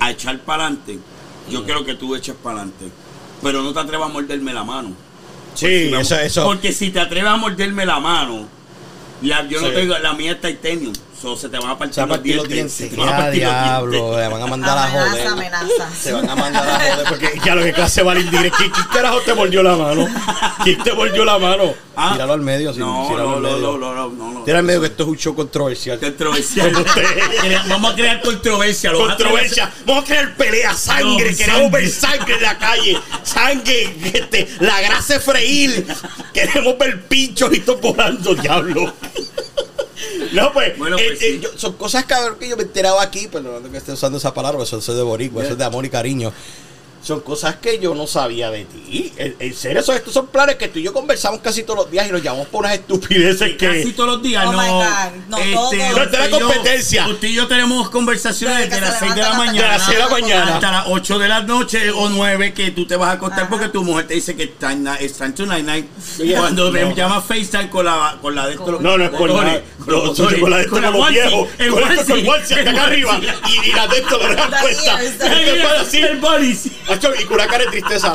a 0.00 0.10
echar 0.10 0.38
para 0.40 0.64
adelante. 0.66 0.94
Mm. 1.48 1.50
Yo 1.52 1.64
quiero 1.64 1.84
que 1.84 1.94
tú 1.94 2.14
eches 2.16 2.34
para 2.42 2.56
adelante. 2.62 2.90
Pero 3.42 3.62
no 3.62 3.72
te 3.72 3.80
atrevas 3.80 4.10
a 4.10 4.12
morderme 4.12 4.52
la 4.52 4.64
mano. 4.64 4.92
Sí, 5.54 5.90
eso, 5.94 6.16
eso. 6.18 6.44
Porque 6.44 6.72
si 6.72 6.90
te 6.90 7.00
atreves 7.00 7.30
a 7.30 7.36
morderme 7.36 7.84
la 7.86 7.98
mano, 8.00 8.46
la, 9.22 9.46
yo 9.48 9.60
no 9.60 9.68
tengo, 9.70 9.98
la 9.98 10.12
mía 10.14 10.32
es 10.32 10.40
titanium. 10.40 10.92
So, 11.20 11.36
se 11.36 11.48
te 11.50 11.58
van 11.58 11.70
a 11.70 11.76
partir, 11.78 11.94
Se 11.94 12.00
van 12.00 12.10
a 12.10 12.14
partir 12.14 12.36
los 12.36 12.44
Se 12.46 12.54
dientes. 12.54 12.90
te 12.90 12.96
van 12.96 13.08
a 13.08 13.16
partir 13.18 13.42
los 13.42 13.52
diablo, 13.52 13.90
dientes. 13.90 14.16
le 14.20 14.28
van 14.28 14.42
a 14.42 14.46
mandar 14.46 14.78
a 14.78 14.88
joder. 14.88 15.26
amenaza. 15.26 15.90
Se 16.00 16.12
van 16.12 16.28
a 16.30 16.34
mandar 16.34 16.66
a 16.68 16.80
joder 16.80 17.06
porque 17.10 17.40
ya 17.44 17.54
lo 17.54 17.62
que 17.62 17.72
clase 17.74 18.02
va 18.02 18.12
a 18.12 18.18
indirecto. 18.18 18.56
¿Quién, 18.58 18.72
carajo 18.92 19.20
te 19.20 19.34
mordió 19.34 19.62
la 19.62 19.76
mano? 19.76 20.08
¿Quién 20.64 20.82
te 20.82 20.92
mordió 20.94 21.24
la 21.26 21.38
mano? 21.38 21.74
Ah. 21.94 22.12
Tíralo 22.14 22.32
al 22.32 22.40
medio, 22.40 22.72
sí, 22.72 22.78
No, 22.78 23.06
tíralo 23.10 23.28
no, 23.28 23.36
al 23.36 23.42
no, 23.42 23.48
medio. 23.50 23.60
no, 23.60 23.78
no, 23.78 23.94
no, 23.94 24.08
no, 24.10 24.32
no. 24.32 24.44
Tira 24.44 24.58
al 24.60 24.64
medio 24.64 24.80
que 24.80 24.86
esto 24.86 25.02
es 25.02 25.08
un 25.10 25.16
show 25.18 25.34
controversial. 25.34 25.98
Controversial. 26.00 26.72
Vamos 27.68 27.92
a 27.92 27.94
crear 27.96 28.22
controversia. 28.22 28.92
Controversia, 28.92 29.70
vamos 29.84 30.04
a 30.04 30.06
crear 30.06 30.34
pelea, 30.36 30.74
sangre, 30.74 31.32
No, 31.32 31.36
queremos 31.36 31.70
ver 31.70 31.90
sangre. 31.90 32.34
en 32.36 32.42
la 32.42 32.58
calle, 32.58 32.98
sangre, 33.22 33.94
este, 34.14 34.48
la 34.60 34.80
grasa 34.80 35.20
freír, 35.20 35.86
queremos 36.32 36.78
ver 36.78 37.02
pinchos 37.02 37.52
y 37.52 37.60
todo 37.60 37.76
volando, 37.78 38.34
diablo. 38.34 38.92
No, 40.32 40.52
pues, 40.52 40.76
Bueno, 40.78 40.96
eh, 40.98 41.04
pues 41.08 41.22
eh, 41.22 41.32
sí. 41.34 41.40
yo- 41.40 41.50
son 41.56 41.72
cosas 41.74 42.04
cabrón 42.04 42.36
que 42.38 42.48
yo 42.48 42.56
me 42.56 42.62
he 42.62 42.66
enterado 42.66 43.00
aquí, 43.00 43.28
pero 43.30 43.60
no 43.60 43.70
que 43.70 43.78
esté 43.78 43.92
usando 43.92 44.18
esa 44.18 44.32
palabra, 44.34 44.62
eso, 44.62 44.78
eso 44.78 44.92
es 44.92 44.96
de 44.98 45.02
boricua, 45.04 45.42
eso 45.42 45.52
es 45.52 45.58
de 45.58 45.64
amor 45.64 45.84
y 45.84 45.90
cariño. 45.90 46.32
Son 47.02 47.20
cosas 47.20 47.56
que 47.56 47.78
yo 47.78 47.94
no 47.94 48.06
sabía 48.06 48.50
de 48.50 48.64
ti. 48.66 49.12
En, 49.16 49.34
en 49.38 49.54
serio, 49.54 49.80
esos, 49.80 49.96
estos 49.96 50.12
son 50.12 50.26
planes 50.26 50.56
que 50.56 50.68
tú 50.68 50.78
y 50.78 50.82
yo 50.82 50.92
conversamos 50.92 51.40
casi 51.40 51.62
todos 51.62 51.78
los 51.80 51.90
días 51.90 52.06
y 52.06 52.12
nos 52.12 52.22
llamamos 52.22 52.48
por 52.48 52.60
unas 52.60 52.74
estupideces 52.74 53.56
que... 53.56 53.66
Casi 53.80 53.92
todos 53.92 54.10
los 54.10 54.22
días, 54.22 54.44
Oh 54.46 54.52
no. 54.52 54.58
my 54.62 54.68
God, 54.68 54.84
no, 55.28 55.36
todos. 55.38 55.72
No, 55.74 56.02
esta 56.02 56.24
es 56.24 56.30
la 56.30 56.36
y 56.36 56.40
yo- 56.40 56.46
competencia. 56.46 57.08
Usted 57.08 57.28
y 57.28 57.34
yo 57.34 57.46
tenemos 57.48 57.88
conversaciones 57.88 58.68
Desde 58.68 58.80
las 58.82 58.98
se 58.98 59.06
6 59.06 59.14
de 59.14 59.20
la 59.22 59.32
mañana. 59.34 59.62
De 59.62 59.68
las 59.68 59.84
seis 59.86 59.96
de 59.96 60.04
la 60.04 60.08
mañana. 60.10 60.54
Hasta 60.56 60.72
las 60.72 60.84
8 60.88 61.18
de 61.18 61.28
la 61.28 61.40
noche 61.42 61.90
o 61.90 62.08
9 62.10 62.52
que 62.52 62.70
tú 62.72 62.86
te 62.86 62.96
vas 62.96 63.08
a 63.08 63.12
acostar 63.12 63.40
Ajá. 63.40 63.48
porque 63.48 63.68
tu 63.68 63.82
mujer 63.82 64.06
te 64.06 64.14
dice 64.14 64.36
que 64.36 64.42
está 64.44 64.72
en, 64.72 64.86
es 64.86 65.14
time 65.14 65.30
to 65.32 65.46
night 65.46 65.64
night. 65.64 65.86
Oye, 66.20 66.34
Cuando 66.36 66.70
me 66.70 66.82
no. 66.82 66.94
llama 66.94 67.22
FaceTime 67.22 67.70
con 67.70 67.86
la, 67.86 68.18
con 68.20 68.34
la 68.34 68.46
de 68.46 68.52
estos 68.52 68.66
Con- 68.70 68.82
No, 68.82 68.98
no 68.98 69.04
es 69.04 69.10
por 69.10 69.30
motores, 69.30 69.52
nada. 69.54 69.62
Con 69.86 70.16
suyo 70.16 70.40
con 70.40 70.50
la 70.50 70.56
de 70.58 70.62
esto 70.64 70.80
la 70.80 70.90
los 70.90 71.08
viejos. 71.08 71.48
Con 71.70 71.92
esto 71.92 72.14
con 72.26 72.58
el 72.58 72.68
acá 72.68 72.84
arriba. 72.84 73.20
Y, 73.64 73.72
la 73.72 73.86
de 73.86 73.98
esto 73.98 74.18
para 74.20 75.80
así. 75.80 75.98
El 75.98 76.18
body, 76.18 76.58
Macho, 76.90 77.10
Y 77.20 77.24
cara 77.26 77.58
de 77.58 77.66
tristeza. 77.66 78.14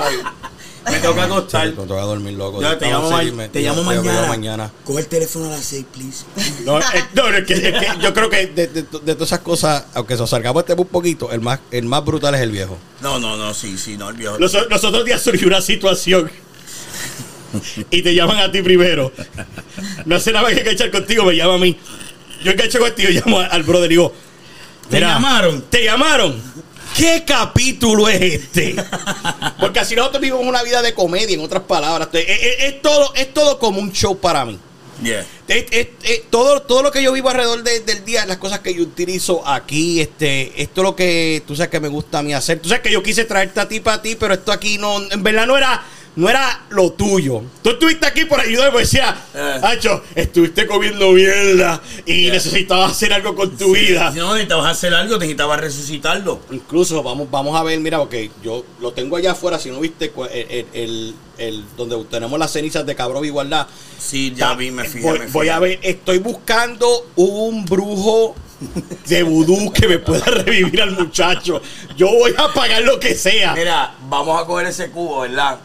Me 0.92 1.00
toca 1.00 1.24
acostar. 1.24 1.66
Me 1.68 1.74
toca 1.74 2.02
dormir, 2.02 2.34
loco. 2.34 2.60
Te 2.78 2.88
llamo, 2.88 3.10
ma- 3.10 3.48
te 3.48 3.62
llamo 3.62 3.84
mañana. 3.84 4.28
mañana. 4.28 4.72
Coge 4.84 5.00
el 5.00 5.08
teléfono 5.08 5.46
a 5.48 5.50
las 5.50 5.66
6, 5.66 5.86
please. 5.92 6.26
No, 6.64 6.78
eh, 6.80 6.84
no, 7.16 7.28
es 7.30 7.44
que, 7.46 7.54
es 7.54 7.60
que 7.62 7.88
yo 8.02 8.14
creo 8.14 8.30
que 8.30 8.46
de, 8.48 8.68
de- 8.68 8.82
de 8.84 9.14
todas 9.16 9.22
esas 9.30 9.40
cosas, 9.40 9.86
aunque 9.96 10.16
nos 10.16 10.30
salgamos 10.30 10.62
este 10.62 10.74
un 10.80 10.86
poquito, 10.88 11.32
el 11.32 11.42
más, 11.42 11.60
el 11.72 11.86
más 11.86 12.06
brutal 12.06 12.36
es 12.36 12.42
el 12.42 12.52
viejo. 12.52 12.78
No, 13.02 13.18
no, 13.18 13.36
no, 13.36 13.54
sí, 13.56 13.78
sí, 13.80 13.98
no, 13.98 14.10
el 14.10 14.16
viejo. 14.16 14.38
Los, 14.38 14.54
los 14.54 14.84
otros 14.84 15.04
días 15.06 15.22
surgió 15.24 15.48
una 15.48 15.62
situación 15.62 16.30
y 17.90 18.02
te 18.04 18.14
llaman 18.14 18.38
a 18.38 18.52
ti 18.52 18.62
primero. 18.62 19.12
No 20.06 20.18
hace 20.18 20.32
nada 20.32 20.50
que 20.54 20.60
enganchar 20.60 20.92
contigo, 20.92 21.24
me 21.26 21.36
llama 21.36 21.56
a 21.56 21.58
mí. 21.58 21.78
Yo 22.44 22.52
engancho 22.52 22.80
contigo, 22.80 23.10
llamo 23.12 23.40
al 23.40 23.64
brother 23.64 23.88
y 23.92 23.96
digo, 23.96 24.14
¿Te 24.90 24.98
"Mira, 24.98 25.14
llamaron? 25.16 25.64
¿Te 25.64 25.84
llamaron? 25.84 26.40
¿Qué 26.95 27.23
capítulo 27.25 28.08
es 28.08 28.21
este? 28.21 28.75
Porque 29.60 29.79
así 29.79 29.95
nosotros 29.95 30.21
vivimos 30.21 30.45
una 30.45 30.63
vida 30.63 30.81
de 30.81 30.93
comedia, 30.93 31.34
en 31.36 31.41
otras 31.41 31.63
palabras. 31.63 32.08
Es, 32.13 32.25
es- 32.27 32.55
es 32.73 32.81
todo, 32.81 33.13
es 33.15 33.34
todo 33.34 33.60
como 33.60 33.79
un 33.81 33.91
show 33.91 34.17
para 34.17 34.45
mí. 34.45 34.58
Yeah. 35.03 35.25
Es- 35.49 35.65
es- 35.71 35.88
es- 36.03 36.21
todo, 36.29 36.62
todo 36.62 36.81
lo 36.84 36.91
que 36.91 37.03
yo 37.03 37.12
vivo 37.12 37.29
alrededor 37.29 37.63
de- 37.63 37.81
del 37.81 38.05
día, 38.05 38.25
las 38.25 38.38
cosas 38.38 38.60
que 38.60 38.73
yo 38.73 38.81
utilizo 38.84 39.45
aquí, 39.45 39.99
este, 39.99 40.62
esto 40.62 40.81
es 40.81 40.86
lo 40.86 40.95
que 40.95 41.43
tú 41.45 41.53
sabes 41.55 41.69
que 41.69 41.81
me 41.81 41.89
gusta 41.89 42.19
a 42.19 42.23
mí 42.23 42.34
hacer. 42.34 42.60
Tú 42.60 42.69
sabes 42.69 42.81
que 42.81 42.91
yo 42.91 43.03
quise 43.03 43.25
traerte 43.25 43.60
a 43.60 43.67
ti 43.67 43.81
para 43.81 44.01
ti, 44.01 44.15
pero 44.15 44.34
esto 44.34 44.53
aquí 44.53 44.77
no, 44.77 45.01
en 45.12 45.21
verdad 45.21 45.47
no 45.47 45.58
era, 45.58 45.84
no 46.15 46.30
era 46.30 46.62
lo 46.69 46.91
tuyo. 46.93 47.41
Tú 47.62 47.71
estuviste 47.71 48.06
aquí 48.06 48.25
por 48.25 48.39
ayudarme, 48.39 48.71
porque 48.71 48.86
decía, 48.86 49.15
Eh. 49.34 49.60
Hacho, 49.63 50.01
estuviste 50.15 50.65
comiendo 50.65 51.12
mierda 51.12 51.82
y 52.06 52.23
Yeah. 52.25 52.34
necesitabas 52.34 52.91
hacer 52.91 53.12
algo 53.13 53.36
con 53.36 53.56
tu 53.58 53.73
vida. 53.73 54.12
Si 54.12 54.19
no 54.19 54.34
necesitabas 54.34 54.71
hacer 54.71 54.93
algo, 54.93 55.15
necesitabas 55.17 55.60
resucitarlo. 55.60 56.39
Incluso 56.51 57.04
vamos, 57.04 57.30
vamos 57.30 57.60
a 57.60 57.63
ver, 57.63 57.80
mira, 57.80 57.97
porque 57.99 58.32
yo 58.43 58.63
lo 58.80 58.93
tengo 58.93 59.17
allá 59.17 59.32
afuera, 59.34 59.60
si 59.60 59.69
no 59.71 59.80
viste, 59.80 60.12
el, 60.32 60.65
el- 60.73 61.15
el- 61.38 61.65
donde 61.75 62.01
tenemos 62.06 62.39
las 62.39 62.51
cenizas 62.51 62.86
de 62.86 62.95
cabrón 62.95 63.25
igualdad. 63.25 63.67
Sí, 63.99 64.34
ya 64.36 64.54
vi, 64.54 64.71
me 64.71 64.86
fijé. 64.86 65.04
Voy, 65.06 65.19
me 65.19 65.25
fijé. 65.25 65.32
voy 65.38 65.49
a 65.49 65.60
ver, 65.60 65.80
estoy 65.82 66.19
buscando 66.19 66.88
un 67.17 67.65
brujo 67.65 68.36
de 69.08 69.23
vudú 69.23 69.71
que 69.73 69.86
me 69.88 69.99
pueda 69.99 70.23
revivir 70.25 70.82
al 70.82 70.91
muchacho. 70.91 71.62
Yo 71.97 72.08
voy 72.08 72.34
a 72.38 72.54
pagar 72.54 72.84
lo 72.84 72.97
que 73.01 73.15
sea. 73.15 73.54
Mira, 73.54 73.95
vamos 74.10 74.41
a 74.41 74.45
coger 74.45 74.67
ese 74.67 74.89
cubo, 74.91 75.21
¿verdad? 75.21 75.60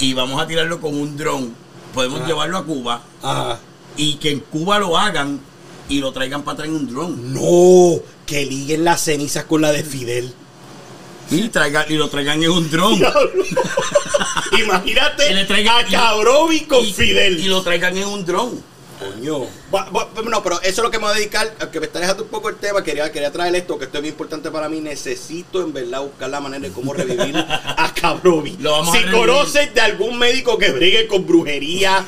Y 0.00 0.14
vamos 0.14 0.40
a 0.40 0.46
tirarlo 0.46 0.80
con 0.80 0.94
un 0.94 1.16
dron. 1.16 1.54
Podemos 1.94 2.26
llevarlo 2.26 2.58
a 2.58 2.64
Cuba 2.64 3.02
Ajá. 3.22 3.58
y 3.96 4.14
que 4.14 4.30
en 4.30 4.40
Cuba 4.40 4.78
lo 4.78 4.96
hagan 4.96 5.40
y 5.88 5.98
lo 6.00 6.12
traigan 6.12 6.42
para 6.42 6.54
atrás 6.54 6.68
en 6.68 6.74
un 6.76 6.86
dron. 6.92 7.32
No, 7.34 8.00
que 8.26 8.44
liguen 8.46 8.84
las 8.84 9.00
cenizas 9.02 9.44
con 9.44 9.62
la 9.62 9.72
de 9.72 9.82
Fidel. 9.82 10.32
Y, 11.30 11.48
traigan, 11.48 11.84
y 11.88 11.94
lo 11.94 12.08
traigan 12.08 12.42
en 12.42 12.50
un 12.50 12.70
dron. 12.70 13.00
Imagínate 14.62 15.30
Y 15.30 15.34
le 15.34 15.44
traigan- 15.46 15.84
a 15.84 15.88
Cabrovi 15.88 16.60
con 16.60 16.84
y, 16.84 16.92
Fidel. 16.92 17.38
y 17.40 17.44
lo 17.48 17.62
traigan 17.62 17.96
en 17.96 18.06
un 18.08 18.24
dron. 18.24 18.62
Coño. 18.98 19.46
Va- 19.74 19.88
va- 19.90 20.08
no, 20.24 20.42
pero 20.42 20.60
eso 20.60 20.68
es 20.68 20.78
lo 20.78 20.90
que 20.90 20.98
me 20.98 21.04
voy 21.04 21.12
a 21.12 21.16
dedicar, 21.16 21.54
aunque 21.60 21.78
me 21.80 21.86
está 21.86 22.00
dejando 22.00 22.24
un 22.24 22.28
poco 22.30 22.48
el 22.48 22.56
tema, 22.56 22.82
quería, 22.82 23.10
quería 23.12 23.30
traer 23.32 23.54
esto, 23.54 23.78
que 23.78 23.84
esto 23.84 23.98
es 23.98 24.02
muy 24.02 24.10
importante 24.10 24.50
para 24.50 24.68
mí. 24.68 24.80
Necesito 24.80 25.62
en 25.62 25.72
verdad 25.72 26.00
buscar 26.02 26.28
la 26.30 26.40
manera 26.40 26.66
de 26.66 26.72
cómo 26.72 26.92
revivir 26.92 27.36
a 27.36 27.92
Cabrovi. 28.00 28.56
Lo 28.60 28.72
vamos 28.72 28.88
a 28.88 28.92
si 28.92 28.98
revivir. 29.04 29.20
conoces 29.20 29.74
de 29.74 29.80
algún 29.80 30.18
médico 30.18 30.58
que 30.58 30.70
brigue 30.72 31.06
con 31.06 31.26
brujería, 31.26 32.04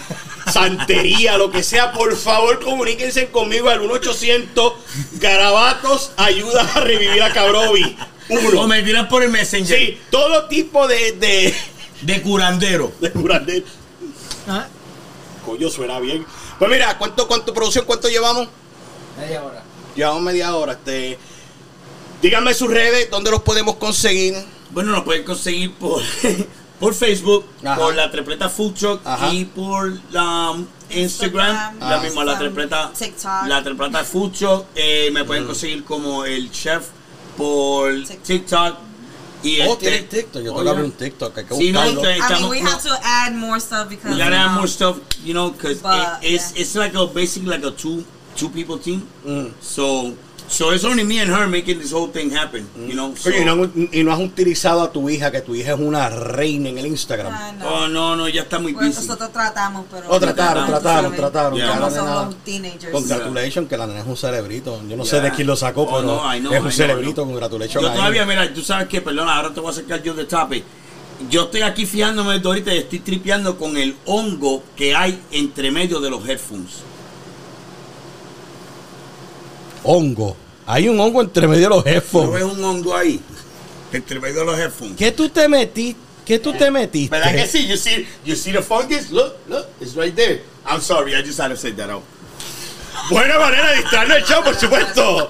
santería, 0.53 1.39
lo 1.39 1.51
que 1.51 1.63
sea, 1.63 1.93
por 1.93 2.15
favor 2.17 2.61
comuníquense 2.61 3.29
conmigo 3.29 3.69
al 3.69 3.81
1800 3.81 4.73
Garabatos 5.21 6.13
ayuda 6.17 6.63
a 6.75 6.81
revivir 6.81 7.23
a 7.23 7.33
Cabrovi. 7.33 7.97
O 8.29 8.35
Uno. 8.35 8.67
me 8.69 8.83
tiran 8.83 9.09
por 9.09 9.23
el 9.23 9.31
Messenger 9.31 9.77
Sí, 9.79 10.01
todo 10.11 10.47
tipo 10.47 10.87
de, 10.87 11.13
de, 11.13 11.55
de 12.03 12.23
curandero. 12.23 12.93
de 13.01 13.11
curandero. 13.11 13.67
Ah, 14.49 14.67
Coño, 15.45 15.69
suena 15.71 15.99
bien. 16.01 16.25
Pues 16.61 16.71
mira, 16.71 16.97
¿cuánto, 16.99 17.27
cuánto 17.27 17.53
producción, 17.55 17.85
cuánto 17.87 18.09
llevamos? 18.09 18.47
Media 19.19 19.43
hora. 19.43 19.63
Llevamos 19.97 20.23
media 20.23 20.55
hora. 20.55 20.73
Este, 20.75 21.19
díganme 22.23 22.55
sus 22.55 22.71
redes, 22.71 23.11
dónde 23.11 23.31
los 23.33 23.41
podemos 23.43 23.77
conseguir. 23.77 24.35
Bueno, 24.71 24.93
lo 24.93 25.03
pueden 25.05 25.25
conseguir 25.25 25.73
por, 25.75 26.01
por 26.81 26.95
Facebook, 26.95 27.47
Ajá. 27.65 27.77
por 27.77 27.95
la 27.97 28.11
tripleta 28.11 28.49
Food 28.49 28.75
Truck 28.75 29.01
Ajá. 29.05 29.33
y 29.35 29.47
por 29.47 29.91
la 30.13 30.51
um, 30.53 30.67
Instagram, 30.91 31.49
Instagram, 31.49 31.79
la 31.81 31.97
Ah. 31.97 32.01
misma, 32.03 32.25
la 32.25 32.39
tripleta, 32.39 32.93
TikTok. 32.97 33.47
la 33.47 33.63
tripleta 33.65 34.05
Food 34.05 34.33
Truck. 34.33 34.67
Eh, 34.77 35.11
me 35.13 35.23
Mm. 35.23 35.27
pueden 35.27 35.47
conseguir 35.47 35.83
como 35.85 36.25
el 36.25 36.53
chef 36.53 36.85
por 37.37 37.91
TikTok. 38.05 38.77
TikTok. 39.41 39.45
Y 39.45 39.61
Oh, 39.69 39.73
este- 39.73 39.79
tienes 39.91 40.09
TikTok. 40.09 40.43
Yo 40.43 40.53
Oh, 40.55 40.57
tengo 40.59 40.65
que 40.65 40.71
abrir 40.71 40.85
yeah. 40.85 40.93
un 40.93 40.99
TikTok. 40.99 41.37
Hay 41.39 41.45
que 41.45 41.55
Sí, 41.57 41.73
no, 41.73 41.81
buscarlo. 41.81 42.01
que- 42.03 42.09
I 42.09 42.13
mean, 42.13 42.23
estamos- 42.23 42.51
we 42.51 42.61
no. 42.61 42.71
have 42.71 42.83
to 42.83 42.99
add 43.03 43.33
more 43.35 43.61
stuff 43.61 43.89
because 43.89 44.11
We 44.15 44.19
gotta 44.19 44.37
you 44.37 44.43
add 44.43 44.55
more 44.55 44.69
stuff, 44.69 44.97
you 45.25 45.35
know, 45.35 45.51
because 45.51 45.81
But, 45.83 46.23
it's 46.23 46.53
yeah. 46.55 46.63
it's 46.63 46.75
like 46.75 46.95
a 46.95 47.07
basically 47.07 47.49
like 47.51 47.65
a 47.65 47.71
two 47.71 48.05
two 48.37 48.49
people 48.51 48.79
team. 48.79 49.07
Mm. 49.27 49.53
So 49.61 50.15
So 50.51 50.73
it's 50.73 50.83
only 50.85 51.05
me 51.05 51.21
and 51.21 51.31
her 51.31 51.47
making 51.47 51.79
this 51.79 51.93
whole 51.93 52.09
thing 52.09 52.29
happen, 52.31 52.67
you 52.77 52.95
know. 52.95 53.15
So, 53.17 53.31
y, 53.31 53.45
no, 53.45 53.71
y 53.93 54.03
no 54.03 54.13
has 54.13 54.19
utilizado 54.19 54.83
a 54.83 54.91
tu 54.91 55.09
hija, 55.09 55.31
que 55.31 55.41
tu 55.43 55.55
hija 55.55 55.75
es 55.75 55.79
una 55.81 56.09
reina 56.11 56.69
en 56.71 56.77
el 56.79 56.87
Instagram. 56.87 57.33
Ay, 57.33 57.53
no. 57.57 57.69
oh, 57.69 57.89
no, 57.89 58.17
no, 58.17 58.29
ya 58.29 58.43
está 58.43 58.59
muy 58.59 58.73
busy. 58.73 58.89
nosotros 58.89 59.33
tratamos, 59.33 59.87
pero. 59.89 60.07
Oh, 60.09 60.19
trataron, 60.19 60.65
no 60.65 60.71
trataron, 60.81 61.15
trataron. 61.15 61.59
Son 61.59 62.05
nena- 62.05 62.25
los 62.25 62.37
teenagers. 62.45 62.91
Congratulations, 62.91 63.69
que 63.69 63.77
la 63.77 63.87
nena 63.87 64.01
es 64.01 64.07
un 64.07 64.17
cerebrito. 64.17 64.83
Yo 64.89 64.97
no 64.97 65.05
sé 65.05 65.17
Yeah. 65.21 65.31
de 65.31 65.31
quién 65.37 65.47
lo 65.47 65.55
sacó, 65.55 65.83
Oh, 65.83 65.87
pero 66.01 66.03
no, 66.03 66.35
I 66.35 66.41
know, 66.41 66.53
es 66.53 66.59
un 66.59 66.65
know, 66.65 66.73
cerebrito. 66.73 67.11
I 67.11 67.15
know. 67.15 67.25
Congratulations. 67.27 67.83
Yo 67.85 67.93
todavía, 67.93 68.27
mira, 68.27 68.53
tú 68.53 68.63
sabes 68.63 68.89
que, 68.89 69.01
perdona, 69.01 69.37
ahora 69.37 69.55
te 69.55 69.61
voy 69.61 69.69
a 69.69 69.71
acercar 69.71 70.03
yo 70.03 70.15
de 70.15 70.25
tape. 70.25 70.65
Yo 71.31 71.45
estoy 71.45 71.63
aquí 71.63 71.87
fijándome 71.87 72.39
de 72.41 72.49
ahorita 72.49 72.75
y 72.75 72.79
estoy 72.79 72.99
tripeando 72.99 73.57
con 73.57 73.77
el 73.77 73.95
hongo 74.07 74.65
que 74.75 74.97
hay 74.97 75.21
entre 75.31 75.71
medio 75.71 76.01
de 76.01 76.11
los 76.11 76.27
headphones. 76.29 76.90
Hongo. 79.85 80.37
Hay 80.67 80.89
un 80.89 81.01
hongo 81.01 81.21
entre 81.23 81.47
medio 81.49 81.63
de 81.65 81.69
los 81.69 81.79
¿No 81.79 81.85
ves 81.85 81.95
headphones. 81.95 82.43
un 82.45 82.65
hongo 82.65 82.97
ahí? 82.97 83.21
Entre 83.93 84.21
medio 84.21 84.41
de 84.41 84.47
los 84.47 84.59
headphones. 84.59 84.97
¿Qué 84.97 85.13
tú 85.13 85.29
te 85.29 85.49
metiste? 85.49 86.01
¿Qué 86.25 86.39
tú 86.39 86.53
te 86.53 86.71
metiste? 86.71 87.17
¿Verdad 87.17 87.35
que 87.35 87.47
sí? 87.47 87.67
You 87.67 87.77
see, 87.77 88.07
you 88.25 88.37
see 88.37 88.53
the 88.53 88.63
fungus? 88.63 89.11
Look, 89.11 89.35
look, 89.49 89.67
it's 89.81 89.97
right 89.97 90.15
there. 90.15 90.43
I'm 90.65 90.81
sorry, 90.81 91.15
I 91.17 91.23
just 91.23 91.41
had 91.41 91.49
to 91.49 91.57
say 91.57 91.73
that 91.73 91.91
out. 91.91 92.05
Buena 93.11 93.39
manera 93.39 93.71
de 93.71 93.77
distraernos 93.79 94.19
el 94.19 94.25
show, 94.25 94.45
por 94.45 94.55
supuesto. 94.55 95.29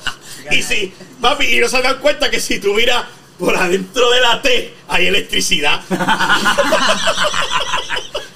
Y 0.51 0.63
si, 0.63 0.93
papi, 1.21 1.47
y 1.47 1.61
no 1.61 1.69
se 1.69 1.81
dan 1.81 1.99
cuenta 2.01 2.31
que 2.31 2.41
si 2.41 2.59
tú 2.61 2.75
miras 2.75 3.05
por 3.39 3.57
adentro 3.57 4.11
de 4.11 4.21
la 4.21 4.43
T, 4.43 4.75
hay 4.89 5.07
electricidad. 5.07 5.81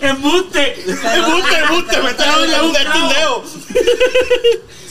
¡Embuste! 0.01 0.75
¡Embuste, 0.87 1.59
embuste! 1.59 2.03
¡Me 2.03 2.11
está 2.11 2.27
dando 2.27 2.67
un 2.67 2.73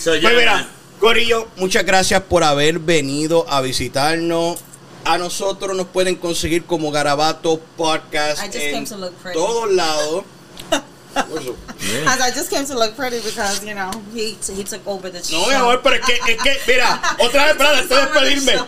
ya, 0.04 0.20
Pues 0.22 0.36
mira, 0.36 0.68
Corillo, 1.04 1.50
muchas 1.58 1.86
gracias 1.86 2.22
por 2.22 2.46
haber 2.46 2.80
venido 2.80 3.46
a 3.50 3.60
visitarnos. 3.60 4.62
A 5.04 5.18
nosotros 5.18 5.76
nos 5.76 5.88
pueden 5.88 6.16
conseguir 6.16 6.64
como 6.64 6.92
Garabato 6.92 7.60
Podcast 7.76 8.42
en 8.56 8.86
todos 9.34 9.70
lados. 9.74 10.24
As 12.08 12.22
I 12.22 12.32
just 12.34 12.50
came 12.50 12.66
to 12.66 12.76
look 12.76 12.96
pretty 12.96 13.20
because, 13.20 13.66
you 13.66 13.74
know, 13.74 13.92
he, 14.16 14.38
he 14.56 14.64
took 14.64 14.88
over 14.88 15.12
the 15.12 15.22
show. 15.22 15.42
No, 15.42 15.48
mi 15.48 15.54
amor, 15.54 15.82
pero 15.84 15.98
es 15.98 16.06
que, 16.06 16.14
es 16.14 16.42
que, 16.42 16.58
mira, 16.68 17.02
otra 17.20 17.52
vez, 17.52 17.60
antes 17.60 17.90
de 17.90 17.96
despedirme. 17.98 18.66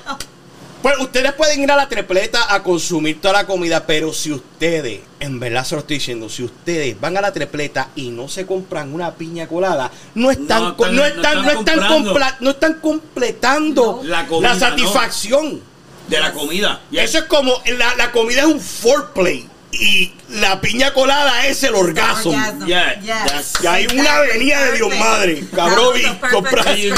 Pues 0.85 0.99
ustedes 0.99 1.33
pueden 1.33 1.63
ir 1.63 1.71
a 1.71 1.75
la 1.75 1.89
trepleta 1.89 2.53
a 2.53 2.61
consumir 2.61 3.19
toda 3.19 3.33
la 3.33 3.47
comida, 3.47 3.87
pero 3.87 4.13
si 4.13 4.31
ustedes, 4.31 4.99
en 5.19 5.39
verdad 5.39 5.65
se 5.65 5.73
lo 5.73 5.81
estoy 5.81 5.97
diciendo, 5.97 6.29
si 6.29 6.43
ustedes 6.43 7.01
van 7.01 7.17
a 7.17 7.21
la 7.21 7.33
trepleta 7.33 7.89
y 7.95 8.09
no 8.11 8.27
se 8.27 8.45
compran 8.45 8.93
una 8.93 9.15
piña 9.15 9.47
colada, 9.47 9.89
no 10.13 10.29
están, 10.29 10.61
No 10.61 10.69
están- 10.69 10.95
no 10.95 11.01
no 11.01 11.05
están, 11.07 11.41
no 11.41 11.49
están 11.49 11.57
están, 11.79 11.87
comprando. 11.87 12.13
compla- 12.13 12.37
no 12.39 12.49
están 12.51 12.73
completando 12.81 14.01
La 14.03 14.21
la, 14.21 14.27
comida, 14.27 14.53
¿no? 14.53 14.59
satisfacción. 14.59 15.61
De 16.07 16.19
la 16.19 16.31
comida. 16.33 16.79
Eso 16.91 17.17
es 17.17 17.23
como, 17.23 17.59
la, 17.79 17.95
la 17.95 18.11
comida 18.11 18.41
es 18.41 18.45
un 18.45 18.61
foreplay 18.61 19.49
y 19.79 20.13
la 20.29 20.59
piña 20.61 20.93
colada 20.93 21.45
es 21.47 21.63
el 21.63 21.75
orgasmo. 21.75 22.31
Yeah, 22.65 22.99
Yes. 23.01 23.09
that's- 23.09 23.63
Y 23.63 23.67
hay 23.67 23.85
una 23.85 23.93
Exactly. 24.01 24.29
avenida 24.31 24.63
de 24.65 24.71
Dios 24.73 24.97
madre. 24.97 25.43
Cabrón, 25.55 25.97
y 25.99 26.03
comprar- 26.29 26.75
Yeah. 26.75 26.95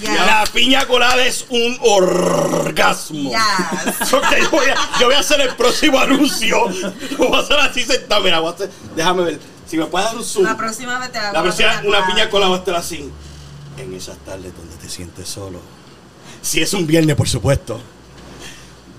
Yeah. 0.00 0.26
La 0.26 0.44
piña 0.52 0.86
colada 0.86 1.24
es 1.24 1.46
un 1.48 1.78
orgasmo. 1.82 3.30
Yes. 3.30 3.40
Ok, 4.12 4.24
yo 4.40 4.50
voy, 4.50 4.66
a, 4.66 4.98
yo 5.00 5.06
voy 5.06 5.14
a 5.14 5.18
hacer 5.20 5.40
el 5.40 5.54
próximo 5.56 5.98
anuncio. 5.98 6.68
Lo 7.18 7.28
voy 7.28 7.36
a 7.36 7.40
hacer 7.40 7.58
así 7.58 7.82
sentado. 7.84 8.22
Mira, 8.22 8.40
voy 8.40 8.52
a 8.52 8.54
hacer- 8.54 8.70
déjame 8.94 9.22
ver. 9.24 9.40
Si 9.66 9.76
me 9.78 9.86
puedes 9.86 10.06
dar 10.08 10.16
un 10.16 10.24
zoom. 10.24 10.44
La 10.44 10.56
próxima 10.56 10.98
vez 10.98 11.10
te 11.10 11.18
hago 11.18 11.32
La 11.32 11.42
próxima, 11.42 11.70
una 11.72 11.82
colada. 11.82 12.06
piña 12.06 12.30
colada 12.30 12.50
va 12.50 12.56
a 12.56 12.58
estar 12.60 12.74
así. 12.76 13.10
En 13.78 13.94
esas 13.94 14.18
tardes 14.18 14.52
donde 14.56 14.76
te 14.76 14.88
sientes 14.88 15.28
solo. 15.28 15.60
Si 16.42 16.60
es 16.60 16.72
un 16.74 16.86
viernes, 16.86 17.16
por 17.16 17.28
supuesto. 17.28 17.80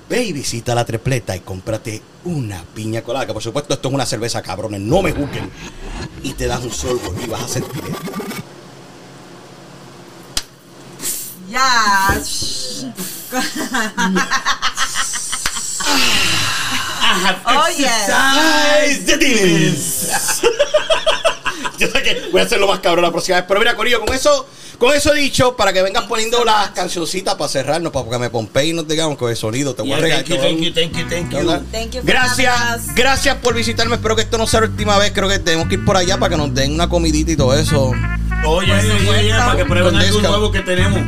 Ve 0.08 0.24
y 0.24 0.34
visita 0.34 0.76
la 0.76 0.86
trepleta 0.86 1.36
y 1.36 1.39
cómprate 1.39 2.01
una 2.26 2.64
piña 2.76 3.01
colada. 3.01 3.26
Que 3.26 3.34
por 3.34 3.41
supuesto 3.41 3.74
esto 3.74 3.88
es 3.88 3.93
una 3.93 4.06
cerveza, 4.06 4.41
cabrones. 4.41 4.82
No 4.82 5.01
me 5.01 5.12
juzguen. 5.12 5.49
Y 6.24 6.34
te 6.34 6.47
das 6.47 6.62
un 6.64 6.72
sorbo 6.72 7.14
y 7.24 7.28
vas 7.28 7.43
a 7.43 7.47
sentir 7.47 7.84
esto. 7.84 8.12
Have 17.26 17.41
Oh, 17.47 17.68
yes. 17.78 18.08
Yo 21.78 21.88
sé 21.89 22.03
que 22.03 22.30
voy 22.32 22.41
a 22.41 22.43
hacerlo 22.43 22.68
más 22.68 22.80
cabrón 22.80 23.03
la 23.03 23.12
próxima 23.12 23.38
vez. 23.38 23.45
Pero 23.47 23.60
mira, 23.60 23.76
Corillo, 23.76 23.99
con 24.01 24.14
eso, 24.14 24.47
con 24.78 24.95
eso 24.95 25.13
dicho, 25.13 25.55
para 25.55 25.71
que 25.73 25.82
vengas 25.82 26.03
poniendo 26.05 26.43
las 26.45 26.69
cancioncitas 26.71 27.36
para 27.36 27.47
cerrarnos, 27.49 27.91
para 27.91 28.09
que 28.09 28.17
me 28.19 28.30
pompe 28.30 28.65
y 28.65 28.73
nos 28.73 28.88
digamos 28.88 29.17
con 29.17 29.30
el 29.30 29.36
sonido. 29.38 29.73
Te 29.76 29.82
voy 29.82 29.93
a 29.93 29.97
regalar. 29.97 30.26
thank 30.26 30.38
you, 30.38 30.41
thank 30.41 30.59
you, 30.59 30.73
thank 30.73 30.91
you, 30.97 31.05
thank 31.09 31.32
you. 31.32 31.65
Thank 31.71 31.91
you 31.91 32.01
for 32.01 32.05
Gracias, 32.09 32.95
gracias 32.95 33.36
por 33.38 33.53
visitarme. 33.53 33.95
Espero 33.95 34.15
que 34.15 34.23
esto 34.23 34.38
no 34.38 34.47
sea 34.47 34.61
la 34.61 34.67
última 34.67 34.97
vez. 34.97 35.11
Creo 35.13 35.28
que 35.30 35.39
tenemos 35.39 35.67
que 35.67 35.76
ir 35.76 35.86
por 35.86 35.97
allá 35.97 36.17
para 36.17 36.32
que 36.32 36.38
nos 36.38 36.53
den 36.53 36.73
una 36.73 36.88
comidita 36.89 37.32
y 37.32 37.36
todo 37.36 37.53
eso. 37.57 37.91
Oye, 38.45 38.73
oye, 38.73 39.09
oye, 39.09 39.30
para 39.32 39.55
que 39.57 39.65
prueben 39.65 39.95
algo 39.95 40.21
nuevo 40.21 40.51
que 40.51 40.61
tenemos. 40.61 41.01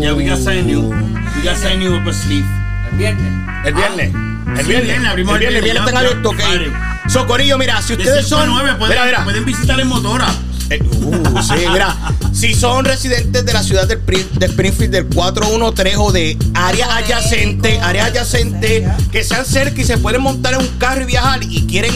Yeah, 0.00 0.14
we 0.14 0.24
got 0.28 0.38
something 0.38 0.64
new. 0.66 0.90
We 0.90 1.42
got 1.48 1.56
something 1.56 1.78
new 1.78 1.94
up 1.96 2.06
our 2.06 2.12
sleeve. 2.14 2.44
El 2.92 2.98
viernes. 2.98 3.32
El 3.64 3.74
viernes. 3.74 4.12
El 4.12 4.56
Sí, 4.58 4.68
viernes. 4.68 4.82
viernes, 4.88 5.10
abrimos 5.10 5.36
El 5.36 5.42
el 5.44 5.48
viernes. 5.48 5.56
El 5.58 5.62
viernes 5.62 5.64
viernes, 5.64 5.88
están 5.88 5.94
ya, 5.94 6.08
abiertos, 6.10 6.36
ya, 6.38 7.06
ok. 7.06 7.10
So, 7.10 7.26
Corillo, 7.26 7.58
mira, 7.58 7.80
si 7.80 7.96
De 7.96 8.02
ustedes 8.02 8.26
5 8.28 8.36
a 8.36 8.44
son. 8.44 8.50
9 8.50 8.74
pueden, 8.78 8.88
Mira, 8.94 9.04
mira. 9.06 9.24
pueden 9.24 9.44
visitar 9.44 9.80
en 9.80 9.86
motora. 9.88 10.26
Eh, 10.70 10.80
uh, 10.82 12.32
si 12.32 12.54
son 12.54 12.84
residentes 12.84 13.44
de 13.44 13.52
la 13.52 13.62
ciudad 13.62 13.86
del 13.86 14.00
de 14.04 14.46
Springfield 14.46 14.92
del 14.92 15.06
413 15.06 15.96
o 15.98 16.12
de 16.12 16.38
área 16.54 16.96
adyacente, 16.96 17.78
área 17.80 18.06
adyacente, 18.06 18.86
que 19.10 19.22
sean 19.24 19.44
cerca 19.44 19.80
y 19.80 19.84
se 19.84 19.98
pueden 19.98 20.22
montar 20.22 20.54
en 20.54 20.60
un 20.60 20.68
carro 20.78 21.02
y 21.02 21.06
viajar 21.06 21.40
y 21.42 21.66
quieren 21.66 21.92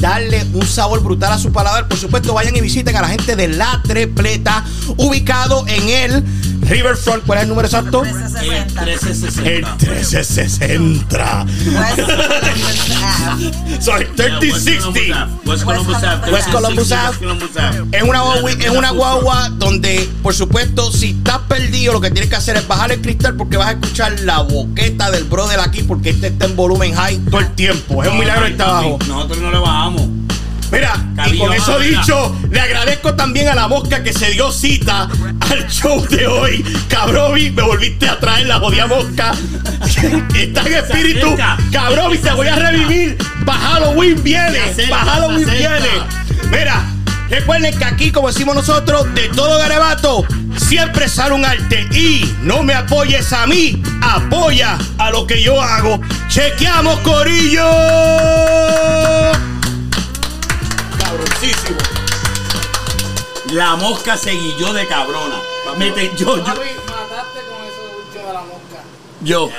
darle 0.00 0.44
un 0.52 0.66
sabor 0.66 1.02
brutal 1.02 1.32
a 1.32 1.38
su 1.38 1.52
paladar, 1.52 1.88
por 1.88 1.98
supuesto 1.98 2.34
vayan 2.34 2.54
y 2.56 2.60
visiten 2.60 2.96
a 2.96 3.02
la 3.02 3.08
gente 3.08 3.36
de 3.36 3.48
La 3.48 3.80
Trepleta, 3.84 4.64
ubicado 4.96 5.64
en 5.68 5.88
el 5.88 6.24
Riverfront. 6.68 7.24
¿Cuál 7.24 7.38
es 7.38 7.42
el 7.44 7.48
número 7.48 7.66
exacto? 7.66 8.04
El 8.04 8.12
1360. 8.12 9.76
1360. 9.76 10.66
El 10.66 10.80
1360. 10.80 11.46
West 11.76 11.96
Columbus 11.96 12.92
Ave. 13.02 13.80
Sorry, 13.80 14.06
Yeah, 14.16 14.38
West 14.38 14.66
3060. 14.66 14.82
Columbus 14.82 15.12
Ave. 15.12 15.42
West 15.46 15.64
Columbus 15.64 16.02
Ave. 16.02 16.32
West 16.32 16.50
Columbus 16.50 16.90
1360, 16.90 16.96
Ave. 16.96 17.08
West 17.08 17.20
Columbus 17.20 17.56
Ave. 17.56 17.96
Es 17.96 18.02
una, 18.02 18.20
guagua, 18.20 18.50
es 18.50 18.70
una 18.70 18.90
guagua 18.90 19.48
donde, 19.50 20.08
por 20.22 20.34
supuesto, 20.34 20.90
si 20.90 21.10
estás 21.10 21.38
perdido, 21.48 21.92
lo 21.92 22.00
que 22.00 22.10
tienes 22.10 22.30
que 22.30 22.36
hacer 22.36 22.56
es 22.56 22.66
bajar 22.66 22.92
el 22.92 23.00
cristal 23.00 23.36
porque 23.36 23.56
vas 23.56 23.68
a 23.68 23.72
escuchar 23.72 24.18
la 24.20 24.40
boqueta 24.40 25.10
del 25.10 25.24
brother 25.24 25.60
aquí 25.60 25.82
porque 25.82 26.10
este 26.10 26.28
está 26.28 26.46
en 26.46 26.56
volumen 26.56 26.94
high 26.94 27.18
todo 27.30 27.40
el 27.40 27.54
tiempo. 27.54 28.02
Es 28.02 28.10
un 28.10 28.18
milagro 28.18 28.46
está 28.46 28.64
abajo. 28.64 28.98
Nosotros 29.06 29.38
no 29.38 29.50
le 29.50 29.58
bajamos. 29.58 30.15
Mira, 30.70 30.94
y 31.32 31.38
con 31.38 31.52
eso 31.52 31.78
dicho, 31.78 32.36
le 32.50 32.60
agradezco 32.60 33.14
también 33.14 33.48
a 33.48 33.54
la 33.54 33.68
mosca 33.68 34.02
que 34.02 34.12
se 34.12 34.30
dio 34.30 34.50
cita 34.50 35.08
al 35.50 35.66
show 35.68 36.04
de 36.08 36.26
hoy. 36.26 36.64
Cabrovi, 36.88 37.50
me 37.50 37.62
volviste 37.62 38.08
a 38.08 38.18
traer 38.18 38.46
la 38.46 38.58
jodida 38.58 38.86
mosca. 38.86 39.32
Está 40.34 40.62
en 40.62 40.74
espíritu. 40.74 41.36
Cabrovi, 41.70 42.18
te 42.18 42.32
voy 42.32 42.48
a 42.48 42.56
revivir. 42.56 43.16
Para 43.44 43.58
Halloween 43.58 44.22
viene. 44.22 44.58
Para 44.90 45.04
Halloween 45.04 45.48
viene. 45.48 45.88
Mira, 46.50 46.84
recuerden 47.30 47.76
que 47.78 47.84
aquí, 47.84 48.10
como 48.10 48.28
decimos 48.28 48.54
nosotros, 48.54 49.12
de 49.14 49.28
todo 49.28 49.58
garabato, 49.58 50.24
siempre 50.56 51.08
sale 51.08 51.34
un 51.34 51.44
arte. 51.44 51.86
Y 51.92 52.34
no 52.42 52.62
me 52.62 52.74
apoyes 52.74 53.32
a 53.32 53.46
mí, 53.46 53.80
apoya 54.02 54.78
a 54.98 55.10
lo 55.10 55.26
que 55.26 55.42
yo 55.42 55.60
hago. 55.62 56.00
Chequeamos, 56.28 56.98
Corillo. 57.00 57.64
La 63.52 63.76
mosca 63.76 64.16
se 64.16 64.32
guilló 64.32 64.72
de 64.72 64.86
cabrona. 64.86 65.40
Yo, 66.16 66.16
yo, 66.16 66.36
mataste 66.36 67.40
con 67.48 67.64
eso 67.64 67.82
último 67.96 68.26
de 68.26 68.32
la 68.32 68.40
mosca. 68.40 68.82
yo. 69.22 69.50